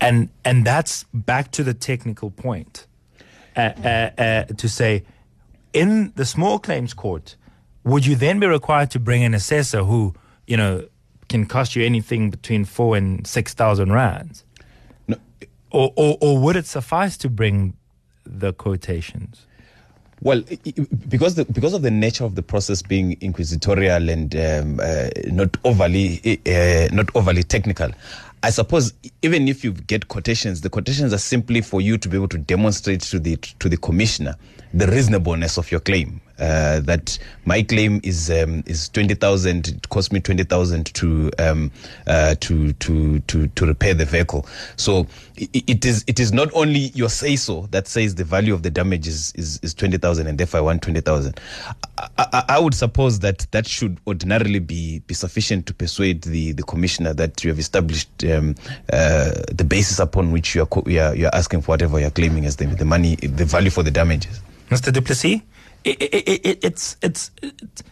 And 0.00 0.28
and 0.44 0.64
that's 0.64 1.04
back 1.12 1.50
to 1.52 1.64
the 1.64 1.74
technical 1.74 2.30
point 2.30 2.86
uh, 3.56 3.60
uh, 3.60 4.10
uh, 4.18 4.44
to 4.44 4.68
say, 4.68 5.02
in 5.72 6.12
the 6.14 6.24
small 6.24 6.58
claims 6.60 6.94
court, 6.94 7.36
would 7.84 8.06
you 8.06 8.14
then 8.14 8.38
be 8.38 8.46
required 8.46 8.90
to 8.92 9.00
bring 9.00 9.24
an 9.24 9.34
assessor 9.34 9.82
who, 9.84 10.14
you 10.48 10.56
know, 10.56 10.88
can 11.28 11.46
cost 11.46 11.76
you 11.76 11.84
anything 11.84 12.30
between 12.30 12.64
four 12.64 12.96
and 12.96 13.26
six 13.26 13.54
thousand 13.54 13.92
rands? 13.92 14.44
No. 15.06 15.16
Or, 15.70 15.92
or 15.94 16.18
or 16.20 16.38
would 16.38 16.56
it 16.56 16.66
suffice 16.66 17.16
to 17.18 17.28
bring 17.28 17.74
the 18.24 18.52
quotations? 18.52 19.46
Well, 20.20 20.42
because 21.08 21.36
the, 21.36 21.44
because 21.44 21.74
of 21.74 21.82
the 21.82 21.92
nature 21.92 22.24
of 22.24 22.34
the 22.34 22.42
process 22.42 22.82
being 22.82 23.16
inquisitorial 23.20 24.08
and 24.08 24.34
um, 24.34 24.80
uh, 24.82 25.10
not 25.26 25.56
overly 25.64 26.40
uh, 26.44 26.88
not 26.92 27.14
overly 27.14 27.44
technical, 27.44 27.90
I 28.42 28.50
suppose 28.50 28.94
even 29.22 29.46
if 29.46 29.62
you 29.62 29.72
get 29.72 30.08
quotations, 30.08 30.62
the 30.62 30.70
quotations 30.70 31.12
are 31.12 31.18
simply 31.18 31.60
for 31.60 31.80
you 31.80 31.98
to 31.98 32.08
be 32.08 32.16
able 32.16 32.28
to 32.28 32.38
demonstrate 32.38 33.02
to 33.02 33.20
the 33.20 33.36
to 33.36 33.68
the 33.68 33.76
commissioner 33.76 34.34
the 34.74 34.86
reasonableness 34.86 35.58
of 35.58 35.70
your 35.70 35.80
claim. 35.80 36.20
Uh, 36.38 36.80
that 36.80 37.18
my 37.46 37.62
claim 37.62 38.00
is 38.04 38.30
um, 38.30 38.62
is 38.66 38.88
twenty 38.88 39.14
thousand. 39.14 39.68
It 39.68 39.88
cost 39.88 40.12
me 40.12 40.20
twenty 40.20 40.44
thousand 40.44 40.86
to 40.94 41.30
um, 41.38 41.70
uh, 42.06 42.34
to 42.40 42.72
to 42.74 43.18
to 43.20 43.46
to 43.48 43.66
repair 43.66 43.94
the 43.94 44.04
vehicle. 44.04 44.46
So 44.76 45.06
i- 45.40 45.48
i- 45.54 45.64
it 45.66 45.84
is 45.84 46.04
it 46.06 46.20
is 46.20 46.32
not 46.32 46.48
only 46.54 46.90
your 46.94 47.08
say 47.08 47.36
so 47.36 47.66
that 47.72 47.88
says 47.88 48.14
the 48.14 48.24
value 48.24 48.54
of 48.54 48.62
the 48.62 48.70
damage 48.70 49.06
is 49.08 49.32
is, 49.36 49.58
is 49.62 49.74
twenty 49.74 49.98
thousand, 49.98 50.28
and 50.28 50.38
therefore 50.38 50.58
I 50.58 50.62
want 50.62 50.82
twenty 50.82 51.00
thousand. 51.00 51.40
I, 51.98 52.08
I, 52.16 52.44
I 52.50 52.58
would 52.60 52.74
suppose 52.74 53.18
that 53.20 53.46
that 53.50 53.66
should 53.66 53.98
ordinarily 54.06 54.60
be 54.60 55.00
be 55.00 55.14
sufficient 55.14 55.66
to 55.66 55.74
persuade 55.74 56.22
the 56.22 56.52
the 56.52 56.62
commissioner 56.62 57.14
that 57.14 57.42
you 57.42 57.50
have 57.50 57.58
established 57.58 58.08
um, 58.24 58.54
uh, 58.92 59.32
the 59.52 59.64
basis 59.68 59.98
upon 59.98 60.30
which 60.32 60.54
you 60.54 60.62
are, 60.62 60.82
you 60.90 61.00
are 61.00 61.14
you 61.16 61.26
are 61.26 61.34
asking 61.34 61.62
for 61.62 61.72
whatever 61.72 61.98
you 61.98 62.06
are 62.06 62.10
claiming 62.10 62.44
as 62.46 62.56
the 62.56 62.66
the 62.66 62.84
money 62.84 63.16
the 63.16 63.44
value 63.44 63.70
for 63.70 63.82
the 63.82 63.90
damages. 63.90 64.40
Mr. 64.70 64.92
Du 64.92 65.00
Plessis, 65.00 65.40
i 65.88 65.96
i 66.00 66.22
i 66.32 66.34
i 66.50 66.56
it's, 66.62 66.96
it's 67.02 67.30
it's 67.42 67.82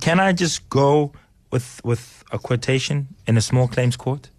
can 0.00 0.18
I 0.20 0.32
just 0.32 0.68
go 0.70 1.12
with 1.50 1.80
with 1.84 2.24
a 2.32 2.38
quotation 2.38 3.08
in 3.26 3.36
a 3.36 3.40
small 3.40 3.68
claims 3.68 3.96
court? 3.96 4.30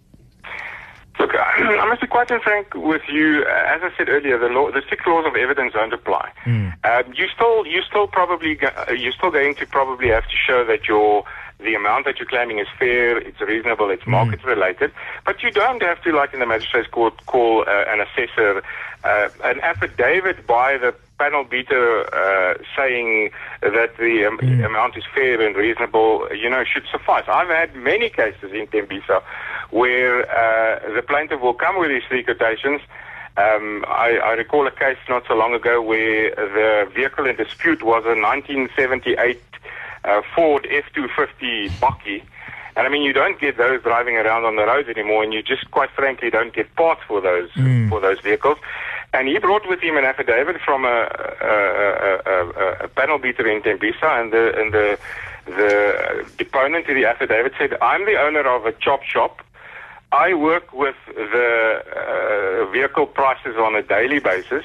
Look, 1.18 1.32
I 1.36 1.86
must 1.86 2.00
be 2.00 2.06
quite 2.06 2.28
frank 2.42 2.74
with 2.74 3.02
you. 3.08 3.44
Uh, 3.46 3.74
As 3.74 3.82
I 3.82 3.90
said 3.98 4.08
earlier, 4.08 4.38
the 4.38 4.48
law, 4.48 4.70
the 4.70 4.82
six 4.88 5.06
laws 5.06 5.26
of 5.26 5.36
evidence 5.36 5.74
don't 5.74 5.92
apply. 5.92 6.32
Um, 6.46 7.12
you 7.14 7.26
still, 7.34 7.66
you 7.66 7.82
still 7.82 8.06
probably, 8.06 8.54
go- 8.54 8.72
uh, 8.88 8.92
you're 8.92 9.12
still 9.12 9.30
going 9.30 9.54
to 9.56 9.66
probably 9.66 10.08
have 10.08 10.24
to 10.24 10.36
show 10.46 10.64
that 10.64 10.88
your 10.88 11.24
the 11.58 11.74
amount 11.74 12.06
that 12.06 12.18
you're 12.18 12.26
claiming 12.28 12.58
is 12.58 12.68
fair, 12.78 13.18
it's 13.18 13.38
reasonable, 13.42 13.90
it's 13.90 14.06
market 14.06 14.42
related. 14.44 14.90
But 15.26 15.42
you 15.42 15.50
don't 15.50 15.82
have 15.82 16.02
to, 16.04 16.12
like 16.12 16.32
in 16.32 16.40
the 16.40 16.46
magistrate's 16.46 16.88
court, 16.88 17.14
call 17.26 17.64
uh, 17.68 17.84
an 17.92 18.00
assessor, 18.00 18.62
uh, 19.04 19.28
an 19.44 19.60
affidavit 19.60 20.46
by 20.46 20.78
the 20.78 20.94
panel 21.20 21.44
beater 21.44 22.08
uh, 22.14 22.54
saying 22.74 23.30
that 23.60 23.90
the 23.98 24.24
um, 24.24 24.38
amount 24.64 24.96
is 24.96 25.04
fair 25.14 25.38
and 25.46 25.54
reasonable, 25.54 26.26
you 26.34 26.48
know, 26.48 26.64
should 26.64 26.86
suffice. 26.90 27.24
I've 27.28 27.48
had 27.48 27.76
many 27.76 28.08
cases 28.08 28.50
in 28.52 28.66
Thembisa 28.68 29.22
where 29.70 30.22
uh, 30.24 30.94
the 30.94 31.02
plaintiff 31.02 31.42
will 31.42 31.58
come 31.64 31.78
with 31.78 31.90
these 31.90 32.04
three 32.08 32.22
quotations. 32.22 32.80
Um, 33.36 33.84
I, 33.86 34.18
I 34.24 34.32
recall 34.32 34.66
a 34.66 34.70
case 34.70 34.96
not 35.10 35.24
so 35.28 35.34
long 35.34 35.52
ago 35.54 35.82
where 35.82 36.34
the 36.34 36.90
vehicle 36.94 37.26
in 37.26 37.36
dispute 37.36 37.82
was 37.82 38.02
a 38.06 38.16
1978 38.16 39.40
uh, 40.04 40.22
Ford 40.34 40.66
F250 40.70 41.68
Bakkie. 41.82 42.22
And 42.76 42.86
I 42.86 42.88
mean, 42.88 43.02
you 43.02 43.12
don't 43.12 43.38
get 43.38 43.58
those 43.58 43.82
driving 43.82 44.16
around 44.16 44.44
on 44.44 44.56
the 44.56 44.64
roads 44.64 44.88
anymore, 44.88 45.22
and 45.22 45.34
you 45.34 45.42
just 45.42 45.70
quite 45.70 45.90
frankly 45.90 46.30
don't 46.30 46.54
get 46.54 46.74
parts 46.76 47.02
for 47.06 47.20
those 47.20 47.50
for 47.90 48.00
those 48.00 48.20
vehicles. 48.20 48.56
And 49.12 49.26
he 49.26 49.38
brought 49.38 49.68
with 49.68 49.80
him 49.80 49.96
an 49.96 50.04
affidavit 50.04 50.60
from 50.60 50.84
a, 50.84 50.88
a, 50.88 52.20
a, 52.26 52.46
a, 52.46 52.84
a 52.84 52.88
panel 52.88 53.18
beater 53.18 53.46
in 53.48 53.60
Thembisa, 53.62 54.20
and 54.20 54.32
the 54.32 54.54
and 54.56 54.72
the 54.72 54.98
the 55.46 56.26
deponent 56.38 56.86
to 56.86 56.94
the 56.94 57.06
affidavit 57.06 57.52
said, 57.58 57.76
"I'm 57.82 58.04
the 58.06 58.20
owner 58.20 58.46
of 58.46 58.66
a 58.66 58.72
chop 58.72 59.02
shop. 59.02 59.42
I 60.12 60.34
work 60.34 60.72
with 60.72 60.96
the 61.06 61.82
uh, 62.66 62.70
vehicle 62.70 63.06
prices 63.06 63.56
on 63.56 63.76
a 63.76 63.82
daily 63.82 64.18
basis. 64.18 64.64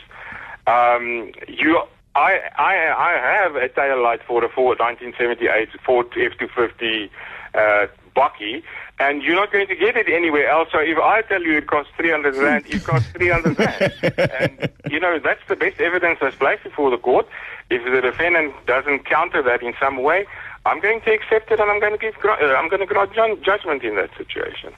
Um, 0.68 1.32
you, 1.48 1.82
I, 2.16 2.40
I, 2.58 2.74
I 2.98 3.44
have 3.44 3.56
a 3.56 3.70
tail 3.70 4.02
light 4.02 4.22
for 4.24 4.42
the 4.42 4.48
Ford 4.48 4.80
1978 4.80 5.70
Ford 5.86 6.10
F250 6.12 7.10
uh, 7.54 7.88
Bakkie, 8.16 8.64
and 9.00 9.22
you're 9.22 9.36
not 9.36 9.52
going 9.52 9.68
to 9.68 9.76
get 9.76 9.98
it 9.98 10.08
anywhere 10.08 10.50
else. 10.50 10.70
So 10.72 10.80
if 10.80 10.98
I 10.98 11.22
tell 11.24 11.42
you 11.42 11.58
it 11.58 11.68
costs 11.68 11.92
300 11.98 12.36
rand, 12.36 12.66
it 12.68 12.84
costs 12.84 13.10
300 13.12 13.60
rand. 13.60 13.94
and, 14.40 14.70
you 14.90 15.00
know, 15.00 15.20
that's 15.20 15.42
the 15.48 15.56
best 15.56 15.80
evidence 15.82 16.20
that's 16.22 16.36
placed 16.36 16.64
before 16.64 16.92
the 16.92 16.98
court. 16.98 17.28
If 17.70 17.84
the 17.84 18.02
defendant 18.02 18.54
doesn't 18.66 19.06
counter 19.06 19.42
that 19.44 19.62
in 19.62 19.74
some 19.80 20.02
way, 20.02 20.26
I'm 20.66 20.80
going 20.80 21.02
to 21.02 21.12
accept 21.12 21.52
it 21.52 21.60
and 21.60 21.70
I'm 21.70 21.80
going 21.80 21.92
to 21.92 21.98
give, 21.98 22.16
uh, 22.24 22.30
I'm 22.30 22.70
going 22.70 22.80
to 22.80 22.86
grant 22.86 23.44
judgment 23.44 23.84
in 23.84 23.96
that 23.96 24.10
situation. 24.18 24.74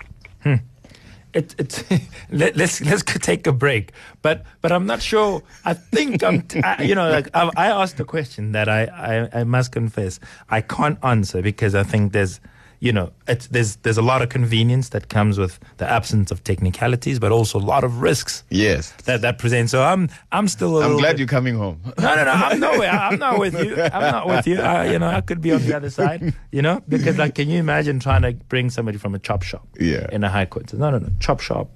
It, 1.34 1.56
it, 1.60 2.02
let, 2.32 2.56
let's 2.56 2.82
let's 2.82 3.04
take 3.04 3.46
a 3.46 3.52
break, 3.52 3.92
but 4.22 4.44
but 4.62 4.72
I'm 4.72 4.86
not 4.86 5.02
sure. 5.02 5.44
I 5.66 5.74
think 5.74 6.24
I'm, 6.24 6.42
t- 6.42 6.64
I, 6.64 6.82
you 6.82 6.96
know, 6.96 7.10
like 7.10 7.30
I, 7.34 7.52
I 7.56 7.68
asked 7.68 8.00
a 8.00 8.06
question 8.06 8.54
that 8.54 8.70
I, 8.70 8.86
I 8.86 9.42
I 9.42 9.44
must 9.44 9.72
confess 9.72 10.20
I 10.50 10.62
can't 10.62 10.98
answer 11.04 11.42
because 11.42 11.76
I 11.76 11.84
think 11.84 12.14
there's, 12.14 12.40
you 12.80 12.91
know, 12.93 13.11
it's, 13.28 13.47
there's 13.47 13.75
there's 13.78 13.97
a 13.97 14.01
lot 14.03 14.21
of 14.21 14.30
convenience 14.30 14.89
that 14.89 15.09
comes 15.09 15.38
with 15.39 15.59
the 15.78 15.89
absence 15.89 16.30
of 16.32 16.43
technicalities, 16.43 17.17
but 17.19 17.32
also 17.32 17.57
a 17.57 17.65
lot 17.73 17.84
of 17.84 18.01
risks 18.01 18.43
Yes. 18.49 18.91
that 19.05 19.21
that 19.21 19.39
presents. 19.39 19.71
So 19.71 19.82
I'm 19.84 20.09
I'm 20.32 20.47
still. 20.47 20.78
A 20.82 20.86
I'm 20.86 20.97
glad 20.97 21.13
bit- 21.13 21.19
you're 21.19 21.28
coming 21.28 21.55
home. 21.55 21.80
no, 21.99 22.15
no, 22.15 22.23
no. 22.23 22.32
I'm 22.32 22.59
nowhere. 22.59 22.91
I'm 22.91 23.17
not 23.19 23.39
with 23.39 23.53
you. 23.63 23.82
I'm 23.82 24.11
not 24.11 24.28
with 24.28 24.45
you. 24.47 24.61
I, 24.61 24.91
you 24.91 24.99
know, 24.99 25.07
I 25.07 25.21
could 25.21 25.41
be 25.41 25.51
on 25.53 25.61
the 25.63 25.75
other 25.75 25.89
side. 25.89 26.34
You 26.51 26.61
know, 26.61 26.82
because 26.88 27.17
like, 27.17 27.34
can 27.36 27.49
you 27.49 27.59
imagine 27.59 27.99
trying 27.99 28.21
to 28.21 28.34
bring 28.49 28.69
somebody 28.69 28.97
from 28.97 29.15
a 29.15 29.19
chop 29.19 29.41
shop? 29.43 29.67
Yeah. 29.80 30.07
In 30.11 30.23
a 30.23 30.30
high 30.30 30.45
court. 30.45 30.71
No, 30.73 30.91
no, 30.91 30.99
no. 30.99 31.09
Chop 31.19 31.39
shop. 31.39 31.69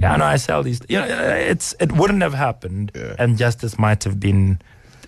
Yeah, 0.00 0.14
no, 0.16 0.24
I 0.24 0.36
sell 0.36 0.62
these. 0.62 0.80
You 0.88 1.00
know, 1.00 1.06
it's 1.08 1.74
it 1.80 1.90
wouldn't 1.92 2.22
have 2.22 2.32
happened, 2.34 2.92
Yeah. 2.94 3.16
and 3.18 3.36
justice 3.36 3.78
might 3.78 4.04
have 4.04 4.20
been 4.20 4.60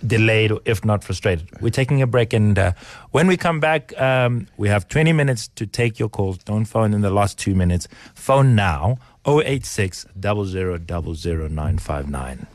delayed, 0.06 0.52
or 0.52 0.60
if 0.64 0.84
not 0.84 1.04
frustrated. 1.04 1.48
We're 1.60 1.70
taking 1.70 2.02
a 2.02 2.06
break, 2.06 2.32
and 2.32 2.58
uh, 2.58 2.72
when 3.10 3.26
we 3.26 3.36
come 3.36 3.60
back, 3.60 3.98
um, 4.00 4.46
we 4.56 4.68
have 4.68 4.88
20 4.88 5.12
minutes 5.12 5.48
to 5.56 5.66
take 5.66 5.98
your 5.98 6.08
calls. 6.08 6.38
Don't 6.38 6.64
phone 6.64 6.94
in 6.94 7.00
the 7.00 7.10
last 7.10 7.38
two 7.38 7.54
minutes. 7.54 7.88
Phone 8.14 8.54
now. 8.54 8.98
086 9.26 10.06
959 10.16 12.46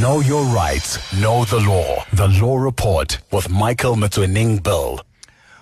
Know 0.00 0.20
your 0.20 0.44
rights, 0.46 1.14
know 1.14 1.44
the 1.44 1.60
law. 1.60 2.04
The 2.12 2.26
Law 2.26 2.56
Report 2.56 3.20
with 3.30 3.48
Michael 3.48 3.94
Motsoeneng 3.94 4.64
Bill. 4.64 5.00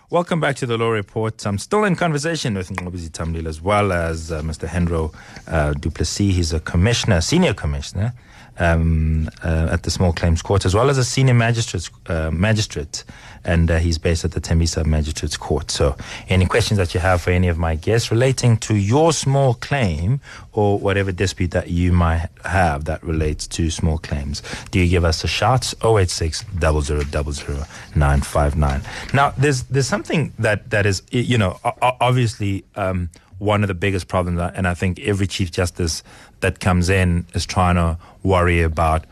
Welcome 0.09 0.41
back 0.41 0.57
to 0.57 0.66
the 0.66 0.79
Law 0.79 0.89
Report. 0.89 1.47
I'm 1.47 1.59
still 1.59 1.85
in 1.85 1.95
conversation 1.95 2.55
with 2.55 2.70
Nqobizitha 2.70 3.27
Mlilo 3.27 3.49
as 3.49 3.61
well 3.61 3.93
as 3.93 4.33
uh, 4.33 4.41
Mr. 4.41 4.66
Henro 4.66 5.12
uh, 5.47 5.75
Du 5.75 5.91
Plessis. 5.91 6.35
He's 6.35 6.55
a 6.55 6.61
commissioner, 6.61 7.20
senior 7.20 7.53
commissioner 7.53 8.14
um, 8.59 9.28
uh, 9.42 9.68
at 9.70 9.82
the 9.82 9.90
Small 9.90 10.12
Claims 10.12 10.42
Court, 10.42 10.64
as 10.64 10.74
well 10.74 10.90
as 10.90 10.98
a 10.98 11.05
senior 11.05 11.34
magistrate, 11.34 11.90
uh, 12.07 12.30
magistrate 12.30 13.05
and 13.44 13.70
uh, 13.70 13.78
he's 13.78 13.98
based 13.98 14.24
at 14.24 14.32
the 14.32 14.40
Thembisa 14.40 14.84
Magistrates 14.84 15.36
Court. 15.36 15.70
So, 15.70 15.96
any 16.28 16.46
questions 16.46 16.78
that 16.78 16.94
you 16.94 17.00
have 17.00 17.22
for 17.22 17.30
any 17.30 17.48
of 17.48 17.59
my 17.59 17.74
guests 17.74 18.11
relating 18.11 18.57
to 18.59 18.74
your 18.74 19.12
small 19.12 19.55
claim 19.55 20.20
or 20.52 20.78
whatever 20.78 21.12
dispute 21.12 21.50
that 21.50 21.68
you 21.68 21.92
might 21.92 22.28
have 22.44 22.86
that 22.86 23.02
relates 23.02 23.46
to 23.48 23.70
small 23.70 23.98
claims, 23.98 24.42
do 24.70 24.80
you 24.80 24.88
give 24.88 25.05
us 25.05 25.24
a 25.24 25.28
shout? 25.28 25.74
086 25.84 26.44
959. 26.61 28.82
Now, 29.12 29.34
there's 29.36 29.64
there's 29.64 29.88
something 29.88 30.32
that 30.38 30.70
that 30.70 30.86
is 30.86 31.02
you 31.11 31.38
know 31.38 31.59
obviously 31.82 32.64
um, 32.76 33.11
one 33.45 33.62
of 33.62 33.68
the 33.68 33.74
biggest 33.74 34.09
problems, 34.09 34.40
uh, 34.40 34.51
and 34.55 34.66
I 34.66 34.74
think 34.74 34.99
every 35.01 35.26
chief 35.26 35.53
justice 35.53 36.03
that 36.40 36.61
comes 36.61 36.88
in 36.88 37.26
is 37.34 37.45
trying 37.45 37.76
to 37.76 37.99
worry 38.22 38.62
about 38.62 39.05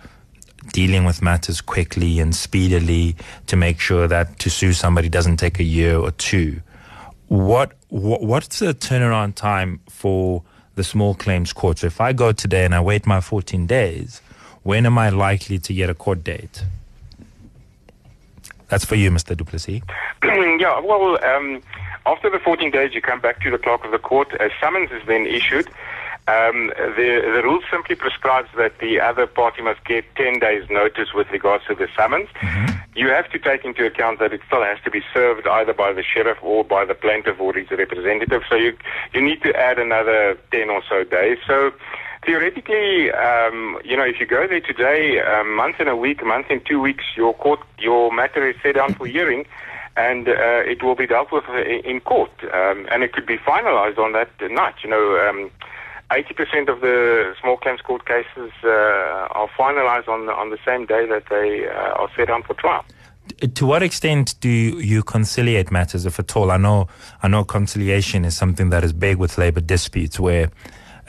dealing 0.72 1.04
with 1.04 1.22
matters 1.22 1.60
quickly 1.60 2.18
and 2.18 2.34
speedily 2.34 3.16
to 3.46 3.56
make 3.56 3.78
sure 3.78 4.08
that 4.08 4.38
to 4.38 4.50
sue 4.50 4.72
somebody 4.72 5.08
doesn't 5.08 5.36
take 5.36 5.58
a 5.58 5.64
year 5.64 5.96
or 5.96 6.12
two. 6.12 6.60
What, 7.28 7.72
what 7.88 8.22
what's 8.22 8.58
the 8.58 8.74
turnaround 8.74 9.34
time 9.34 9.80
for 9.88 10.42
the 10.74 10.84
small 10.84 11.14
claims 11.14 11.52
court? 11.52 11.78
So 11.78 11.86
if 11.86 12.00
I 12.00 12.12
go 12.12 12.32
today 12.32 12.64
and 12.64 12.74
I 12.74 12.80
wait 12.80 13.06
my 13.06 13.20
14 13.20 13.66
days, 13.66 14.20
when 14.62 14.86
am 14.86 14.98
I 14.98 15.10
likely 15.10 15.58
to 15.58 15.74
get 15.74 15.90
a 15.90 15.94
court 15.94 16.24
date? 16.24 16.64
That's 18.68 18.84
for 18.86 18.94
you, 18.94 19.10
Mr. 19.10 19.36
Du 19.36 19.44
Plessis. 19.44 19.82
yeah, 20.24 20.80
well, 20.80 21.22
um, 21.24 21.62
after 22.06 22.30
the 22.30 22.38
14 22.38 22.70
days, 22.70 22.94
you 22.94 23.00
come 23.00 23.20
back 23.20 23.40
to 23.42 23.50
the 23.50 23.58
clerk 23.58 23.84
of 23.84 23.92
the 23.92 23.98
court. 23.98 24.32
A 24.34 24.50
summons 24.60 24.90
is 24.90 25.02
then 25.06 25.26
issued. 25.26 25.68
Um, 26.28 26.68
the, 26.78 27.20
the 27.34 27.42
rule 27.42 27.60
simply 27.68 27.96
prescribes 27.96 28.48
that 28.56 28.78
the 28.78 29.00
other 29.00 29.26
party 29.26 29.60
must 29.60 29.84
get 29.84 30.04
10 30.14 30.38
days' 30.38 30.68
notice 30.70 31.12
with 31.12 31.28
regards 31.30 31.64
to 31.66 31.74
the 31.74 31.88
summons. 31.96 32.28
Mm-hmm. 32.40 32.78
You 32.94 33.08
have 33.08 33.28
to 33.30 33.38
take 33.38 33.64
into 33.64 33.84
account 33.84 34.20
that 34.20 34.32
it 34.32 34.40
still 34.46 34.62
has 34.62 34.78
to 34.84 34.90
be 34.90 35.02
served 35.12 35.48
either 35.48 35.72
by 35.72 35.92
the 35.92 36.04
sheriff 36.04 36.38
or 36.40 36.62
by 36.62 36.84
the 36.84 36.94
plaintiff 36.94 37.40
or 37.40 37.52
his 37.54 37.68
representative. 37.70 38.42
So 38.48 38.54
you, 38.54 38.76
you 39.12 39.20
need 39.20 39.42
to 39.42 39.54
add 39.56 39.80
another 39.80 40.38
10 40.52 40.70
or 40.70 40.82
so 40.88 41.02
days. 41.02 41.38
So 41.44 41.72
theoretically, 42.24 43.10
um, 43.10 43.80
you 43.84 43.96
know, 43.96 44.04
if 44.04 44.20
you 44.20 44.26
go 44.26 44.46
there 44.46 44.60
today, 44.60 45.18
a 45.18 45.42
month 45.42 45.80
in 45.80 45.88
a 45.88 45.96
week, 45.96 46.22
a 46.22 46.24
month 46.24 46.50
in 46.50 46.60
two 46.60 46.80
weeks, 46.80 47.04
your 47.16 47.34
court, 47.34 47.60
your 47.78 48.12
matter 48.12 48.48
is 48.48 48.54
set 48.62 48.76
down 48.76 48.94
for 48.94 49.06
hearing, 49.06 49.44
and 49.96 50.28
uh, 50.28 50.32
it 50.64 50.82
will 50.82 50.94
be 50.94 51.06
dealt 51.06 51.32
with 51.32 51.44
in 51.84 52.00
court, 52.00 52.30
um, 52.52 52.86
and 52.90 53.02
it 53.02 53.12
could 53.12 53.26
be 53.26 53.38
finalized 53.38 53.98
on 53.98 54.12
that 54.12 54.30
night. 54.50 54.74
You 54.82 54.90
know. 54.90 55.28
Um, 55.28 55.50
80% 56.10 56.68
of 56.68 56.82
the 56.82 57.34
small 57.40 57.56
claims 57.56 57.80
court 57.80 58.04
cases 58.04 58.52
uh, 58.62 58.68
are 58.68 59.48
finalized 59.58 60.08
on 60.08 60.26
the, 60.26 60.32
on 60.34 60.50
the 60.50 60.58
same 60.62 60.84
day 60.84 61.06
that 61.06 61.24
they 61.30 61.66
uh, 61.66 61.72
are 61.72 62.10
set 62.14 62.28
down 62.28 62.42
for 62.42 62.52
trial. 62.52 62.84
To 63.54 63.66
what 63.66 63.82
extent 63.82 64.34
do 64.40 64.50
you 64.50 65.02
conciliate 65.02 65.70
matters, 65.70 66.04
if 66.04 66.18
at 66.18 66.36
all? 66.36 66.50
I 66.50 66.58
know, 66.58 66.88
I 67.22 67.28
know 67.28 67.44
conciliation 67.44 68.26
is 68.26 68.36
something 68.36 68.68
that 68.70 68.84
is 68.84 68.92
big 68.92 69.16
with 69.16 69.38
labor 69.38 69.60
disputes, 69.60 70.20
where 70.20 70.50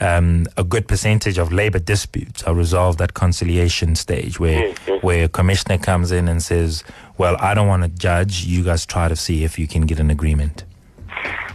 um, 0.00 0.46
a 0.56 0.64
good 0.64 0.88
percentage 0.88 1.38
of 1.38 1.52
labor 1.52 1.80
disputes 1.80 2.42
are 2.44 2.54
resolved 2.54 3.02
at 3.02 3.14
conciliation 3.14 3.96
stage, 3.96 4.40
where 4.40 4.62
Mm-hmm. 4.62 5.06
where 5.06 5.24
a 5.24 5.28
commissioner 5.28 5.76
comes 5.76 6.12
in 6.12 6.28
and 6.28 6.42
says, 6.42 6.82
"Well, 7.18 7.36
I 7.40 7.54
don't 7.54 7.68
want 7.68 7.82
to 7.82 7.88
judge. 7.88 8.44
You 8.44 8.64
guys 8.64 8.86
try 8.86 9.08
to 9.08 9.16
see 9.16 9.44
if 9.44 9.58
you 9.58 9.66
can 9.66 9.82
get 9.86 9.98
an 9.98 10.10
agreement." 10.10 10.64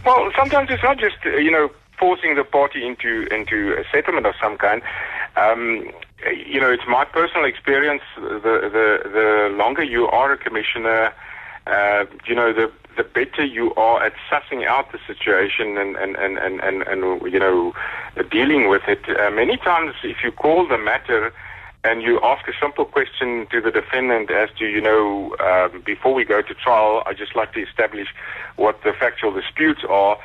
Well, 0.04 0.30
sometimes 0.36 0.70
it's 0.70 0.82
not 0.82 0.98
just 0.98 1.16
uh, 1.26 1.30
you 1.30 1.50
know 1.50 1.70
forcing 1.98 2.34
the 2.34 2.44
party 2.44 2.86
into 2.86 3.26
into 3.30 3.74
a 3.78 3.84
settlement 3.92 4.26
of 4.26 4.34
some 4.40 4.56
kind. 4.56 4.82
Um, 5.36 5.90
you 6.46 6.60
know, 6.60 6.70
it's 6.70 6.86
my 6.88 7.04
personal 7.04 7.44
experience. 7.44 8.02
The 8.16 8.70
the 8.76 9.10
the 9.10 9.54
longer 9.56 9.82
you 9.82 10.06
are 10.08 10.32
a 10.32 10.36
commissioner, 10.36 11.12
uh, 11.66 12.04
you 12.26 12.34
know, 12.34 12.52
the 12.52 12.70
the 12.96 13.04
better 13.04 13.44
you 13.44 13.74
are 13.74 14.02
at 14.02 14.14
sussing 14.30 14.66
out 14.66 14.90
the 14.92 14.98
situation 15.06 15.78
and 15.78 15.96
and 15.96 16.16
and 16.16 16.38
and 16.38 16.60
and, 16.60 16.82
and 16.82 17.32
you 17.32 17.38
know, 17.38 17.74
dealing 18.30 18.68
with 18.68 18.82
it. 18.88 19.02
Uh, 19.08 19.30
many 19.30 19.56
times, 19.58 19.94
if 20.02 20.18
you 20.24 20.32
call 20.32 20.66
the 20.66 20.78
matter. 20.78 21.32
And 21.82 22.02
you 22.02 22.20
ask 22.22 22.46
a 22.46 22.52
simple 22.60 22.84
question 22.84 23.46
to 23.50 23.60
the 23.60 23.70
defendant 23.70 24.30
as 24.30 24.50
to, 24.58 24.66
you 24.66 24.82
know, 24.82 25.34
um, 25.40 25.80
before 25.80 26.12
we 26.12 26.24
go 26.24 26.42
to 26.42 26.54
trial, 26.54 27.02
I'd 27.06 27.16
just 27.16 27.34
like 27.34 27.54
to 27.54 27.62
establish 27.62 28.08
what 28.56 28.82
the 28.82 28.92
factual 28.92 29.32
disputes 29.32 29.80
are. 29.88 30.18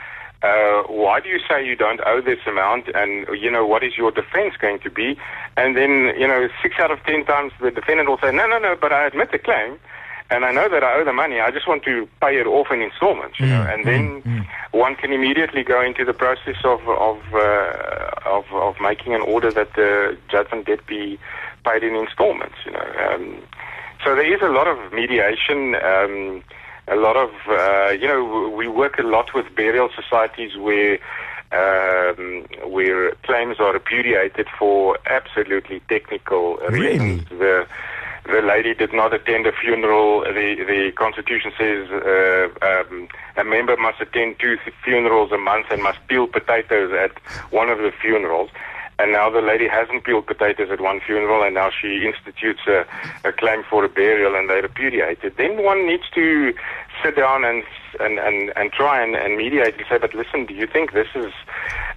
Uh, 0.43 0.83
why 0.87 1.21
do 1.21 1.29
you 1.29 1.39
say 1.47 1.65
you 1.65 1.77
don't 1.77 2.01
owe 2.05 2.21
this 2.21 2.39
amount? 2.45 2.89
And, 2.93 3.25
you 3.39 3.49
know, 3.49 3.65
what 3.65 3.83
is 3.83 3.97
your 3.97 4.11
defense 4.11 4.55
going 4.57 4.79
to 4.79 4.89
be? 4.89 5.17
And 5.55 5.77
then, 5.77 6.13
you 6.19 6.27
know, 6.27 6.49
six 6.61 6.75
out 6.77 6.91
of 6.91 7.01
ten 7.03 7.23
times 7.25 7.53
the 7.61 7.71
defendant 7.71 8.09
will 8.09 8.19
say, 8.19 8.31
no, 8.33 8.45
no, 8.45 8.59
no, 8.59 8.75
but 8.75 8.91
I 8.91 9.07
admit 9.07 9.31
the 9.31 9.39
claim. 9.39 9.79
And 10.29 10.43
I 10.43 10.51
know 10.51 10.67
that 10.69 10.83
I 10.83 10.95
owe 10.95 11.05
the 11.05 11.13
money. 11.13 11.39
I 11.39 11.51
just 11.51 11.67
want 11.67 11.83
to 11.83 12.07
pay 12.19 12.39
it 12.39 12.47
off 12.47 12.71
in 12.71 12.81
installments, 12.81 13.39
you 13.39 13.45
know. 13.45 13.61
And 13.61 13.85
then 13.85 14.47
one 14.71 14.95
can 14.95 15.13
immediately 15.13 15.63
go 15.63 15.81
into 15.81 16.03
the 16.03 16.13
process 16.13 16.57
of 16.63 16.81
of, 16.89 17.19
uh, 17.33 18.09
of 18.25 18.45
of 18.51 18.75
making 18.81 19.13
an 19.13 19.21
order 19.21 19.51
that 19.51 19.73
the 19.75 20.17
judgment 20.27 20.65
debt 20.65 20.85
be 20.87 21.19
paid 21.63 21.83
in 21.83 21.95
installments, 21.95 22.55
you 22.65 22.71
know. 22.71 22.87
Um, 23.07 23.37
so 24.03 24.15
there 24.15 24.33
is 24.33 24.41
a 24.41 24.49
lot 24.49 24.67
of 24.67 24.93
mediation. 24.93 25.75
Um, 25.75 26.43
a 26.87 26.95
lot 26.95 27.15
of, 27.15 27.31
uh, 27.47 27.89
you 27.99 28.07
know, 28.07 28.49
we 28.55 28.67
work 28.67 28.99
a 28.99 29.03
lot 29.03 29.33
with 29.33 29.45
burial 29.55 29.89
societies 29.95 30.55
where 30.55 30.99
um, 31.51 32.45
where 32.65 33.11
claims 33.23 33.59
are 33.59 33.73
repudiated 33.73 34.47
for 34.57 34.97
absolutely 35.07 35.81
technical 35.87 36.57
reasons. 36.69 37.27
The 37.29 37.67
the 38.27 38.41
lady 38.41 38.73
did 38.73 38.93
not 38.93 39.13
attend 39.13 39.45
a 39.45 39.51
funeral. 39.51 40.21
The 40.21 40.55
the 40.65 40.91
constitution 40.95 41.51
says 41.57 41.89
uh, 41.91 42.47
um, 42.65 43.07
a 43.37 43.43
member 43.43 43.77
must 43.77 44.01
attend 44.01 44.39
two 44.39 44.57
funerals 44.83 45.31
a 45.31 45.37
month 45.37 45.67
and 45.69 45.83
must 45.83 45.99
peel 46.07 46.27
potatoes 46.27 46.91
at 46.91 47.11
one 47.51 47.69
of 47.69 47.77
the 47.79 47.91
funerals. 48.01 48.49
And 48.97 49.11
now 49.11 49.29
the 49.29 49.41
lady 49.41 49.67
hasn't 49.67 50.05
peeled 50.05 50.25
potatoes 50.25 50.69
at 50.71 50.79
one 50.79 51.01
funeral, 51.01 51.43
and 51.43 51.53
now 51.53 51.69
she 51.69 52.07
institutes 52.07 52.61
a, 52.65 52.85
a 53.25 53.33
claim 53.33 53.63
for 53.69 53.83
a 53.83 53.89
burial, 53.89 54.35
and 54.35 54.49
they 54.49 54.61
repudiate 54.61 55.21
it. 55.21 55.35
Then 55.35 55.63
one 55.63 55.85
needs 55.85 56.09
to 56.15 56.53
sit 57.03 57.15
down 57.15 57.43
and 57.43 57.63
and 57.99 58.19
and, 58.19 58.51
and 58.55 58.71
try 58.71 59.01
and, 59.01 59.15
and 59.15 59.37
mediate 59.37 59.75
and 59.75 59.85
say, 59.89 59.97
but 59.97 60.13
listen, 60.13 60.45
do 60.45 60.53
you 60.53 60.67
think 60.67 60.93
this 60.93 61.07
is 61.15 61.31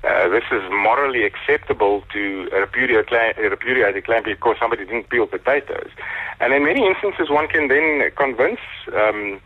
uh, 0.05 0.29
this 0.29 0.45
is 0.51 0.63
morally 0.71 1.25
acceptable 1.25 2.05
to 2.13 2.49
repudiate, 2.53 3.11
repudiate 3.11 3.97
a 3.97 4.03
claim 4.03 4.23
because 4.25 4.57
somebody 4.61 4.85
didn't 4.85 5.11
peel 5.11 5.27
potatoes? 5.27 5.91
And 6.41 6.53
in 6.53 6.65
many 6.65 6.87
instances, 6.87 7.31
one 7.31 7.49
can 7.49 7.69
then 7.69 8.11
convince. 8.17 8.61
Um, 8.95 9.41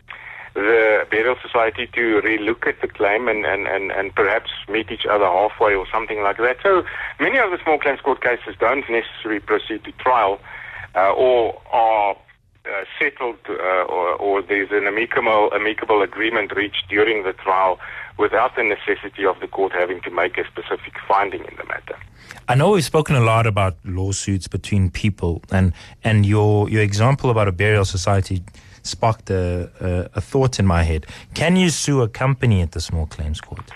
the 0.55 1.07
burial 1.09 1.35
society 1.41 1.87
to 1.87 2.21
relook 2.21 2.67
at 2.67 2.79
the 2.81 2.87
claim 2.87 3.27
and, 3.27 3.43
and, 3.43 3.65
and, 3.65 3.91
and 3.91 4.13
perhaps 4.13 4.51
meet 4.69 4.91
each 4.91 5.05
other 5.05 5.25
halfway 5.25 5.73
or 5.73 5.87
something 5.91 6.21
like 6.21 6.37
that. 6.37 6.57
So 6.61 6.83
many 7.19 7.39
of 7.39 7.49
the 7.49 7.57
small 7.63 7.79
claims 7.79 8.01
court 8.01 8.21
cases 8.21 8.55
don't 8.59 8.85
necessarily 8.87 9.39
proceed 9.39 9.83
to 9.85 9.91
trial 9.93 10.39
uh, 10.95 11.11
or 11.11 11.59
are 11.71 12.15
uh, 12.65 12.85
settled 12.99 13.37
uh, 13.49 13.53
or, 13.53 14.15
or 14.15 14.41
there's 14.41 14.71
an 14.71 14.87
amicable, 14.87 15.49
amicable 15.53 16.01
agreement 16.01 16.55
reached 16.55 16.85
during 16.89 17.23
the 17.23 17.33
trial 17.33 17.79
without 18.17 18.55
the 18.55 18.63
necessity 18.63 19.25
of 19.25 19.39
the 19.39 19.47
court 19.47 19.71
having 19.73 20.01
to 20.01 20.09
make 20.09 20.37
a 20.37 20.45
specific 20.45 20.93
finding 21.07 21.43
in 21.45 21.55
the 21.57 21.65
matter. 21.65 21.97
I 22.47 22.55
know 22.55 22.71
we've 22.71 22.83
spoken 22.83 23.15
a 23.15 23.21
lot 23.21 23.47
about 23.47 23.75
lawsuits 23.83 24.47
between 24.47 24.89
people, 24.89 25.41
and 25.51 25.73
and 26.03 26.25
your 26.25 26.69
your 26.69 26.81
example 26.81 27.29
about 27.29 27.47
a 27.47 27.51
burial 27.51 27.85
society 27.85 28.43
sparked 28.81 29.29
a, 29.29 29.69
a, 29.79 30.17
a 30.17 30.21
thought 30.21 30.59
in 30.59 30.65
my 30.65 30.83
head. 30.83 31.05
Can 31.33 31.55
you 31.55 31.69
sue 31.69 32.01
a 32.01 32.07
company 32.07 32.61
at 32.61 32.71
the 32.71 32.81
small 32.81 33.07
claims 33.07 33.39
court? 33.39 33.71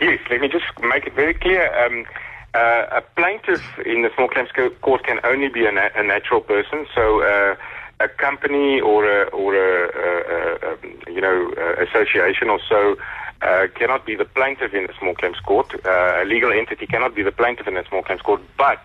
Yes, 0.00 0.18
let 0.30 0.40
me 0.40 0.48
just 0.48 0.64
make 0.82 1.06
it 1.06 1.14
very 1.14 1.34
clear. 1.34 1.72
Um, 1.84 2.06
uh, 2.54 2.86
a 2.90 3.02
plaintiff 3.16 3.62
in 3.84 4.02
the 4.02 4.10
small 4.14 4.28
claims 4.28 4.48
court 4.80 5.04
can 5.04 5.20
only 5.24 5.48
be 5.48 5.66
a, 5.66 5.72
na- 5.72 5.90
a 5.94 6.02
natural 6.02 6.40
person. 6.40 6.86
So 6.94 7.22
uh, 7.22 7.56
a 8.00 8.08
company 8.08 8.80
or 8.80 9.04
a, 9.04 9.28
or 9.28 9.54
a, 9.54 9.88
a, 9.88 10.68
a, 10.68 10.72
a 10.72 11.12
you 11.12 11.20
know 11.20 11.50
association 11.78 12.48
or 12.48 12.60
so 12.68 12.96
uh, 13.42 13.66
cannot 13.74 14.06
be 14.06 14.14
the 14.14 14.24
plaintiff 14.24 14.74
in 14.74 14.84
a 14.84 14.98
small 14.98 15.14
claims 15.14 15.38
court. 15.40 15.72
Uh, 15.84 16.22
a 16.22 16.24
legal 16.24 16.52
entity 16.52 16.86
cannot 16.86 17.14
be 17.14 17.22
the 17.22 17.32
plaintiff 17.32 17.66
in 17.66 17.76
a 17.76 17.84
small 17.86 18.02
claims 18.02 18.22
court, 18.22 18.40
but 18.56 18.80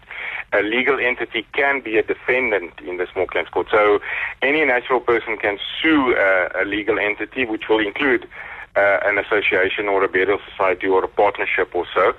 a 0.53 0.61
legal 0.61 0.99
entity 0.99 1.45
can 1.53 1.81
be 1.81 1.97
a 1.97 2.03
defendant 2.03 2.73
in 2.85 2.97
the 2.97 3.07
small 3.13 3.25
claims 3.25 3.49
court. 3.49 3.67
So 3.71 3.99
any 4.41 4.63
natural 4.65 4.99
person 4.99 5.37
can 5.37 5.57
sue 5.81 6.15
uh, 6.15 6.49
a 6.61 6.65
legal 6.65 6.99
entity, 6.99 7.45
which 7.45 7.69
will 7.69 7.79
include 7.79 8.27
uh, 8.75 8.99
an 9.03 9.17
association 9.17 9.87
or 9.87 10.03
a 10.03 10.09
burial 10.09 10.39
society 10.49 10.87
or 10.87 11.03
a 11.03 11.07
partnership 11.07 11.73
or 11.73 11.85
so. 11.93 12.13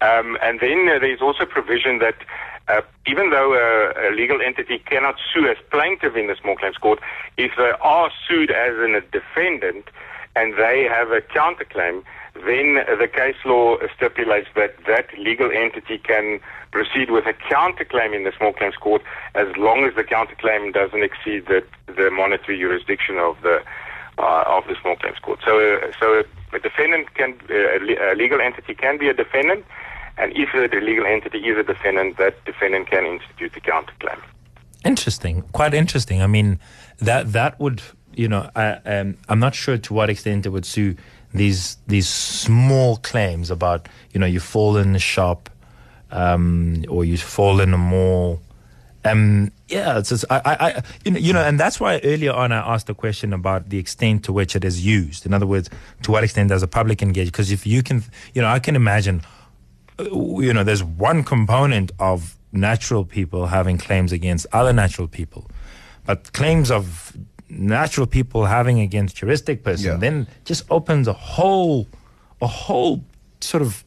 Um, 0.00 0.36
and 0.42 0.60
then 0.60 0.88
uh, 0.88 0.98
there's 0.98 1.22
also 1.22 1.46
provision 1.46 1.98
that 2.00 2.16
uh, 2.68 2.80
even 3.06 3.30
though 3.30 3.54
a, 3.54 4.08
a 4.08 4.14
legal 4.14 4.40
entity 4.42 4.78
cannot 4.78 5.16
sue 5.32 5.46
as 5.46 5.56
plaintiff 5.70 6.16
in 6.16 6.26
the 6.26 6.36
small 6.40 6.56
claims 6.56 6.76
court, 6.76 7.00
if 7.36 7.52
they 7.56 7.72
are 7.80 8.10
sued 8.26 8.50
as 8.50 8.74
a 8.76 9.00
defendant 9.12 9.84
and 10.34 10.54
they 10.54 10.84
have 10.84 11.10
a 11.12 11.20
counterclaim, 11.20 12.02
then 12.44 12.84
the 12.98 13.08
case 13.08 13.36
law 13.44 13.76
stipulates 13.96 14.48
that 14.54 14.76
that 14.86 15.06
legal 15.18 15.50
entity 15.50 15.98
can 15.98 16.40
proceed 16.70 17.10
with 17.10 17.24
a 17.26 17.32
counterclaim 17.32 18.14
in 18.14 18.24
the 18.24 18.32
small 18.36 18.52
claims 18.52 18.76
court 18.76 19.02
as 19.34 19.48
long 19.56 19.84
as 19.84 19.94
the 19.94 20.04
counterclaim 20.04 20.72
doesn't 20.74 21.02
exceed 21.02 21.46
the, 21.46 21.64
the 21.86 22.10
monetary 22.10 22.58
jurisdiction 22.58 23.16
of 23.18 23.40
the 23.42 23.62
uh, 24.18 24.44
of 24.46 24.66
the 24.66 24.74
small 24.80 24.96
claims 24.96 25.18
court. 25.18 25.38
So, 25.44 25.58
uh, 25.58 25.92
so 26.00 26.24
a 26.52 26.58
defendant 26.58 27.12
can 27.14 27.38
uh, 27.50 28.12
a 28.12 28.14
legal 28.14 28.40
entity 28.40 28.74
can 28.74 28.98
be 28.98 29.08
a 29.08 29.14
defendant, 29.14 29.64
and 30.18 30.32
if 30.34 30.48
the 30.52 30.80
legal 30.80 31.06
entity 31.06 31.38
is 31.38 31.58
a 31.58 31.62
defendant, 31.62 32.16
that 32.18 32.42
defendant 32.44 32.88
can 32.90 33.04
institute 33.04 33.56
a 33.56 33.60
counterclaim. 33.60 34.20
Interesting, 34.84 35.42
quite 35.52 35.74
interesting. 35.74 36.22
I 36.22 36.26
mean, 36.26 36.58
that 36.98 37.32
that 37.32 37.58
would 37.60 37.82
you 38.14 38.28
know 38.28 38.48
I 38.54 38.72
um, 38.84 39.16
I'm 39.28 39.40
not 39.40 39.54
sure 39.54 39.78
to 39.78 39.94
what 39.94 40.08
extent 40.10 40.46
it 40.46 40.50
would 40.50 40.66
sue 40.66 40.96
these 41.34 41.76
these 41.86 42.08
small 42.08 42.96
claims 42.98 43.50
about 43.50 43.88
you 44.12 44.20
know 44.20 44.26
you 44.26 44.40
fall 44.40 44.76
in 44.76 44.92
the 44.92 44.98
shop 44.98 45.50
um, 46.10 46.84
or 46.88 47.04
you 47.04 47.16
fall 47.16 47.60
in 47.60 47.74
a 47.74 47.78
mall 47.78 48.40
Um, 49.06 49.52
yeah, 49.68 49.98
it's 49.98 50.08
just, 50.08 50.24
I, 50.30 50.40
I, 50.44 50.82
you 51.04 51.12
know, 51.12 51.18
you 51.18 51.32
know, 51.32 51.40
and 51.40 51.60
that's 51.60 51.78
why 51.78 52.00
earlier 52.02 52.32
on 52.32 52.50
I 52.50 52.74
asked 52.74 52.88
the 52.88 52.94
question 52.94 53.32
about 53.32 53.68
the 53.68 53.78
extent 53.78 54.24
to 54.24 54.32
which 54.32 54.56
it 54.56 54.64
is 54.64 54.84
used. 54.84 55.26
In 55.26 55.32
other 55.32 55.46
words, 55.46 55.70
to 56.02 56.10
what 56.10 56.24
extent 56.24 56.48
does 56.48 56.62
the 56.62 56.66
public 56.66 57.02
engage? 57.02 57.28
Because 57.28 57.52
if 57.52 57.66
you 57.66 57.82
can, 57.82 58.02
you 58.34 58.42
know, 58.42 58.48
I 58.48 58.58
can 58.58 58.74
imagine, 58.74 59.22
Uh, 59.98 60.04
you 60.40 60.52
know, 60.52 60.64
there's 60.64 60.84
one 60.84 61.22
component 61.24 61.90
of 61.98 62.36
natural 62.52 63.04
people 63.04 63.46
having 63.46 63.78
claims 63.78 64.12
against 64.12 64.46
other 64.52 64.72
natural 64.72 65.08
people, 65.08 65.42
but 66.06 66.32
claims 66.32 66.70
of 66.70 67.16
natural 67.48 68.06
people 68.06 68.46
having 68.46 68.80
against 68.80 69.16
juristic 69.16 69.62
person 69.62 69.86
Yeah. 69.86 69.96
then 69.96 70.26
just 70.44 70.64
opens 70.70 71.06
a 71.08 71.12
whole, 71.12 71.86
a 72.40 72.46
whole 72.46 73.02
sort 73.40 73.62
of 73.62 73.84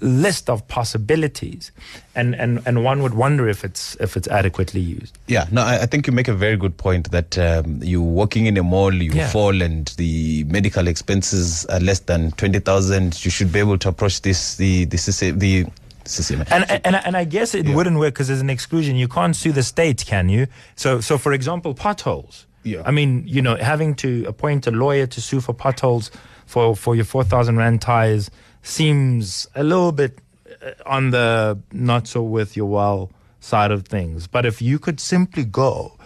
list 0.00 0.48
of 0.48 0.66
possibilities, 0.68 1.72
and, 2.14 2.34
and, 2.34 2.60
and 2.66 2.84
one 2.84 3.02
would 3.02 3.14
wonder 3.14 3.48
if 3.48 3.64
it's 3.64 3.96
if 4.00 4.16
it's 4.16 4.28
adequately 4.28 4.80
used. 4.80 5.18
Yeah, 5.26 5.46
no, 5.50 5.62
I, 5.62 5.82
I 5.82 5.86
think 5.86 6.06
you 6.06 6.12
make 6.12 6.28
a 6.28 6.34
very 6.34 6.56
good 6.56 6.76
point 6.76 7.10
that 7.10 7.36
um, 7.38 7.80
you 7.82 8.00
walking 8.02 8.46
in 8.46 8.56
a 8.56 8.62
mall, 8.62 8.92
you 8.94 9.12
Yeah. 9.12 9.28
fall, 9.28 9.60
and 9.62 9.88
the 9.96 10.44
medical 10.44 10.86
expenses 10.88 11.66
are 11.66 11.80
less 11.80 12.00
than 12.00 12.30
twenty 12.32 12.60
thousand. 12.60 13.24
You 13.24 13.30
should 13.30 13.52
be 13.52 13.58
able 13.58 13.78
to 13.78 13.88
approach 13.88 14.22
this 14.22 14.56
the 14.56 14.84
the 14.86 14.96
the 15.36 15.66
CCMA. 16.04 16.46
And 16.50 16.64
and 16.84 16.96
and 16.96 17.16
I 17.16 17.24
guess 17.24 17.54
it 17.54 17.68
wouldn't 17.68 17.98
work 17.98 18.14
because 18.14 18.28
there's 18.28 18.40
an 18.40 18.50
exclusion. 18.50 18.96
You 18.96 19.08
can't 19.08 19.36
sue 19.36 19.52
the 19.52 19.62
state, 19.62 20.04
can 20.06 20.28
you? 20.28 20.46
So 20.76 21.00
so 21.00 21.18
for 21.18 21.32
example, 21.32 21.74
potholes. 21.74 22.46
Yeah. 22.62 22.82
I 22.84 22.90
mean, 22.90 23.24
you 23.26 23.40
know, 23.42 23.56
having 23.56 23.94
to 23.96 24.24
appoint 24.26 24.66
a 24.66 24.70
lawyer 24.70 25.06
to 25.06 25.20
sue 25.20 25.40
for 25.40 25.54
potholes 25.54 26.10
for 26.46 26.74
for 26.76 26.94
your 26.96 27.04
four 27.04 27.24
thousand 27.24 27.56
rand 27.58 27.80
tires 27.80 28.30
seems 28.62 29.46
a 29.54 29.64
little 29.64 29.92
bit 29.92 30.18
uh, 30.62 30.72
on 30.86 31.10
the 31.10 31.58
not 31.72 32.06
so 32.06 32.22
with 32.22 32.56
your 32.56 32.66
well 32.66 33.10
side 33.40 33.70
of 33.70 33.86
things. 33.86 34.26
But 34.26 34.44
if 34.46 34.60
you 34.60 34.78
could 34.78 35.00
simply 35.00 35.44
go 35.44 35.96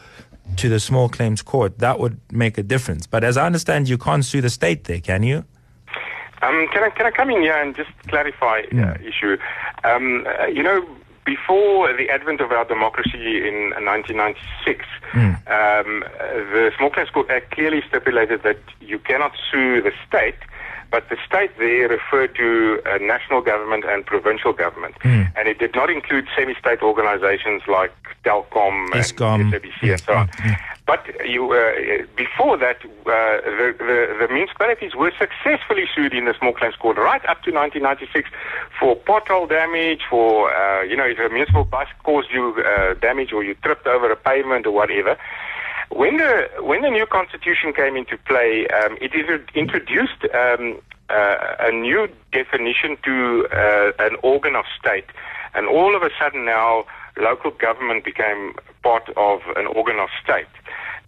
to 0.57 0.69
the 0.69 0.79
small 0.79 1.09
claims 1.09 1.43
court, 1.43 1.79
that 1.79 1.99
would 1.99 2.21
make 2.31 2.59
a 2.59 2.63
difference. 2.63 3.07
But 3.07 3.25
as 3.25 3.37
I 3.37 3.47
understand, 3.47 3.89
you 3.89 3.99
can't 3.99 4.25
sue 4.25 4.41
the 4.41 4.51
state 4.51 4.85
there, 4.85 5.01
can 5.01 5.23
you? 5.23 5.45
Um, 6.43 6.69
can 6.73 6.85
I 6.85 6.91
can 6.91 7.07
I 7.07 7.11
come 7.11 7.31
in 7.31 7.41
here 7.41 7.57
and 7.57 7.75
just 7.75 7.91
clarify 8.09 8.63
uh, 8.73 8.95
issue? 9.03 9.39
Um, 9.83 10.27
uh, 10.27 10.47
you 10.47 10.63
know, 10.63 10.87
before 11.25 11.97
the 11.97 12.11
advent 12.11 12.41
of 12.41 12.53
our 12.53 12.67
democracy 12.67 13.39
in 13.49 13.71
1996, 13.83 14.85
um, 15.15 15.33
uh, 15.47 16.35
the 16.53 16.71
Small 16.77 16.91
Claims 16.91 17.11
Court 17.11 17.31
Act 17.31 17.51
clearly 17.53 17.83
stipulated 17.89 18.43
that 18.43 18.59
you 18.81 18.99
cannot 18.99 19.33
sue 19.51 19.81
the 19.81 19.93
state. 20.07 20.37
But 20.95 21.09
the 21.09 21.19
state 21.27 21.51
there 21.59 21.89
referred 21.89 22.37
to 22.37 22.81
uh, 22.87 22.99
national 22.99 23.41
government 23.41 23.85
and 23.85 24.07
provincial 24.07 24.53
government, 24.53 24.95
and 25.37 25.49
it 25.53 25.59
did 25.59 25.75
not 25.75 25.91
include 25.91 26.25
semi-state 26.37 26.83
organizations 26.83 27.63
like 27.67 27.93
Telkom 28.25 28.77
Eskom. 29.03 29.41
and 29.41 29.53
SABC 29.53 29.81
and 29.91 30.01
so 30.01 30.13
on. 30.13 30.31
But 30.87 31.03
you, 31.25 31.43
uh, 31.53 32.05
before 32.15 32.57
that, 32.59 32.79
uh, 32.85 33.41
the, 33.59 33.75
the, 33.77 34.17
the 34.21 34.29
municipalities 34.33 34.95
were 34.95 35.13
successfully 35.19 35.87
sued 35.93 36.15
in 36.15 36.27
the 36.27 36.35
small 36.39 36.53
claims 36.53 36.77
court 36.77 36.97
right 36.97 37.25
up 37.25 37.43
to 37.43 37.51
1996 37.51 38.31
for 38.79 38.95
pothole 38.95 39.49
damage, 39.49 40.03
for, 40.09 40.55
uh, 40.55 40.83
you 40.83 40.97
know, 40.97 41.07
if 41.07 41.19
a 41.19 41.29
municipal 41.29 41.65
bus 41.65 41.89
caused 42.05 42.31
you 42.31 42.55
uh, 42.63 42.95
damage 42.95 43.33
or 43.33 43.43
you 43.43 43.55
tripped 43.65 43.89
over 43.89 44.13
a 44.13 44.17
pavement 44.17 44.65
or 44.65 44.73
whatever. 44.73 45.17
When 45.95 46.17
the 46.17 46.49
when 46.59 46.83
the 46.83 46.91
new 46.91 47.07
constitution 47.07 47.73
came 47.73 47.97
into 47.97 48.19
play, 48.19 48.67
um, 48.67 48.99
it 49.01 49.15
introduced 49.55 50.25
um, 50.35 50.81
uh, 51.09 51.55
a 51.61 51.71
new 51.71 52.09
definition 52.33 52.97
to 53.05 53.47
uh, 53.53 53.93
an 54.01 54.17
organ 54.25 54.57
of 54.57 54.65
state, 54.77 55.07
and 55.55 55.69
all 55.69 55.95
of 55.95 56.03
a 56.03 56.11
sudden 56.19 56.45
now 56.45 56.85
local 57.17 57.53
government 57.53 58.05
became 58.05 58.55
part 58.83 59.09
of 59.17 59.43
an 59.55 59.67
organ 59.69 60.01
of 60.01 60.09
state. 60.21 60.51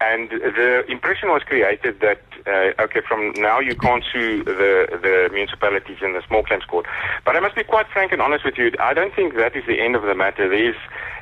And 0.01 0.31
the 0.31 0.85
impression 0.89 1.31
was 1.31 1.43
created 1.43 1.99
that 2.01 2.23
uh, 2.47 2.81
okay, 2.85 3.01
from 3.09 3.33
now 3.39 3.59
you 3.59 3.75
can't 3.75 4.05
sue 4.13 4.45
the 4.45 4.87
the 5.03 5.29
municipalities 5.33 5.99
in 6.01 6.13
the 6.13 6.23
small 6.29 6.45
claims 6.45 6.65
court. 6.65 6.87
But 7.25 7.35
I 7.35 7.41
must 7.41 7.57
be 7.57 7.65
quite 7.65 7.89
frank 7.89 8.13
and 8.13 8.23
honest 8.23 8.45
with 8.45 8.57
you. 8.57 8.71
I 8.79 8.95
don't 8.95 9.15
think 9.17 9.35
that 9.35 9.57
is 9.57 9.65
the 9.67 9.81
end 9.81 9.97
of 9.97 10.03
the 10.03 10.15
matter. 10.15 10.49
There 10.49 10.69
is 10.71 10.77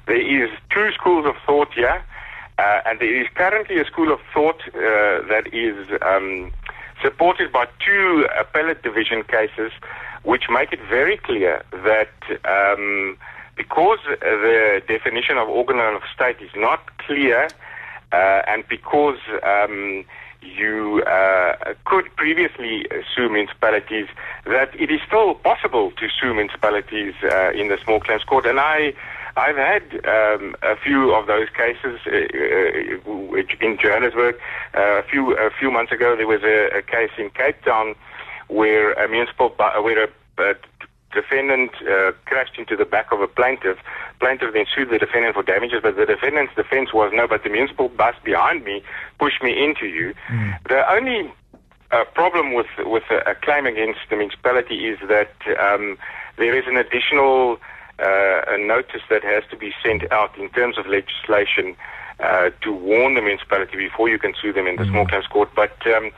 there 0.04 0.20
is 0.20 0.50
two 0.68 0.92
schools 0.92 1.24
of 1.24 1.36
thought 1.46 1.72
here. 1.72 2.04
Uh, 2.58 2.80
and 2.86 3.00
there 3.00 3.20
is 3.20 3.26
currently 3.34 3.80
a 3.80 3.84
school 3.84 4.12
of 4.12 4.20
thought 4.32 4.60
uh, 4.68 5.26
that 5.28 5.48
is 5.52 5.76
um, 6.02 6.52
supported 7.02 7.52
by 7.52 7.66
two 7.84 8.26
appellate 8.38 8.82
division 8.82 9.24
cases, 9.24 9.72
which 10.22 10.44
make 10.48 10.72
it 10.72 10.80
very 10.88 11.16
clear 11.16 11.64
that 11.72 12.12
um, 12.44 13.18
because 13.56 13.98
the 14.20 14.82
definition 14.86 15.36
of 15.36 15.48
organ 15.48 15.78
of 15.78 16.02
state 16.14 16.36
is 16.40 16.50
not 16.54 16.96
clear, 16.98 17.48
uh, 18.12 18.42
and 18.46 18.66
because 18.68 19.18
um, 19.42 20.04
you 20.40 21.02
uh, 21.02 21.74
could 21.84 22.04
previously 22.16 22.86
sue 23.14 23.28
municipalities, 23.28 24.06
that 24.46 24.70
it 24.78 24.90
is 24.90 25.00
still 25.06 25.34
possible 25.34 25.90
to 25.92 26.08
sue 26.20 26.32
municipalities 26.34 27.14
uh, 27.24 27.50
in 27.50 27.68
the 27.68 27.78
small 27.84 27.98
claims 27.98 28.22
court. 28.22 28.46
And 28.46 28.60
I. 28.60 28.94
I've 29.36 29.56
had 29.56 29.82
um, 30.06 30.54
a 30.62 30.76
few 30.76 31.12
of 31.12 31.26
those 31.26 31.48
cases 31.50 32.00
uh, 32.06 32.10
uh, 32.10 33.66
in 33.66 33.78
Johannesburg. 33.78 34.36
Uh, 34.74 34.80
a 34.80 35.02
few 35.02 35.36
a 35.36 35.50
few 35.50 35.70
months 35.70 35.92
ago, 35.92 36.16
there 36.16 36.26
was 36.26 36.42
a, 36.42 36.78
a 36.78 36.82
case 36.82 37.10
in 37.18 37.30
Cape 37.30 37.60
Town 37.64 37.94
where 38.48 38.92
a 38.92 39.08
municipal 39.08 39.48
where 39.48 40.04
a, 40.04 40.08
a 40.38 40.54
defendant 41.12 41.70
uh, 41.82 42.12
crashed 42.26 42.58
into 42.58 42.76
the 42.76 42.84
back 42.84 43.10
of 43.12 43.20
a 43.20 43.26
plaintiff. 43.26 43.78
Plaintiff 44.20 44.52
then 44.52 44.66
sued 44.72 44.90
the 44.90 44.98
defendant 44.98 45.34
for 45.34 45.42
damages, 45.42 45.80
but 45.82 45.96
the 45.96 46.06
defendant's 46.06 46.54
defense 46.54 46.92
was 46.92 47.10
no, 47.12 47.26
but 47.26 47.42
the 47.42 47.50
municipal 47.50 47.88
bus 47.88 48.14
behind 48.24 48.64
me 48.64 48.82
pushed 49.18 49.42
me 49.42 49.64
into 49.64 49.86
you. 49.86 50.14
The 50.68 50.88
only 50.92 51.32
uh, 51.90 52.04
problem 52.14 52.52
with 52.52 52.66
with 52.78 53.04
a, 53.10 53.30
a 53.30 53.34
claim 53.34 53.66
against 53.66 54.00
the 54.10 54.16
municipality 54.16 54.86
is 54.86 54.98
that 55.08 55.34
um, 55.58 55.98
there 56.36 56.56
is 56.56 56.66
an 56.66 56.76
additional 56.76 57.58
uh, 57.98 58.42
a 58.48 58.58
notice 58.58 59.02
that 59.10 59.22
has 59.24 59.44
to 59.50 59.56
be 59.56 59.72
sent 59.82 60.10
out 60.12 60.36
in 60.38 60.48
terms 60.50 60.78
of 60.78 60.86
legislation 60.86 61.76
uh, 62.20 62.50
to 62.62 62.72
warn 62.72 63.14
the 63.14 63.22
municipality 63.22 63.76
before 63.76 64.08
you 64.08 64.18
can 64.18 64.34
sue 64.40 64.52
them 64.52 64.66
in 64.66 64.76
the 64.76 64.84
small 64.86 65.06
claims 65.06 65.26
court. 65.26 65.50
But 65.54 65.76
um, 65.86 66.10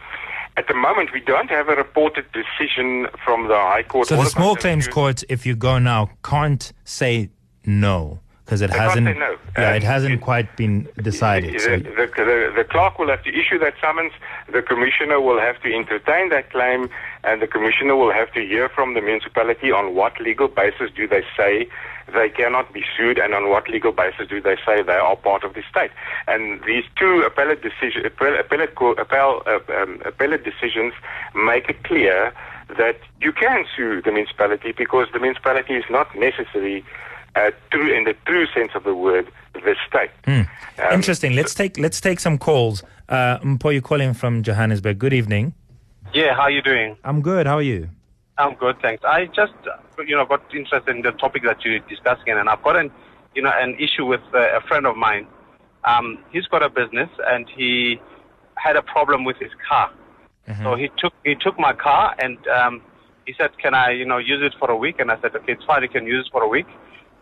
at 0.56 0.68
the 0.68 0.74
moment, 0.74 1.10
we 1.12 1.20
don't 1.20 1.50
have 1.50 1.68
a 1.68 1.74
reported 1.74 2.26
decision 2.32 3.06
from 3.24 3.48
the 3.48 3.54
High 3.54 3.82
Court. 3.82 4.08
So 4.08 4.16
the 4.16 4.26
small 4.26 4.56
claims 4.56 4.88
court, 4.88 5.22
if 5.28 5.44
you 5.46 5.54
go 5.54 5.78
now, 5.78 6.10
can't 6.24 6.72
say 6.84 7.30
no 7.64 8.20
because 8.44 8.62
it 8.62 8.70
They 8.70 8.78
hasn't. 8.78 9.04
no. 9.18 9.36
Yeah, 9.58 9.70
Um, 9.70 9.74
it 9.74 9.82
hasn't 9.82 10.14
it- 10.14 10.20
quite 10.20 10.56
been 10.56 10.88
decided. 11.02 11.60
So, 11.60 11.78
the, 11.78 12.06
the, 12.06 12.52
the 12.54 12.64
clerk 12.64 12.96
will 12.98 13.08
have 13.08 13.22
to 13.24 13.30
issue 13.30 13.58
that 13.58 13.74
summons. 13.80 14.12
The 14.52 14.62
commissioner 14.62 15.20
will 15.20 15.40
have 15.40 15.60
to 15.62 15.74
entertain 15.74 16.28
that 16.28 16.50
claim, 16.50 16.88
and 17.26 17.42
the 17.42 17.46
commissioner 17.46 17.96
will 17.96 18.12
have 18.12 18.32
to 18.32 18.40
hear 18.40 18.68
from 18.68 18.94
the 18.94 19.02
municipality 19.02 19.72
on 19.72 19.94
what 19.94 20.18
legal 20.20 20.46
basis 20.46 20.90
do 20.94 21.08
they 21.08 21.24
say 21.36 21.68
they 22.14 22.28
cannot 22.28 22.72
be 22.72 22.84
sued, 22.96 23.18
and 23.18 23.34
on 23.34 23.50
what 23.50 23.68
legal 23.68 23.90
basis 23.90 24.28
do 24.28 24.40
they 24.40 24.56
say 24.64 24.80
they 24.80 24.92
are 24.92 25.16
part 25.16 25.42
of 25.42 25.54
the 25.54 25.62
state. 25.68 25.90
And 26.28 26.62
these 26.64 26.84
two 26.96 27.22
appellate 27.22 27.62
decision, 27.62 28.06
appellate, 28.06 28.74
uh, 28.80 29.58
um, 29.76 30.00
appellate 30.04 30.44
decisions 30.44 30.94
make 31.34 31.68
it 31.68 31.82
clear 31.82 32.32
that 32.78 33.00
you 33.20 33.32
can 33.32 33.64
sue 33.74 34.00
the 34.02 34.12
municipality 34.12 34.70
because 34.70 35.08
the 35.12 35.18
municipality 35.18 35.74
is 35.74 35.84
not 35.90 36.16
necessarily 36.16 36.84
uh, 37.34 37.50
true 37.72 37.92
in 37.92 38.04
the 38.04 38.14
true 38.24 38.46
sense 38.54 38.70
of 38.76 38.84
the 38.84 38.94
word, 38.94 39.26
the 39.52 39.74
state. 39.88 40.10
Um, 40.28 40.46
Interesting. 40.92 41.34
Let's 41.34 41.54
take 41.54 41.76
let's 41.76 42.00
take 42.00 42.20
some 42.20 42.38
calls. 42.38 42.84
Uh, 43.08 43.38
Mpo, 43.40 43.72
you're 43.72 43.82
calling 43.82 44.14
from 44.14 44.44
Johannesburg. 44.44 44.98
Good 44.98 45.12
evening. 45.12 45.54
Yeah, 46.14 46.34
how 46.34 46.42
are 46.42 46.50
you 46.50 46.62
doing? 46.62 46.96
I'm 47.04 47.20
good. 47.22 47.46
How 47.46 47.56
are 47.56 47.62
you? 47.62 47.88
I'm 48.38 48.54
good, 48.54 48.76
thanks. 48.82 49.02
I 49.04 49.26
just, 49.26 49.54
you 50.06 50.14
know, 50.16 50.26
got 50.26 50.42
interested 50.54 50.94
in 50.94 51.02
the 51.02 51.12
topic 51.12 51.42
that 51.44 51.64
you're 51.64 51.78
discussing, 51.80 52.28
and 52.28 52.48
I've 52.48 52.62
got 52.62 52.76
an, 52.76 52.90
you 53.34 53.42
know, 53.42 53.52
an 53.54 53.76
issue 53.78 54.04
with 54.04 54.20
uh, 54.34 54.58
a 54.58 54.60
friend 54.68 54.86
of 54.86 54.96
mine. 54.96 55.26
Um, 55.84 56.18
he's 56.32 56.46
got 56.46 56.62
a 56.62 56.68
business, 56.68 57.08
and 57.26 57.48
he 57.48 58.00
had 58.56 58.76
a 58.76 58.82
problem 58.82 59.24
with 59.24 59.36
his 59.38 59.50
car. 59.68 59.90
So 60.64 60.74
he 60.76 60.90
took 60.98 61.12
he 61.24 61.34
took 61.34 61.58
my 61.58 61.72
car, 61.72 62.14
and 62.18 62.38
um, 62.48 62.82
he 63.26 63.34
said, 63.38 63.56
"Can 63.58 63.74
I, 63.74 63.90
you 63.90 64.04
know, 64.04 64.18
use 64.18 64.42
it 64.42 64.54
for 64.58 64.70
a 64.70 64.76
week?" 64.76 64.96
And 65.00 65.10
I 65.10 65.20
said, 65.20 65.34
"Okay, 65.34 65.52
it's 65.52 65.64
fine. 65.64 65.82
You 65.82 65.88
can 65.88 66.06
use 66.06 66.26
it 66.26 66.32
for 66.32 66.42
a 66.42 66.48
week." 66.48 66.66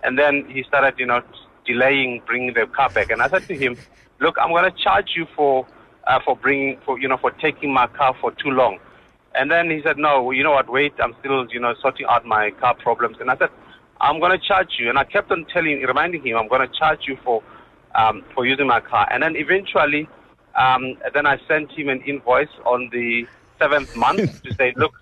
And 0.03 0.19
then 0.19 0.45
he 0.49 0.63
started, 0.65 0.95
you 0.99 1.07
know, 1.07 1.23
delaying 1.67 2.23
bringing 2.27 2.55
the 2.55 2.67
car 2.67 2.91
back. 2.91 3.11
And 3.11 3.23
I 3.23 3.31
said 3.31 3.47
to 3.49 3.55
him, 3.57 3.79
"Look, 4.21 4.37
I'm 4.41 4.51
going 4.51 4.71
to 4.71 4.77
charge 4.83 5.11
you 5.17 5.27
for 5.37 5.67
uh, 6.07 6.21
for 6.25 6.37
bringing 6.37 6.79
for 6.85 6.99
you 6.99 7.09
know 7.09 7.17
for 7.17 7.31
taking 7.33 7.73
my 7.73 7.87
car 7.87 8.15
for 8.21 8.31
too 8.33 8.51
long." 8.51 8.79
And 9.35 9.51
then 9.51 9.71
he 9.71 9.81
said, 9.85 9.99
"No, 9.99 10.31
you 10.31 10.43
know 10.43 10.53
what? 10.53 10.71
Wait, 10.71 10.93
I'm 11.03 11.15
still 11.21 11.47
you 11.51 11.61
know 11.61 11.75
sorting 11.81 12.07
out 12.09 12.25
my 12.25 12.51
car 12.53 12.75
problems." 12.75 13.17
And 13.21 13.31
I 13.31 13.37
said, 13.37 13.51
"I'm 14.01 14.21
going 14.21 14.39
to 14.39 14.47
charge 14.47 14.77
you." 14.79 14.89
And 14.89 14.99
I 14.99 15.05
kept 15.05 15.31
on 15.31 15.45
telling, 15.53 15.83
reminding 15.83 16.25
him, 16.25 16.37
"I'm 16.37 16.49
going 16.49 16.67
to 16.67 16.79
charge 16.79 17.01
you 17.07 17.19
for 17.25 17.43
um, 17.95 18.25
for 18.35 18.47
using 18.47 18.67
my 18.67 18.81
car." 18.81 19.09
And 19.11 19.23
then 19.23 19.37
eventually, 19.37 20.09
um, 20.57 20.97
then 21.13 21.27
I 21.27 21.39
sent 21.49 21.73
him 21.73 21.89
an 21.89 22.01
invoice 22.03 22.55
on 22.65 22.91
the 22.93 23.27
seventh 23.59 23.95
month 23.97 24.43
to 24.45 24.55
say, 24.55 24.73
"Look, 24.77 24.93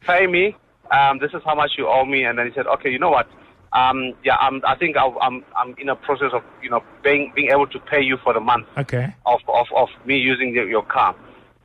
pay 0.00 0.26
me. 0.26 0.56
Um, 0.90 1.18
this 1.18 1.32
is 1.34 1.42
how 1.44 1.54
much 1.54 1.72
you 1.76 1.88
owe 1.88 2.04
me." 2.04 2.24
And 2.24 2.38
then 2.38 2.46
he 2.46 2.52
said, 2.54 2.66
"Okay, 2.66 2.90
you 2.90 2.98
know 2.98 3.10
what? 3.10 3.28
Um, 3.72 4.14
yeah, 4.24 4.36
I'm, 4.36 4.60
I 4.66 4.74
think 4.76 4.96
I'll, 4.96 5.16
I'm 5.20 5.44
I'm 5.56 5.74
in 5.78 5.88
a 5.88 5.96
process 5.96 6.32
of 6.32 6.42
you 6.62 6.70
know 6.70 6.82
being 7.02 7.32
being 7.34 7.50
able 7.50 7.66
to 7.68 7.78
pay 7.78 8.00
you 8.02 8.18
for 8.22 8.32
the 8.34 8.40
month 8.40 8.66
Okay. 8.78 9.14
of 9.26 9.40
of, 9.48 9.66
of 9.74 9.88
me 10.04 10.18
using 10.18 10.54
the, 10.54 10.64
your 10.64 10.82
car. 10.84 11.14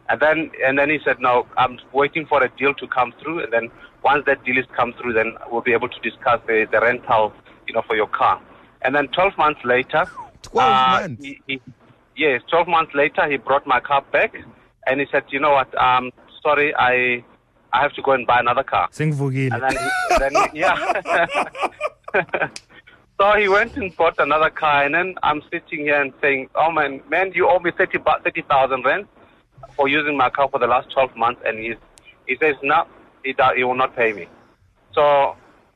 And 0.09 0.21
then 0.21 0.51
and 0.65 0.79
then 0.79 0.89
he 0.89 0.99
said, 1.03 1.17
no, 1.19 1.45
I'm 1.57 1.79
waiting 1.93 2.25
for 2.25 2.41
a 2.41 2.49
deal 2.57 2.73
to 2.75 2.87
come 2.87 3.13
through, 3.21 3.43
and 3.43 3.51
then 3.51 3.69
once 4.03 4.23
that 4.25 4.43
deal 4.45 4.57
is 4.57 4.65
come 4.75 4.93
through, 4.93 5.13
then 5.13 5.33
we'll 5.51 5.61
be 5.61 5.73
able 5.73 5.89
to 5.89 5.99
discuss 5.99 6.39
the, 6.47 6.65
the 6.71 6.79
rental, 6.79 7.33
you 7.67 7.73
know, 7.73 7.81
for 7.85 7.95
your 7.95 8.07
car. 8.07 8.41
And 8.83 8.95
then 8.95 9.09
12 9.09 9.37
months 9.37 9.59
later, 9.65 10.05
12 10.43 10.71
uh, 10.71 11.01
months? 11.01 11.25
He, 11.25 11.41
he, 11.47 11.61
yes, 12.15 12.41
12 12.49 12.67
months 12.69 12.93
later, 12.95 13.29
he 13.29 13.35
brought 13.35 13.67
my 13.67 13.81
car 13.81 14.01
back, 14.13 14.33
and 14.85 15.01
he 15.01 15.07
said, 15.11 15.23
you 15.29 15.41
know 15.41 15.51
what, 15.51 15.75
um, 15.77 16.11
sorry, 16.41 16.73
I 16.75 17.23
I 17.73 17.81
have 17.81 17.91
to 17.95 18.01
go 18.01 18.13
and 18.13 18.25
buy 18.25 18.39
another 18.39 18.63
car. 18.63 18.87
Singvugile. 18.93 19.51
And 19.53 19.61
then, 19.61 19.73
he, 19.73 20.19
then 20.19 20.49
he- 20.53 20.59
yeah. 20.61 21.27
so 23.19 23.33
he 23.37 23.47
went 23.47 23.75
and 23.77 23.95
bought 23.95 24.15
another 24.19 24.49
car, 24.49 24.83
and 24.85 24.93
then 24.93 25.15
I'm 25.23 25.41
sitting 25.51 25.79
here 25.79 26.01
and 26.01 26.13
saying, 26.21 26.49
"Oh 26.55 26.71
man, 26.71 27.01
man, 27.09 27.31
you 27.33 27.47
owe 27.47 27.59
me 27.59 27.71
thirty 27.71 27.99
thirty 28.23 28.41
thousand 28.43 28.85
rand 28.85 29.07
for 29.75 29.87
using 29.87 30.17
my 30.17 30.29
car 30.29 30.47
for 30.49 30.59
the 30.59 30.67
last 30.67 30.91
twelve 30.91 31.15
months," 31.15 31.41
and 31.45 31.59
he 31.59 31.75
he 32.27 32.37
says, 32.37 32.55
"No, 32.63 32.85
he 33.23 33.35
he 33.55 33.63
will 33.63 33.75
not 33.75 33.95
pay 33.95 34.13
me." 34.13 34.27
So, 34.93 35.35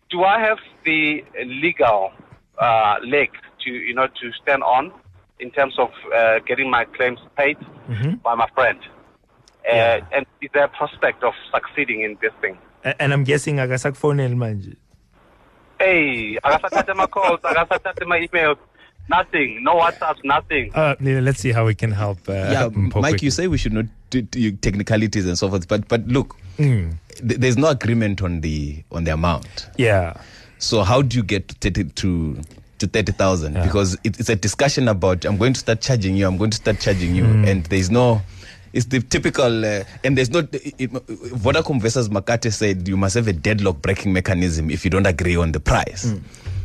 do 0.09 0.23
I 0.23 0.39
have 0.39 0.59
the 0.85 1.23
legal 1.45 2.11
uh, 2.57 2.95
leg 3.05 3.29
to 3.65 3.71
you 3.71 3.93
know 3.93 4.07
to 4.07 4.31
stand 4.41 4.63
on 4.63 4.91
in 5.39 5.51
terms 5.51 5.77
of 5.79 5.89
uh, 6.15 6.39
getting 6.39 6.69
my 6.69 6.85
claims 6.85 7.19
paid 7.37 7.57
by 8.23 8.35
my 8.35 8.47
friend? 8.55 8.79
Uh, 9.67 10.01
and 10.11 10.25
is 10.41 10.49
there 10.53 10.63
a 10.65 10.69
prospect 10.69 11.23
of 11.23 11.33
succeeding 11.53 12.01
in 12.01 12.17
this 12.21 12.33
thing? 12.41 12.57
And 12.83 13.13
I'm 13.13 13.23
guessing 13.23 13.57
akasakufoneli 13.57 14.35
manje. 14.35 14.75
Hey, 15.81 16.37
I 16.43 16.57
got 16.57 16.61
akasathathe 16.71 16.95
my 16.95 17.07
calls, 17.07 17.39
I 17.43 17.53
got 17.55 17.69
akasathathe 17.69 18.05
my 18.07 18.19
emails, 18.27 18.57
nothing, 19.09 19.63
no 19.63 19.75
WhatsApp. 19.79 20.17
nothing. 20.23 20.71
Uh, 20.75 20.95
let's 21.01 21.39
see 21.39 21.51
how 21.51 21.65
we 21.65 21.73
can 21.73 21.91
help. 21.91 22.19
Uh, 22.29 22.33
yeah, 22.33 22.53
help 22.53 22.75
Mike, 22.75 23.21
you 23.23 23.31
say 23.31 23.47
we 23.47 23.57
should 23.57 23.73
not 23.73 23.85
do, 24.11 24.21
do 24.21 24.51
technicalities 24.51 25.25
and 25.25 25.37
so 25.37 25.49
forth, 25.49 25.67
but 25.67 25.87
but 25.87 26.07
look, 26.07 26.37
Mm. 26.57 26.97
th- 27.27 27.39
there's 27.39 27.57
no 27.57 27.69
agreement 27.69 28.21
on 28.21 28.41
the 28.41 28.83
on 28.91 29.05
the 29.05 29.11
amount. 29.13 29.69
Yeah. 29.77 30.13
So 30.59 30.83
how 30.83 31.01
do 31.01 31.17
you 31.17 31.23
get 31.23 31.47
to 31.47 31.55
thirty 31.55 31.85
to 31.85 32.39
to 32.77 32.87
thirty 32.87 33.11
thousand? 33.13 33.53
Because 33.55 33.95
it, 34.03 34.19
it's 34.19 34.29
a 34.29 34.35
discussion 34.35 34.87
about 34.87 35.25
I'm 35.25 35.37
going 35.37 35.53
to 35.53 35.59
start 35.59 35.81
charging 35.81 36.15
you, 36.15 36.27
I'm 36.27 36.37
going 36.37 36.51
to 36.51 36.57
start 36.57 36.79
charging 36.79 37.15
you, 37.15 37.23
Mm. 37.23 37.47
and 37.49 37.65
there's 37.65 37.89
no. 37.89 38.21
It's 38.73 38.85
the 38.85 39.01
typical, 39.01 39.65
uh, 39.65 39.83
and 40.03 40.17
there's 40.17 40.29
not. 40.29 40.53
It, 40.53 40.75
it, 40.77 40.91
Vodacom 40.91 41.81
versus 41.81 42.09
Makate 42.09 42.53
said 42.53 42.87
you 42.87 42.97
must 42.97 43.15
have 43.15 43.27
a 43.27 43.33
deadlock 43.33 43.81
breaking 43.81 44.13
mechanism 44.13 44.69
if 44.69 44.85
you 44.85 44.91
don't 44.91 45.05
agree 45.05 45.35
on 45.35 45.51
the 45.51 45.59
price. 45.59 46.05
Mm. 46.05 46.21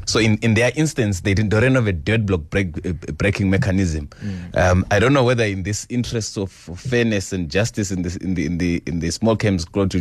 So 0.06 0.20
in, 0.20 0.38
in 0.38 0.54
their 0.54 0.72
instance, 0.76 1.20
they 1.20 1.34
didn't, 1.34 1.50
they 1.50 1.60
don't 1.60 1.74
have 1.74 1.88
a 1.88 1.92
deadlock 1.92 2.48
break, 2.48 2.86
uh, 2.86 2.92
breaking 3.12 3.50
mechanism. 3.50 4.06
Mm. 4.06 4.56
Um, 4.56 4.86
I 4.90 5.00
don't 5.00 5.12
know 5.12 5.24
whether 5.24 5.44
in 5.44 5.64
this 5.64 5.86
interest 5.90 6.38
of 6.38 6.50
fairness 6.50 7.32
and 7.32 7.50
justice 7.50 7.90
in 7.90 8.02
this 8.02 8.16
in 8.16 8.34
the 8.34 8.46
in 8.46 8.58
the 8.58 8.82
in 8.86 9.00
the 9.00 9.10
small 9.10 9.36
claims 9.36 9.64
court 9.64 9.92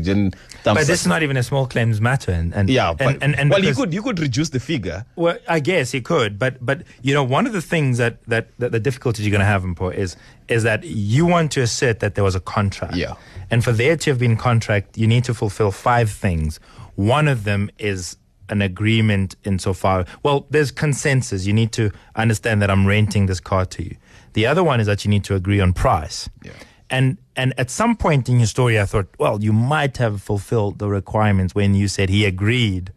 But 0.64 0.88
this 0.88 1.01
is 1.01 1.08
not 1.08 1.24
even 1.24 1.38
a 1.38 1.43
small 1.43 1.66
claims 1.66 1.99
matter, 1.99 2.32
and, 2.32 2.53
and 2.53 2.70
yeah, 2.70 2.89
and, 2.89 2.97
but, 2.97 3.18
and, 3.22 3.38
and 3.38 3.49
well, 3.49 3.64
you 3.64 3.74
could 3.74 3.93
you 3.93 4.03
could 4.03 4.20
reduce 4.20 4.49
the 4.49 4.60
figure. 4.60 5.06
Well, 5.16 5.38
I 5.47 5.60
guess 5.60 5.93
you 5.93 6.01
could, 6.01 6.38
but 6.38 6.64
but 6.64 6.84
you 7.01 7.14
know, 7.14 7.24
one 7.24 7.47
of 7.47 7.53
the 7.53 7.62
things 7.62 7.97
that 7.97 8.24
that, 8.26 8.49
that 8.60 8.72
the 8.72 8.80
difficulties 8.80 9.26
you're 9.26 9.32
going 9.32 9.39
to 9.39 9.45
have, 9.45 9.64
Mpo, 9.64 9.93
is 9.93 10.16
is 10.47 10.64
that 10.64 10.84
you 10.84 11.26
want 11.26 11.51
to 11.53 11.62
assert 11.62 11.99
that 11.99 12.16
there 12.16 12.24
was 12.24 12.36
a 12.36 12.39
contract. 12.39 12.95
Yeah. 12.95 13.16
And 13.49 13.64
for 13.64 13.72
there 13.72 13.97
to 13.97 14.10
have 14.12 14.20
been 14.20 14.38
contract, 14.38 14.97
you 14.97 15.08
need 15.08 15.24
to 15.26 15.34
fulfill 15.34 15.72
five 15.72 16.12
things. 16.12 16.60
One 16.95 17.28
of 17.28 17.43
them 17.43 17.70
is 17.80 18.18
an 18.50 18.62
agreement 18.62 19.36
insofar. 19.43 20.06
Well, 20.24 20.46
there's 20.50 20.72
consensus. 20.72 21.46
You 21.46 21.54
need 21.54 21.72
to 21.74 21.91
understand 22.16 22.62
that 22.62 22.70
I'm 22.70 22.86
renting 22.86 23.26
this 23.26 23.39
car 23.39 23.66
to 23.66 23.84
you. 23.84 23.96
The 24.34 24.46
other 24.46 24.64
one 24.64 24.80
is 24.80 24.88
that 24.88 25.06
you 25.06 25.10
need 25.10 25.24
to 25.26 25.36
agree 25.36 25.60
on 25.60 25.74
price. 25.74 26.30
Yeah. 26.43 26.52
And 26.89 27.18
and 27.36 27.54
at 27.58 27.70
some 27.70 27.96
point 27.96 28.30
in 28.30 28.38
your 28.38 28.48
story, 28.48 28.80
I 28.80 28.86
thought, 28.86 29.08
well, 29.18 29.43
you 29.43 29.52
might 29.52 29.98
have 29.98 30.22
fulfilled 30.22 30.80
the 30.80 30.88
requirements 30.88 31.56
when 31.56 31.74
you 31.74 31.88
said 31.88 32.10
he 32.10 32.26
agreed 32.26 32.93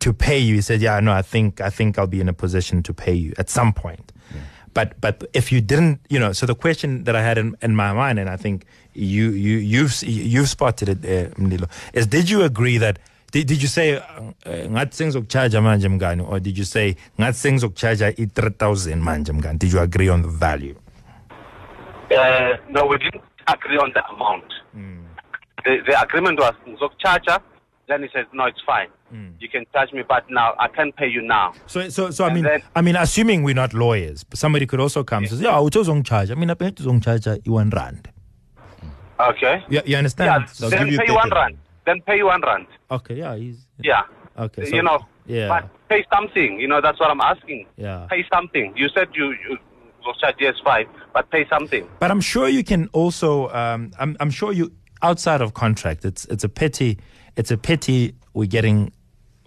to 0.00 0.12
pay 0.12 0.38
you. 0.38 0.54
He 0.54 0.60
said, 0.60 0.80
"Yeah, 0.80 1.00
no, 1.00 1.12
I 1.12 1.22
think 1.22 1.60
I 1.60 1.70
think 1.70 1.98
I'll 1.98 2.06
be 2.06 2.20
in 2.20 2.28
a 2.28 2.32
position 2.32 2.82
to 2.82 2.94
pay 2.94 3.14
you 3.14 3.34
at 3.38 3.50
some 3.50 3.72
point." 3.72 4.12
But 4.74 5.00
but 5.00 5.24
if 5.32 5.52
you 5.52 5.60
didn't, 5.60 6.00
you 6.10 6.18
know, 6.18 6.32
so 6.32 6.46
the 6.46 6.54
question 6.54 7.04
that 7.04 7.14
I 7.14 7.22
had 7.22 7.38
in, 7.38 7.56
in 7.62 7.76
my 7.76 7.92
mind, 7.92 8.18
and 8.18 8.28
I 8.28 8.36
think 8.36 8.66
you 8.92 9.30
you 9.30 9.58
you've 9.58 10.02
you've 10.02 10.48
spotted 10.48 10.88
it, 10.88 10.98
uh, 11.04 11.34
Mlilo, 11.36 11.70
is 11.94 12.06
did 12.08 12.28
you 12.28 12.42
agree 12.42 12.78
that? 12.78 12.98
Did, 13.34 13.46
did 13.48 13.62
you 13.62 13.68
say 13.68 13.96
uh, 13.96 14.02
ngathi 14.46 14.94
sengizokucharge 14.96 15.60
manje 15.60 15.88
mngani 15.88 16.22
or 16.22 16.40
did 16.40 16.56
you 16.58 16.64
say 16.64 16.94
ngathi 17.18 17.38
sengizokucharge 17.38 18.04
i-3000 18.22 18.96
manje 18.96 19.32
mngani 19.32 19.58
did 19.58 19.72
you 19.72 19.80
agree 19.80 20.08
on 20.08 20.22
the 20.22 20.28
value 20.28 20.74
Uh, 22.10 22.56
no, 22.70 22.86
we 22.86 22.96
didn't 22.98 23.22
agree 23.48 23.78
on 23.78 23.90
the 23.94 24.02
amount. 24.14 24.44
The, 25.64 25.78
the 25.86 26.00
agreement 26.00 26.38
was 26.38 26.54
charger. 26.98 27.38
Then 27.88 28.02
he 28.02 28.08
said, 28.12 28.26
no, 28.32 28.44
it's 28.44 28.60
fine. 28.64 28.88
You 29.40 29.48
can 29.48 29.64
charge 29.72 29.92
me, 29.92 30.02
but 30.08 30.24
now 30.30 30.54
I 30.58 30.68
can't 30.68 30.94
pay 30.94 31.08
you 31.08 31.22
now. 31.22 31.54
So, 31.66 31.88
so, 31.88 32.10
so 32.10 32.24
I 32.24 32.28
And 32.28 32.34
mean, 32.34 32.44
then- 32.44 32.62
I 32.76 32.82
mean, 32.82 32.96
assuming 32.96 33.42
we're 33.42 33.54
not 33.54 33.72
lawyers, 33.74 34.22
but 34.22 34.38
somebody 34.38 34.66
could 34.66 34.80
also 34.80 35.02
come 35.02 35.24
and 35.24 35.32
say, 35.32 35.42
"Yeah, 35.42 35.52
uzong 35.58 36.04
charge." 36.04 36.30
I 36.30 36.34
mean, 36.34 36.50
I 36.50 36.54
paid 36.54 36.76
uzong 36.76 37.02
charge 37.02 37.26
you 37.44 37.52
one 37.52 37.70
rand. 37.70 38.08
Okay. 39.18 39.64
You, 39.68 39.80
you 39.86 39.96
understand? 39.96 40.44
Yeah, 40.60 40.68
then 40.68 40.86
pay 40.98 41.06
you 41.06 41.14
one 41.14 41.30
rand. 41.30 41.56
Then 41.86 42.00
pay 42.02 42.16
you 42.16 42.26
one 42.26 42.40
rand. 42.42 42.66
Okay, 42.90 43.16
yeah, 43.16 43.36
he's 43.36 43.66
Yeah. 43.78 44.02
okay. 44.38 44.64
So, 44.64 44.76
you 44.76 44.82
know, 44.82 44.98
yeah, 45.26 45.48
but 45.48 45.88
pay 45.88 46.04
something. 46.12 46.58
You 46.60 46.68
know, 46.68 46.80
that's 46.80 46.98
what 47.00 47.10
I'm 47.10 47.20
asking. 47.20 47.66
yeah. 47.76 48.06
Pay 48.10 48.24
something. 48.32 48.72
You 48.76 48.88
said 48.88 49.08
you, 49.14 49.30
you 49.32 49.58
will 50.04 50.14
charge 50.14 50.36
yes, 50.38 50.54
fine, 50.64 50.86
but 51.12 51.30
pay 51.30 51.46
something. 51.48 51.86
But 51.98 52.10
I'm 52.10 52.20
sure 52.20 52.48
you 52.48 52.64
can 52.64 52.88
also. 52.92 53.48
Um, 53.50 53.92
I'm, 53.98 54.16
I'm 54.20 54.30
sure 54.30 54.52
you 54.52 54.72
outside 55.02 55.40
of 55.40 55.54
contract. 55.54 56.04
It's 56.04 56.24
it's 56.26 56.44
a 56.44 56.48
pity. 56.48 56.98
It's 57.36 57.50
a 57.50 57.56
pity 57.56 58.14
we're 58.32 58.46
getting 58.46 58.92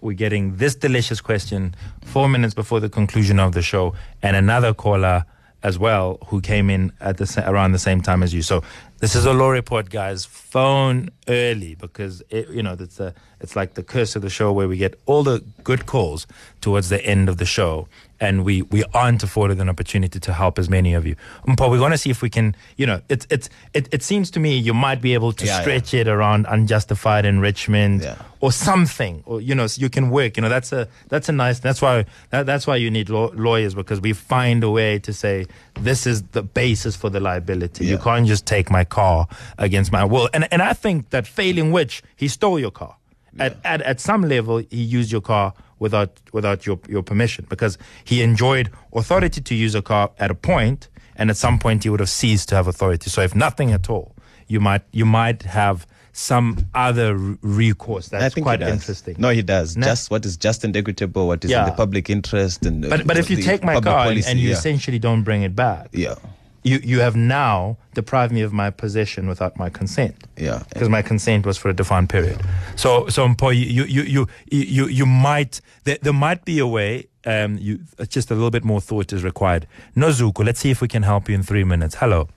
we're 0.00 0.12
getting 0.16 0.56
this 0.56 0.74
delicious 0.76 1.20
question 1.20 1.74
four 2.04 2.28
minutes 2.28 2.54
before 2.54 2.78
the 2.80 2.88
conclusion 2.88 3.40
of 3.40 3.52
the 3.52 3.62
show, 3.62 3.94
and 4.22 4.36
another 4.36 4.72
caller 4.74 5.24
as 5.62 5.78
well 5.78 6.18
who 6.26 6.40
came 6.40 6.70
in 6.70 6.92
at 7.00 7.16
the 7.16 7.44
around 7.46 7.72
the 7.72 7.78
same 7.78 8.00
time 8.00 8.22
as 8.22 8.32
you. 8.32 8.42
So 8.42 8.62
this 9.00 9.14
is 9.14 9.24
a 9.24 9.32
law 9.32 9.50
report, 9.50 9.90
guys. 9.90 10.24
Phone 10.24 11.10
early 11.26 11.74
because 11.74 12.22
it, 12.30 12.48
you 12.48 12.62
know 12.62 12.76
it's 12.78 13.00
a 13.00 13.14
it's 13.40 13.56
like 13.56 13.74
the 13.74 13.82
curse 13.82 14.16
of 14.16 14.22
the 14.22 14.30
show 14.30 14.52
where 14.52 14.68
we 14.68 14.76
get 14.76 14.98
all 15.06 15.22
the 15.22 15.44
good 15.64 15.86
calls 15.86 16.26
towards 16.60 16.88
the 16.88 17.04
end 17.04 17.28
of 17.28 17.38
the 17.38 17.44
show, 17.44 17.88
and 18.20 18.44
we 18.44 18.62
we 18.62 18.82
aren't 18.94 19.22
afforded 19.22 19.60
an 19.60 19.68
opportunity 19.68 20.18
to 20.20 20.32
help 20.32 20.58
as 20.58 20.68
many 20.68 20.94
of 20.94 21.06
you. 21.06 21.14
But 21.56 21.70
we 21.70 21.78
want 21.78 21.94
to 21.94 21.98
see 21.98 22.10
if 22.10 22.20
we 22.22 22.30
can. 22.30 22.54
You 22.76 22.86
know, 22.86 23.00
it's 23.08 23.26
it's 23.30 23.48
it, 23.74 23.88
it 23.92 24.02
seems 24.02 24.30
to 24.32 24.40
me 24.40 24.56
you 24.58 24.74
might 24.74 25.00
be 25.00 25.14
able 25.14 25.32
to 25.32 25.44
Yeah, 25.46 25.54
yeah. 25.56 25.60
stretch 25.60 25.94
it 25.94 26.08
around 26.08 26.46
unjustified 26.48 27.24
enrichment 27.24 28.02
Yeah. 28.02 28.16
or 28.40 28.50
something, 28.52 29.22
or 29.26 29.40
you 29.40 29.54
know, 29.54 29.66
so 29.68 29.80
you 29.80 29.88
can 29.88 30.10
work. 30.10 30.36
You 30.36 30.42
know, 30.42 30.48
that's 30.48 30.72
a 30.72 30.88
that's 31.08 31.28
a 31.28 31.32
nice. 31.32 31.60
That's 31.60 31.80
why 31.80 32.04
that, 32.30 32.46
that's 32.46 32.66
why 32.66 32.76
you 32.76 32.90
need 32.90 33.08
law, 33.08 33.30
lawyers 33.34 33.74
because 33.74 34.00
we 34.00 34.12
find 34.12 34.64
a 34.64 34.70
way 34.70 34.98
to 35.00 35.12
say 35.12 35.46
this 35.80 36.06
is 36.06 36.22
the 36.32 36.42
basis 36.42 36.96
for 36.96 37.10
the 37.10 37.20
liability. 37.20 37.86
You 37.86 37.98
can't 37.98 38.26
just 38.26 38.46
take 38.46 38.70
my 38.70 38.84
car 38.84 39.26
against 39.58 39.92
my 39.92 40.04
will. 40.04 40.28
And 40.34 40.46
and 40.52 40.60
I 40.62 40.72
think 40.72 41.10
that 41.10 41.26
failing 41.26 41.72
which 41.72 42.02
he 42.16 42.28
stole 42.28 42.58
your 42.58 42.72
car. 42.72 42.96
At, 43.38 43.56
at 43.64 43.82
at 43.82 44.00
some 44.00 44.22
level, 44.28 44.58
he 44.58 44.82
used 44.82 45.12
your 45.12 45.20
car 45.20 45.52
without 45.78 46.20
without 46.32 46.66
your 46.66 46.78
your 46.88 47.02
permission 47.02 47.46
because 47.48 47.78
he 48.04 48.22
enjoyed 48.22 48.70
authority 48.92 49.40
to 49.40 49.54
use 49.54 49.74
a 49.74 49.82
car 49.82 50.10
at 50.18 50.30
a 50.30 50.34
point, 50.34 50.88
and 51.16 51.30
at 51.30 51.36
some 51.36 51.58
point 51.58 51.84
he 51.84 51.90
would 51.90 52.00
have 52.00 52.10
ceased 52.10 52.48
to 52.50 52.54
have 52.54 52.66
authority. 52.68 53.10
So 53.10 53.22
if 53.22 53.34
nothing 53.34 53.72
at 53.72 53.88
all, 53.90 54.14
you 54.46 54.60
might 54.60 54.82
you 54.92 55.04
might 55.06 55.42
have 55.44 55.86
some 56.12 56.66
other 56.74 57.14
recourse. 57.42 58.08
That's 58.08 58.34
quite 58.34 58.60
interesting. 58.60 59.14
No, 59.18 59.28
he 59.30 59.42
does. 59.42 59.76
No? 59.76 59.86
Just 59.86 60.10
what 60.10 60.24
is 60.26 60.36
just 60.36 60.64
and 60.64 60.76
equitable, 60.76 61.28
what 61.28 61.44
is 61.44 61.50
Yeah. 61.50 61.60
in 61.64 61.70
the 61.70 61.76
public 61.76 62.10
interest, 62.10 62.66
and 62.66 62.84
uh, 62.84 62.88
But 62.88 63.06
but 63.06 63.16
if 63.18 63.30
you 63.30 63.36
take 63.36 63.62
my 63.62 63.74
car 63.80 63.98
and- 64.00 64.08
policy, 64.10 64.28
and 64.30 64.40
you 64.40 64.48
yeah. 64.48 64.54
essentially 64.56 64.98
don't 64.98 65.22
bring 65.22 65.42
it 65.42 65.54
back, 65.54 65.88
yeah, 65.92 66.16
you 66.62 66.80
you 66.82 67.00
have 67.00 67.16
now 67.16 67.76
deprived 67.94 68.32
me 68.32 68.42
of 68.42 68.52
my 68.52 68.70
possession 68.70 69.26
without 69.26 69.56
my 69.56 69.68
consent. 69.68 70.14
yeah, 70.36 70.62
because 70.72 70.88
my 70.88 71.02
consent 71.02 71.44
was 71.44 71.58
for 71.58 71.68
a 71.68 71.74
defined 71.74 72.08
period. 72.08 72.40
So, 72.76 73.08
so 73.08 73.26
Mpo, 73.26 73.54
you, 73.54 73.84
you, 73.84 73.84
you, 73.84 74.02
you, 74.04 74.26
you, 74.50 74.86
you 74.86 75.06
might, 75.06 75.60
there, 75.82 75.98
there 76.00 76.12
might 76.12 76.44
be 76.44 76.60
a 76.60 76.66
way, 76.66 77.08
um, 77.26 77.58
you, 77.58 77.80
uh, 77.98 78.04
just 78.04 78.30
a 78.30 78.34
little 78.34 78.52
bit 78.52 78.64
more 78.64 78.80
thought 78.80 79.12
is 79.12 79.24
required. 79.24 79.66
Nozuko, 79.96 80.44
let's 80.44 80.60
see 80.60 80.70
if 80.70 80.80
we 80.80 80.86
can 80.86 81.02
help 81.02 81.28
you 81.28 81.34
in 81.34 81.42
three 81.42 81.64
minutes. 81.64 81.96
Hello. 81.96 82.28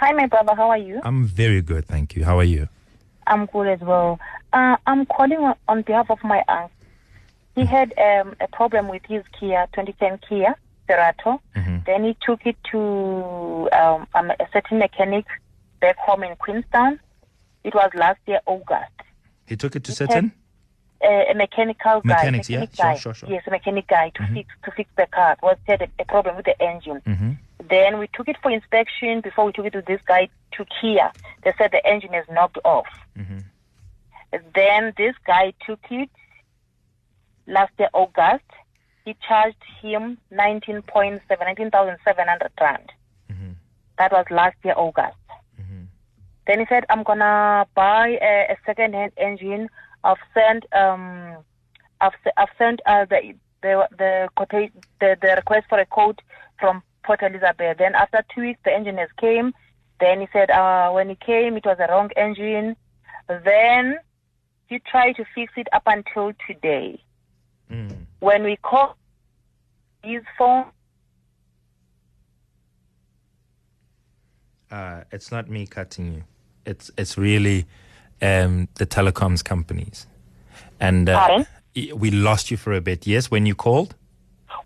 Hi, 0.00 0.12
my 0.12 0.26
brother. 0.26 0.54
How 0.54 0.70
are 0.70 0.78
you? 0.78 1.00
I'm 1.04 1.26
very 1.26 1.60
good, 1.60 1.84
thank 1.86 2.16
you. 2.16 2.24
How 2.24 2.38
are 2.38 2.44
you? 2.44 2.68
I'm 3.26 3.44
good 3.46 3.66
as 3.66 3.80
well. 3.80 4.18
Uh, 4.54 4.76
I'm 4.86 5.04
calling 5.04 5.38
on, 5.38 5.56
on 5.68 5.82
behalf 5.82 6.10
of 6.10 6.24
my 6.24 6.42
aunt. 6.48 6.72
He 7.54 7.66
had 7.66 7.92
um, 7.98 8.34
a 8.40 8.48
problem 8.48 8.88
with 8.88 9.02
his 9.06 9.24
Kia, 9.38 9.66
2010 9.74 10.20
Kia 10.26 10.54
Cerato. 10.88 11.40
Then 11.86 12.04
he 12.04 12.16
took 12.20 12.44
it 12.46 12.56
to 12.72 13.68
um, 13.72 14.06
um, 14.14 14.30
a 14.30 14.46
certain 14.52 14.78
mechanic 14.78 15.24
back 15.80 15.96
home 15.98 16.22
in 16.24 16.34
Queenstown. 16.36 16.98
It 17.64 17.74
was 17.74 17.90
last 17.94 18.20
year, 18.26 18.40
August. 18.46 18.92
He 19.46 19.56
took 19.56 19.76
it 19.76 19.84
to 19.84 19.92
Okay. 19.92 20.04
Sutton? 20.06 20.32
a, 21.02 21.26
a 21.30 21.34
mechanical 21.34 22.00
guy. 22.00 22.14
Mechanics, 22.14 22.48
yeah. 22.50 22.60
mechanic 22.60 22.76
Sure, 22.76 22.84
guy. 22.92 22.98
sure, 22.98 23.14
sure. 23.14 23.30
Yes, 23.30 23.42
a 23.46 23.50
mechanic 23.50 23.86
guy 23.86 24.10
to 24.16 24.26
fix 24.34 24.48
to 24.64 24.70
fix 24.72 24.90
the 24.96 25.06
car. 25.06 25.36
Was 25.42 25.58
had 25.66 25.82
a, 25.82 25.88
a 26.00 26.04
problem 26.04 26.36
with 26.36 26.46
the 26.46 26.60
engine. 26.62 27.00
Mm-hmm. 27.06 27.30
Then 27.68 27.98
we 27.98 28.08
took 28.14 28.28
it 28.28 28.36
for 28.42 28.50
inspection. 28.50 29.20
Before 29.20 29.44
we 29.44 29.52
took 29.52 29.66
it 29.66 29.72
to 29.74 29.82
this 29.86 30.00
guy 30.06 30.28
to 30.52 30.64
Kia, 30.80 31.12
they 31.44 31.52
said 31.58 31.70
the 31.72 31.84
engine 31.86 32.14
is 32.14 32.24
knocked 32.30 32.58
off. 32.64 32.86
Mm-hmm. 33.18 33.38
Then 34.54 34.92
this 34.96 35.14
guy 35.26 35.52
took 35.66 35.80
it 35.90 36.10
last 37.46 37.72
year 37.78 37.88
August. 37.92 38.44
He 39.06 39.16
charged 39.26 39.62
him 39.80 40.18
19.7, 40.32 41.20
19,700 41.30 42.50
rand. 42.60 42.92
That 43.98 44.12
was 44.12 44.26
last 44.30 44.56
year 44.64 44.74
August. 44.76 45.16
Then 46.46 46.58
he 46.60 46.66
said, 46.68 46.84
I'm 46.90 47.04
gonna 47.04 47.66
buy 47.74 48.18
a, 48.20 48.52
a 48.52 48.56
second-hand 48.66 49.12
engine. 49.16 49.68
I've 50.02 50.18
sent 50.34 50.66
um, 50.72 51.36
I've, 52.00 52.12
I've 52.36 52.48
sent 52.58 52.80
uh, 52.84 53.04
the 53.04 53.34
the 53.62 53.86
the, 53.96 54.28
the 55.00 55.16
the 55.20 55.34
request 55.36 55.66
for 55.68 55.78
a 55.78 55.86
quote 55.86 56.20
from 56.58 56.82
Port 57.04 57.22
Elizabeth. 57.22 57.78
Then 57.78 57.94
after 57.94 58.24
two 58.34 58.42
weeks, 58.42 58.60
the 58.64 58.72
engineers 58.72 59.10
came. 59.18 59.54
Then 60.00 60.20
he 60.20 60.28
said, 60.32 60.50
uh, 60.50 60.90
when 60.90 61.08
he 61.08 61.14
came, 61.14 61.56
it 61.56 61.64
was 61.64 61.78
a 61.80 61.90
wrong 61.90 62.10
engine. 62.16 62.76
Then 63.28 63.98
he 64.66 64.80
tried 64.80 65.14
to 65.14 65.24
fix 65.34 65.52
it 65.56 65.68
up 65.72 65.84
until 65.86 66.32
today. 66.46 67.00
When 68.20 68.42
we 68.44 68.56
call 68.56 68.96
his 70.02 70.22
phone, 70.38 70.66
Uh, 74.70 75.04
it's 75.12 75.30
not 75.30 75.48
me 75.48 75.64
cutting 75.66 76.12
you. 76.12 76.24
It's 76.64 76.90
it's 76.98 77.16
really 77.16 77.66
um, 78.20 78.68
the 78.74 78.86
telecoms 78.86 79.44
companies. 79.44 80.06
And 80.80 81.08
uh, 81.08 81.44
we 81.94 82.10
lost 82.10 82.50
you 82.50 82.56
for 82.56 82.72
a 82.72 82.80
bit. 82.80 83.06
Yes, 83.06 83.30
when 83.30 83.46
you 83.46 83.54
called. 83.54 83.94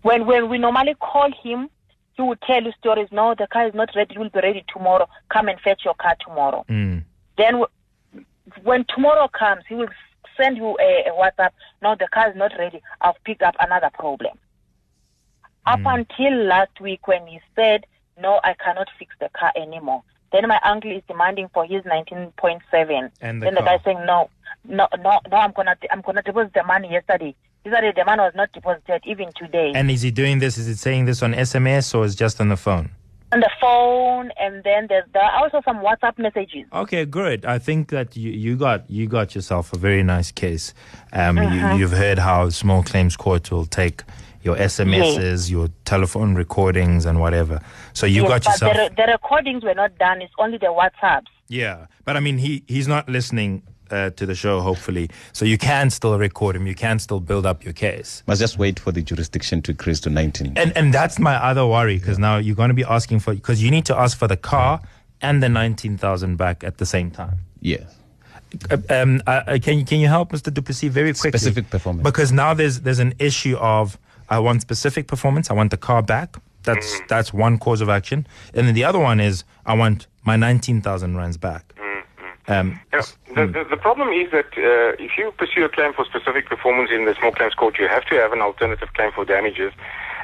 when 0.01 0.25
when 0.25 0.49
we 0.49 0.57
normally 0.57 0.95
call 0.95 1.31
him, 1.43 1.69
he 2.13 2.21
would 2.23 2.41
tell 2.41 2.63
you 2.63 2.71
stories. 2.79 3.09
No, 3.11 3.35
the 3.37 3.47
car 3.47 3.67
is 3.67 3.73
not 3.75 3.89
ready. 3.95 4.15
It 4.15 4.19
will 4.19 4.29
be 4.29 4.39
ready 4.39 4.63
tomorrow. 4.73 5.07
Come 5.29 5.47
and 5.49 5.59
fetch 5.59 5.81
your 5.85 5.93
car 5.95 6.15
tomorrow. 6.25 6.65
Mm. 6.67 7.03
Then 7.37 7.63
when 8.63 8.85
tomorrow 8.93 9.27
comes, 9.27 9.63
he 9.69 9.75
will 9.75 9.89
send 10.41 10.57
you 10.57 10.77
a, 10.79 11.09
a 11.09 11.11
WhatsApp. 11.11 11.51
No, 11.81 11.95
the 11.95 12.07
car 12.13 12.29
is 12.29 12.35
not 12.35 12.51
ready. 12.57 12.81
I've 13.01 13.21
picked 13.23 13.41
up 13.41 13.55
another 13.59 13.89
problem. 13.93 14.37
Up 15.65 15.79
mm. 15.79 15.99
until 15.99 16.45
last 16.45 16.79
week 16.81 17.07
when 17.07 17.27
he 17.27 17.39
said, 17.55 17.85
no, 18.19 18.39
I 18.43 18.53
cannot 18.53 18.87
fix 18.97 19.13
the 19.19 19.29
car 19.37 19.51
anymore. 19.55 20.03
Then 20.31 20.47
my 20.47 20.59
uncle 20.63 20.91
is 20.91 21.03
demanding 21.07 21.49
for 21.53 21.65
his 21.65 21.83
19.7. 21.83 23.11
And 23.21 23.41
the 23.41 23.45
then 23.45 23.55
the 23.55 23.61
guy 23.61 23.79
saying, 23.83 24.03
no, 24.05 24.29
no, 24.67 24.87
no, 24.97 25.19
no, 25.29 25.37
I'm 25.37 25.51
gonna, 25.51 25.75
I'm 25.91 26.01
gonna 26.01 26.21
deposit 26.21 26.53
the 26.53 26.63
money 26.63 26.91
yesterday. 26.91 27.35
Yesterday 27.65 27.93
the 27.95 28.05
money 28.05 28.21
was 28.21 28.33
not 28.35 28.51
deposited, 28.53 29.01
even 29.05 29.31
today. 29.35 29.71
And 29.75 29.91
is 29.91 30.01
he 30.01 30.11
doing 30.11 30.39
this? 30.39 30.57
Is 30.57 30.67
it 30.67 30.77
saying 30.77 31.05
this 31.05 31.21
on 31.21 31.33
SMS 31.33 31.93
or 31.93 32.05
is 32.05 32.15
just 32.15 32.39
on 32.39 32.49
the 32.49 32.57
phone? 32.57 32.91
On 33.31 33.39
the 33.39 33.49
phone, 33.59 34.31
and 34.39 34.63
then 34.63 34.87
there's 34.89 35.05
there 35.13 35.23
are 35.23 35.43
also 35.43 35.61
some 35.63 35.77
WhatsApp 35.77 36.17
messages. 36.17 36.65
Okay, 36.73 37.05
good. 37.05 37.45
I 37.45 37.59
think 37.59 37.89
that 37.89 38.15
you, 38.15 38.31
you 38.31 38.55
got 38.55 38.89
you 38.89 39.07
got 39.07 39.35
yourself 39.35 39.73
a 39.73 39.77
very 39.77 40.03
nice 40.03 40.31
case. 40.31 40.73
Um, 41.13 41.37
Mhm. 41.37 41.53
you, 41.73 41.77
you've 41.79 41.91
heard 41.93 42.19
how 42.19 42.49
small 42.49 42.83
claims 42.83 43.15
court 43.15 43.51
will 43.51 43.65
take 43.65 44.03
your 44.43 44.55
SMSs, 44.55 45.49
your 45.51 45.69
telephone 45.85 46.33
recordings, 46.35 47.05
and 47.05 47.19
whatever. 47.19 47.59
So 47.93 48.05
you 48.05 48.23
Yes, 48.23 48.29
got 48.29 48.45
yourself. 48.45 48.73
The, 48.73 48.79
re- 48.79 48.89
the 49.05 49.11
recordings 49.11 49.63
were 49.63 49.75
not 49.75 49.97
done. 49.97 50.21
It's 50.21 50.33
only 50.39 50.57
the 50.57 50.67
WhatsApps. 50.67 51.27
Yeah, 51.47 51.85
but 52.05 52.17
I 52.17 52.19
mean, 52.21 52.37
he 52.37 52.63
he's 52.67 52.87
not 52.87 53.07
listening 53.09 53.61
uh, 53.91 54.09
to 54.11 54.25
the 54.25 54.35
show. 54.35 54.61
Hopefully, 54.61 55.09
so 55.33 55.45
you 55.45 55.57
can 55.57 55.89
still 55.89 56.17
record 56.17 56.55
him. 56.55 56.67
You 56.67 56.75
can 56.75 56.99
still 56.99 57.19
build 57.19 57.45
up 57.45 57.63
your 57.63 57.73
case. 57.73 58.23
Must 58.27 58.41
just 58.41 58.57
wait 58.57 58.79
for 58.79 58.91
the 58.91 59.01
jurisdiction 59.01 59.61
to 59.63 59.71
increase 59.71 59.99
to 60.01 60.09
19. 60.09 60.53
And 60.55 60.75
and 60.75 60.93
that's 60.93 61.19
my 61.19 61.35
other 61.35 61.65
worry 61.65 61.97
because 61.97 62.19
now 62.19 62.37
you're 62.37 62.55
going 62.55 62.69
to 62.69 62.75
be 62.75 62.83
asking 62.83 63.19
for 63.19 63.33
because 63.33 63.61
you 63.63 63.71
need 63.71 63.85
to 63.85 63.97
ask 63.97 64.17
for 64.17 64.27
the 64.27 64.37
car 64.37 64.81
and 65.21 65.41
the 65.41 65.49
nineteen 65.49 65.97
thousand 65.97 66.37
back 66.37 66.63
at 66.63 66.77
the 66.77 66.85
same 66.85 67.11
time. 67.11 67.39
Yeah. 67.59 67.85
Uh, 68.69 68.77
um, 68.89 69.21
uh, 69.27 69.43
uh, 69.47 69.59
can 69.61 69.79
you 69.79 69.85
can 69.85 69.99
you 69.99 70.07
help 70.07 70.31
Mr. 70.31 70.53
Du 70.53 70.61
Plessis 70.61 70.91
very 70.91 71.13
quickly? 71.13 71.37
Specific 71.37 71.69
performance. 71.69 72.03
Because 72.03 72.31
now 72.31 72.53
there's 72.53 72.81
there's 72.81 72.99
an 72.99 73.13
issue 73.19 73.55
of 73.57 73.97
I 74.29 74.39
want 74.39 74.61
specific 74.61 75.07
performance. 75.07 75.49
I 75.49 75.53
want 75.53 75.71
the 75.71 75.77
car 75.77 76.01
back. 76.01 76.35
That's 76.63 76.99
that's 77.07 77.33
one 77.33 77.57
cause 77.57 77.81
of 77.81 77.89
action, 77.89 78.27
and 78.53 78.67
then 78.67 78.75
the 78.75 78.83
other 78.83 78.99
one 78.99 79.19
is 79.19 79.43
I 79.65 79.73
want 79.73 80.07
my 80.25 80.35
nineteen 80.35 80.81
thousand 80.81 81.17
rands 81.17 81.37
back. 81.37 81.73
Um, 82.51 82.79
Yeah, 82.91 83.01
the, 83.35 83.47
the, 83.47 83.63
the 83.69 83.77
problem 83.77 84.09
is 84.09 84.29
that 84.31 84.47
uh, 84.57 85.05
if 85.05 85.11
you 85.17 85.31
pursue 85.37 85.63
a 85.63 85.69
claim 85.69 85.93
for 85.93 86.03
specific 86.05 86.47
performance 86.47 86.89
in 86.91 87.05
the 87.05 87.15
small 87.15 87.31
claims 87.31 87.53
court, 87.53 87.79
you 87.79 87.87
have 87.87 88.05
to 88.05 88.15
have 88.15 88.33
an 88.33 88.41
alternative 88.41 88.89
claim 88.93 89.11
for 89.13 89.23
damages 89.23 89.71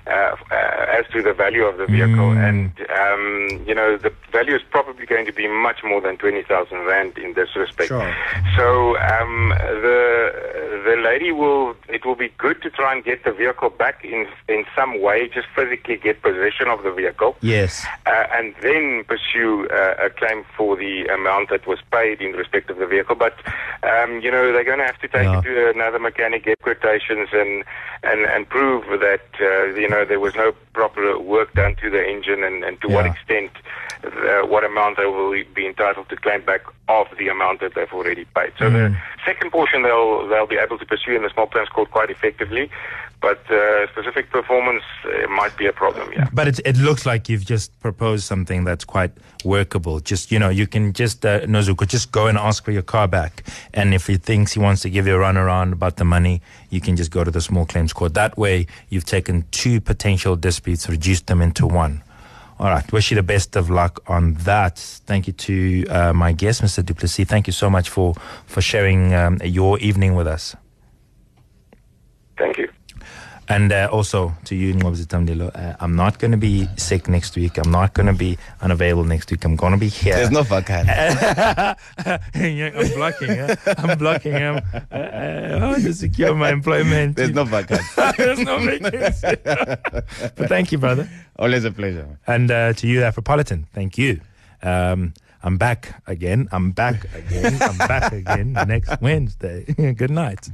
uh, 0.08 0.36
uh, 0.52 0.86
as 0.98 1.06
to 1.14 1.22
the 1.22 1.34
value 1.34 1.64
of 1.64 1.78
the 1.78 1.86
vehicle. 1.86 2.32
And, 2.32 2.72
um, 2.90 3.64
you 3.68 3.76
know, 3.76 3.98
the 3.98 4.12
value 4.32 4.56
is 4.56 4.62
probably 4.70 5.06
going 5.06 5.26
to 5.26 5.34
be 5.34 5.48
much 5.48 5.84
more 5.84 6.02
than 6.02 6.18
20,000 6.18 6.78
Rand 6.86 7.18
in 7.18 7.34
this 7.34 7.56
respect. 7.56 7.90
Sure. 7.90 8.16
So 8.56 8.98
um, 8.98 9.50
the 9.58 10.58
the 10.86 10.96
lady 10.96 11.32
will, 11.32 11.76
it 11.90 12.06
will 12.06 12.16
be 12.16 12.30
good 12.38 12.62
to 12.62 12.70
try 12.70 12.94
and 12.94 13.04
get 13.04 13.24
the 13.26 13.32
vehicle 13.32 13.70
back 13.70 14.06
in, 14.06 14.28
in 14.48 14.66
some 14.76 15.02
way, 15.02 15.28
just 15.28 15.48
physically 15.56 15.98
get 15.98 16.22
possession 16.22 16.68
of 16.70 16.84
the 16.84 16.92
vehicle 16.92 17.36
yes. 17.42 17.86
uh, 18.06 18.26
and 18.32 18.56
then 18.62 19.04
pursue 19.06 19.68
uh, 19.70 19.96
a 20.06 20.10
claim 20.10 20.46
for 20.56 20.78
the 20.78 21.06
amount 21.08 21.50
that 21.50 21.68
was 21.68 21.80
paid 21.92 22.22
in 22.22 22.32
respect 22.34 22.70
of 22.70 22.78
the 22.78 22.86
vehicle. 22.88 23.16
But 23.16 23.36
um, 23.84 24.22
you 24.22 24.32
know 24.32 24.52
they're 24.54 24.64
going 24.64 24.80
to 24.80 24.86
have 24.86 25.00
to 25.00 25.08
take 25.08 25.24
Yeah. 25.24 25.40
it 25.40 25.44
to 25.44 25.70
another 25.72 26.00
mechanic, 26.00 26.46
get 26.46 26.62
quotations, 26.62 27.30
and 27.34 27.64
and 28.04 28.22
and 28.22 28.48
prove 28.48 28.86
that 29.02 29.26
uh, 29.42 29.66
you 29.76 29.90
know 29.90 29.97
there 30.06 30.20
was 30.20 30.36
no 30.36 30.54
proper 30.74 31.18
work 31.20 31.54
done 31.54 31.76
to 31.82 31.90
the 31.90 32.04
engine, 32.06 32.44
and, 32.44 32.64
and 32.64 32.80
to 32.82 32.88
what 32.88 33.06
extent, 33.06 33.52
uh, 34.04 34.46
what 34.46 34.64
amount 34.64 34.98
they 34.98 35.06
will 35.06 35.32
be 35.54 35.66
entitled 35.66 36.10
to 36.10 36.16
claim 36.16 36.44
back 36.46 36.62
of 36.88 37.08
the 37.18 37.28
amount 37.28 37.62
that 37.62 37.74
they've 37.76 37.92
already 37.92 38.26
paid. 38.36 38.54
So 38.58 38.70
the 38.70 38.96
second 39.26 39.52
portion 39.52 39.84
they'll 39.84 40.28
they'll 40.28 40.48
be 40.48 40.58
able 40.58 40.78
to 40.78 40.86
pursue 40.86 41.16
in 41.16 41.24
the 41.24 41.30
small 41.30 41.48
claims 41.48 41.70
court 41.70 41.92
quite 41.92 42.10
effectively. 42.10 42.70
But 43.20 43.40
uh, 43.50 43.88
specific 43.92 44.30
performance 44.30 44.84
uh, 45.04 45.28
might 45.28 45.58
be 45.58 45.66
a 45.66 45.74
problem, 45.74 46.12
yeah. 46.14 46.30
But 46.32 46.48
it, 46.48 46.60
it 46.66 46.78
looks 46.78 47.06
like 47.06 47.28
you've 47.28 47.46
just 47.46 47.78
proposed 47.80 48.26
something 48.26 48.64
that's 48.64 48.86
quite 48.86 49.12
workable. 49.44 50.00
Just, 50.00 50.32
you 50.32 50.38
know, 50.38 50.50
you 50.50 50.68
can 50.68 50.94
just, 50.94 51.26
uh, 51.26 51.42
Nozuko, 51.42 51.88
just 51.88 52.12
go 52.12 52.28
and 52.28 52.38
ask 52.38 52.64
for 52.64 52.72
your 52.72 52.84
car 52.84 53.08
back. 53.08 53.44
And 53.74 53.96
if 53.96 54.06
he 54.06 54.18
thinks 54.18 54.54
he 54.54 54.60
wants 54.60 54.84
to 54.84 54.92
give 54.92 55.08
you 55.08 55.16
a 55.16 55.20
runaround 55.20 55.74
about 55.74 55.98
the 55.98 56.06
money, 56.06 56.42
you 56.70 56.80
can 56.80 56.96
just 56.96 57.10
go 57.10 57.24
to 57.24 57.32
the 57.32 57.42
small 57.42 57.66
claims 57.66 57.92
court. 57.92 58.14
That 58.14 58.38
way, 58.38 58.68
you've 58.90 59.06
taken 59.06 59.46
two 59.50 59.82
potential 59.82 60.36
disputes, 60.36 60.88
reduced 60.88 61.26
them 61.26 61.42
into 61.42 61.66
one. 61.66 62.04
All 62.60 62.70
right. 62.70 62.92
Wish 62.92 63.12
you 63.12 63.16
the 63.16 63.24
best 63.24 63.56
of 63.56 63.70
luck 63.70 64.00
on 64.08 64.34
that. 64.46 64.78
Thank 64.78 65.28
you 65.28 65.34
to 65.34 65.88
uh, 65.88 66.14
my 66.14 66.34
guest, 66.34 66.62
Mr. 66.62 66.86
Du 66.86 66.94
Plessis. 66.94 67.28
Thank 67.28 67.48
you 67.48 67.54
so 67.54 67.70
much 67.70 67.90
for, 67.90 68.14
for 68.46 68.62
sharing 68.62 69.14
um, 69.14 69.40
your 69.44 69.80
evening 69.80 70.16
with 70.16 70.28
us. 70.28 70.56
Thank 72.38 72.58
you. 72.58 72.70
And 73.50 73.72
uh, 73.72 73.88
also 73.92 74.34
to 74.46 74.56
you, 74.56 74.74
Nqobizitha 74.74 75.26
Mlilo, 75.26 75.56
uh, 75.56 75.76
I'm 75.80 75.96
not 75.96 76.20
going 76.20 76.32
to 76.32 76.38
be 76.38 76.68
sick 76.76 77.08
next 77.08 77.36
week. 77.38 77.58
I'm 77.58 77.72
not 77.72 77.94
going 77.94 78.08
to 78.08 78.14
be 78.14 78.38
unavailable 78.62 79.06
next 79.06 79.32
week. 79.32 79.46
I'm 79.46 79.56
going 79.56 79.72
to 79.72 79.78
be 79.78 79.88
here. 79.88 80.16
There's 80.16 80.32
no 80.32 80.44
vacant. 80.44 80.88
Yeah, 82.36 82.72
I'm 82.76 82.94
blocking. 82.94 83.30
huh? 83.30 83.56
I'm 83.78 83.98
blocking 83.98 84.34
him. 84.34 84.56
Uh, 84.74 84.96
uh, 84.96 85.60
I 85.62 85.66
want 85.72 85.84
to 85.84 85.94
secure 85.94 86.36
my 86.36 86.52
employment. 86.52 87.16
There's 87.16 87.32
no 87.32 87.44
vacant. 87.46 87.82
There's 88.18 88.40
no 88.40 88.60
vacancy. 88.60 89.36
but 89.44 90.50
thank 90.50 90.72
you, 90.72 90.78
brother. 90.78 91.10
Always 91.40 91.64
a 91.66 91.72
pleasure. 91.72 92.20
And 92.28 92.52
uh, 92.52 92.74
to 92.74 92.88
you, 92.88 93.02
Afropolitan, 93.02 93.66
thank 93.74 93.98
you. 93.98 94.20
Um, 94.62 95.14
I'm 95.44 95.58
back 95.58 96.02
again. 96.08 96.50
I'm 96.52 96.72
back 96.72 97.06
again. 97.16 97.58
I'm 97.62 97.78
back 97.78 98.12
again 98.12 98.54
next 98.68 99.00
Wednesday. 99.02 99.64
Good 99.96 100.12
night. 100.12 100.50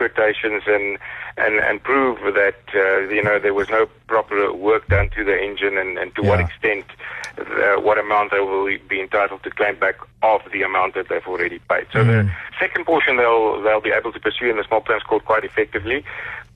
Quotations 0.00 0.62
and 0.66 0.98
and 1.36 1.54
and 1.68 1.82
prove 1.82 2.18
that 2.42 2.60
uh, 2.74 3.00
you 3.16 3.22
know 3.22 3.36
there 3.38 3.56
was 3.60 3.68
no 3.68 3.82
proper 4.06 4.52
work 4.52 4.88
done 4.88 5.08
to 5.16 5.22
the 5.24 5.36
engine 5.48 5.76
and, 5.82 5.98
and 5.98 6.14
to 6.16 6.22
what 6.22 6.40
extent 6.46 6.86
uh, 7.38 7.80
what 7.86 7.98
amount 7.98 8.30
they 8.30 8.40
will 8.40 8.66
be 8.88 9.00
entitled 9.00 9.42
to 9.42 9.50
claim 9.50 9.76
back 9.78 9.96
of 10.22 10.40
the 10.52 10.62
amount 10.62 10.94
that 10.94 11.06
they've 11.08 11.26
already 11.26 11.58
paid. 11.70 11.86
So 11.92 12.02
the 12.02 12.30
second 12.58 12.84
portion 12.86 13.16
they'll 13.16 13.60
they'll 13.62 13.86
be 13.90 13.94
able 14.00 14.12
to 14.12 14.20
pursue 14.20 14.48
in 14.52 14.56
the 14.56 14.64
small 14.64 14.80
claims 14.80 15.02
court 15.02 15.24
quite 15.24 15.44
effectively, 15.44 16.04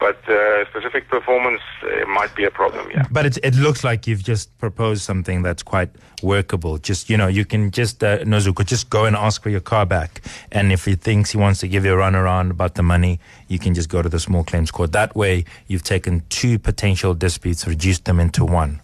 but 0.03 0.19
uh, 0.29 0.69
specific 0.69 1.09
performance 1.09 1.63
uh, 1.85 2.05
might 2.07 2.35
be 2.35 2.45
a 2.45 2.51
problem. 2.51 2.91
Yeah. 2.91 3.05
But 3.11 3.27
it, 3.27 3.39
it 3.45 3.55
looks 3.55 3.85
like 3.85 4.09
you've 4.09 4.25
just 4.25 4.47
proposed 4.59 5.03
something 5.03 5.43
that's 5.43 5.63
quite 5.63 5.91
workable. 6.23 6.79
Just, 6.79 7.09
you 7.09 7.17
know, 7.17 7.29
you 7.29 7.45
can 7.45 7.71
just, 7.71 8.03
uh, 8.03 8.19
Nozuko, 8.25 8.67
just 8.67 8.91
go 8.91 9.05
and 9.05 9.15
ask 9.15 9.43
for 9.45 9.51
your 9.51 9.61
car 9.61 9.87
back. 9.87 10.21
And 10.51 10.73
if 10.73 10.85
he 10.87 10.97
thinks 10.97 11.31
he 11.31 11.39
wants 11.39 11.61
to 11.61 11.69
give 11.69 11.85
you 11.85 11.95
a 11.95 11.97
runaround 11.97 12.51
about 12.51 12.75
the 12.75 12.83
money, 12.83 13.21
you 13.49 13.59
can 13.59 13.75
just 13.75 13.89
go 13.89 14.03
to 14.03 14.09
the 14.09 14.21
small 14.21 14.45
claims 14.45 14.71
court. 14.71 14.93
That 14.93 15.15
way, 15.15 15.45
you've 15.67 15.83
taken 15.83 16.23
two 16.29 16.59
potential 16.59 17.15
disputes, 17.15 17.67
reduced 17.67 18.05
them 18.05 18.21
into 18.21 18.45
one. 18.45 18.81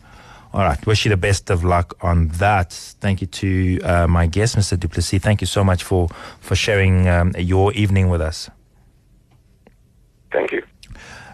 All 0.53 0.63
right. 0.63 0.85
Wish 0.87 1.05
you 1.05 1.11
the 1.11 1.17
best 1.17 1.51
of 1.51 1.63
luck 1.63 1.95
on 2.01 2.29
that. 2.29 2.73
Thank 2.73 3.21
you 3.21 3.27
to 3.27 3.81
uh, 3.83 4.07
my 4.07 4.27
guest, 4.27 4.57
Mr. 4.57 4.79
Du 4.79 4.89
Plessis. 4.89 5.21
Thank 5.21 5.41
you 5.41 5.47
so 5.47 5.63
much 5.63 5.85
for, 5.85 6.09
for 6.41 6.57
sharing 6.57 7.07
um, 7.07 7.33
your 7.39 7.73
evening 7.75 8.09
with 8.09 8.21
us. 8.21 8.51
Thank 10.33 10.53
you. 10.53 10.63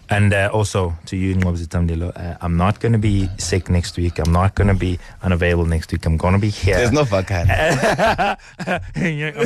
And 0.09 0.33
uh, 0.33 0.49
also 0.53 0.93
to 1.07 1.17
you, 1.17 1.35
Nqobizitha 1.35 1.79
Mlilo, 1.87 2.11
uh, 2.15 2.37
I'm 2.41 2.57
not 2.57 2.79
going 2.79 2.91
to 2.93 2.99
be 2.99 3.27
sick 3.37 3.69
next 3.69 3.97
week. 3.97 4.19
I'm 4.19 4.31
not 4.31 4.53
going 4.53 4.67
to 4.67 4.75
be 4.75 4.99
unavailable 5.23 5.65
next 5.65 5.91
week. 5.91 6.05
I'm 6.05 6.15
going 6.17 6.33
to 6.33 6.39
be 6.39 6.49
here. 6.49 6.77
There's 6.77 6.91
no 6.91 7.03
vacant. 7.03 7.49
I'm 7.49 8.37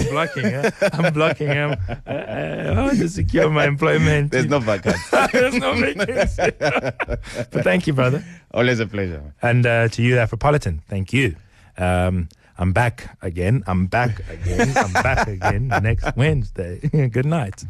blocking. 0.09 0.45
eh? 0.45 0.69
I'm 0.93 1.13
blocking 1.13 1.47
him. 1.47 1.75
Uh, 1.89 2.11
uh, 2.11 2.75
how 2.75 2.89
to 2.89 3.07
secure 3.07 3.49
my 3.49 3.65
employment? 3.67 4.31
There's 4.31 4.47
no 4.47 4.59
vacant. 4.59 4.97
There's 5.31 5.55
no 5.55 5.73
vacancy. 5.75 6.51
but 6.59 7.63
thank 7.63 7.87
you, 7.87 7.93
brother. 7.93 8.23
Always 8.53 8.79
a 8.81 8.85
pleasure. 8.87 9.33
And 9.41 9.65
uh, 9.65 9.87
to 9.89 10.01
you, 10.03 10.15
Afropolitan, 10.15 10.81
thank 10.89 11.13
you. 11.13 11.35
Um, 11.77 12.27
I'm 12.57 12.73
back 12.73 13.15
again. 13.21 13.63
I'm 13.67 13.85
back 13.87 14.19
again. 14.29 14.73
I'm 14.75 14.91
back 14.91 15.25
again 15.29 15.67
next 15.69 16.17
Wednesday. 16.17 16.79
Good 17.09 17.25
night. 17.25 17.63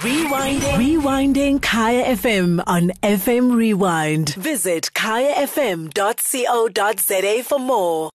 Rewinding. 0.00 0.76
Rewinding 0.76 1.62
Kaya 1.62 2.14
FM 2.16 2.62
on 2.66 2.90
FM 3.02 3.56
Rewind. 3.56 4.34
Visit 4.34 4.90
kayafm.co.za 4.94 5.94
for 7.44 7.58
more. 7.58 8.10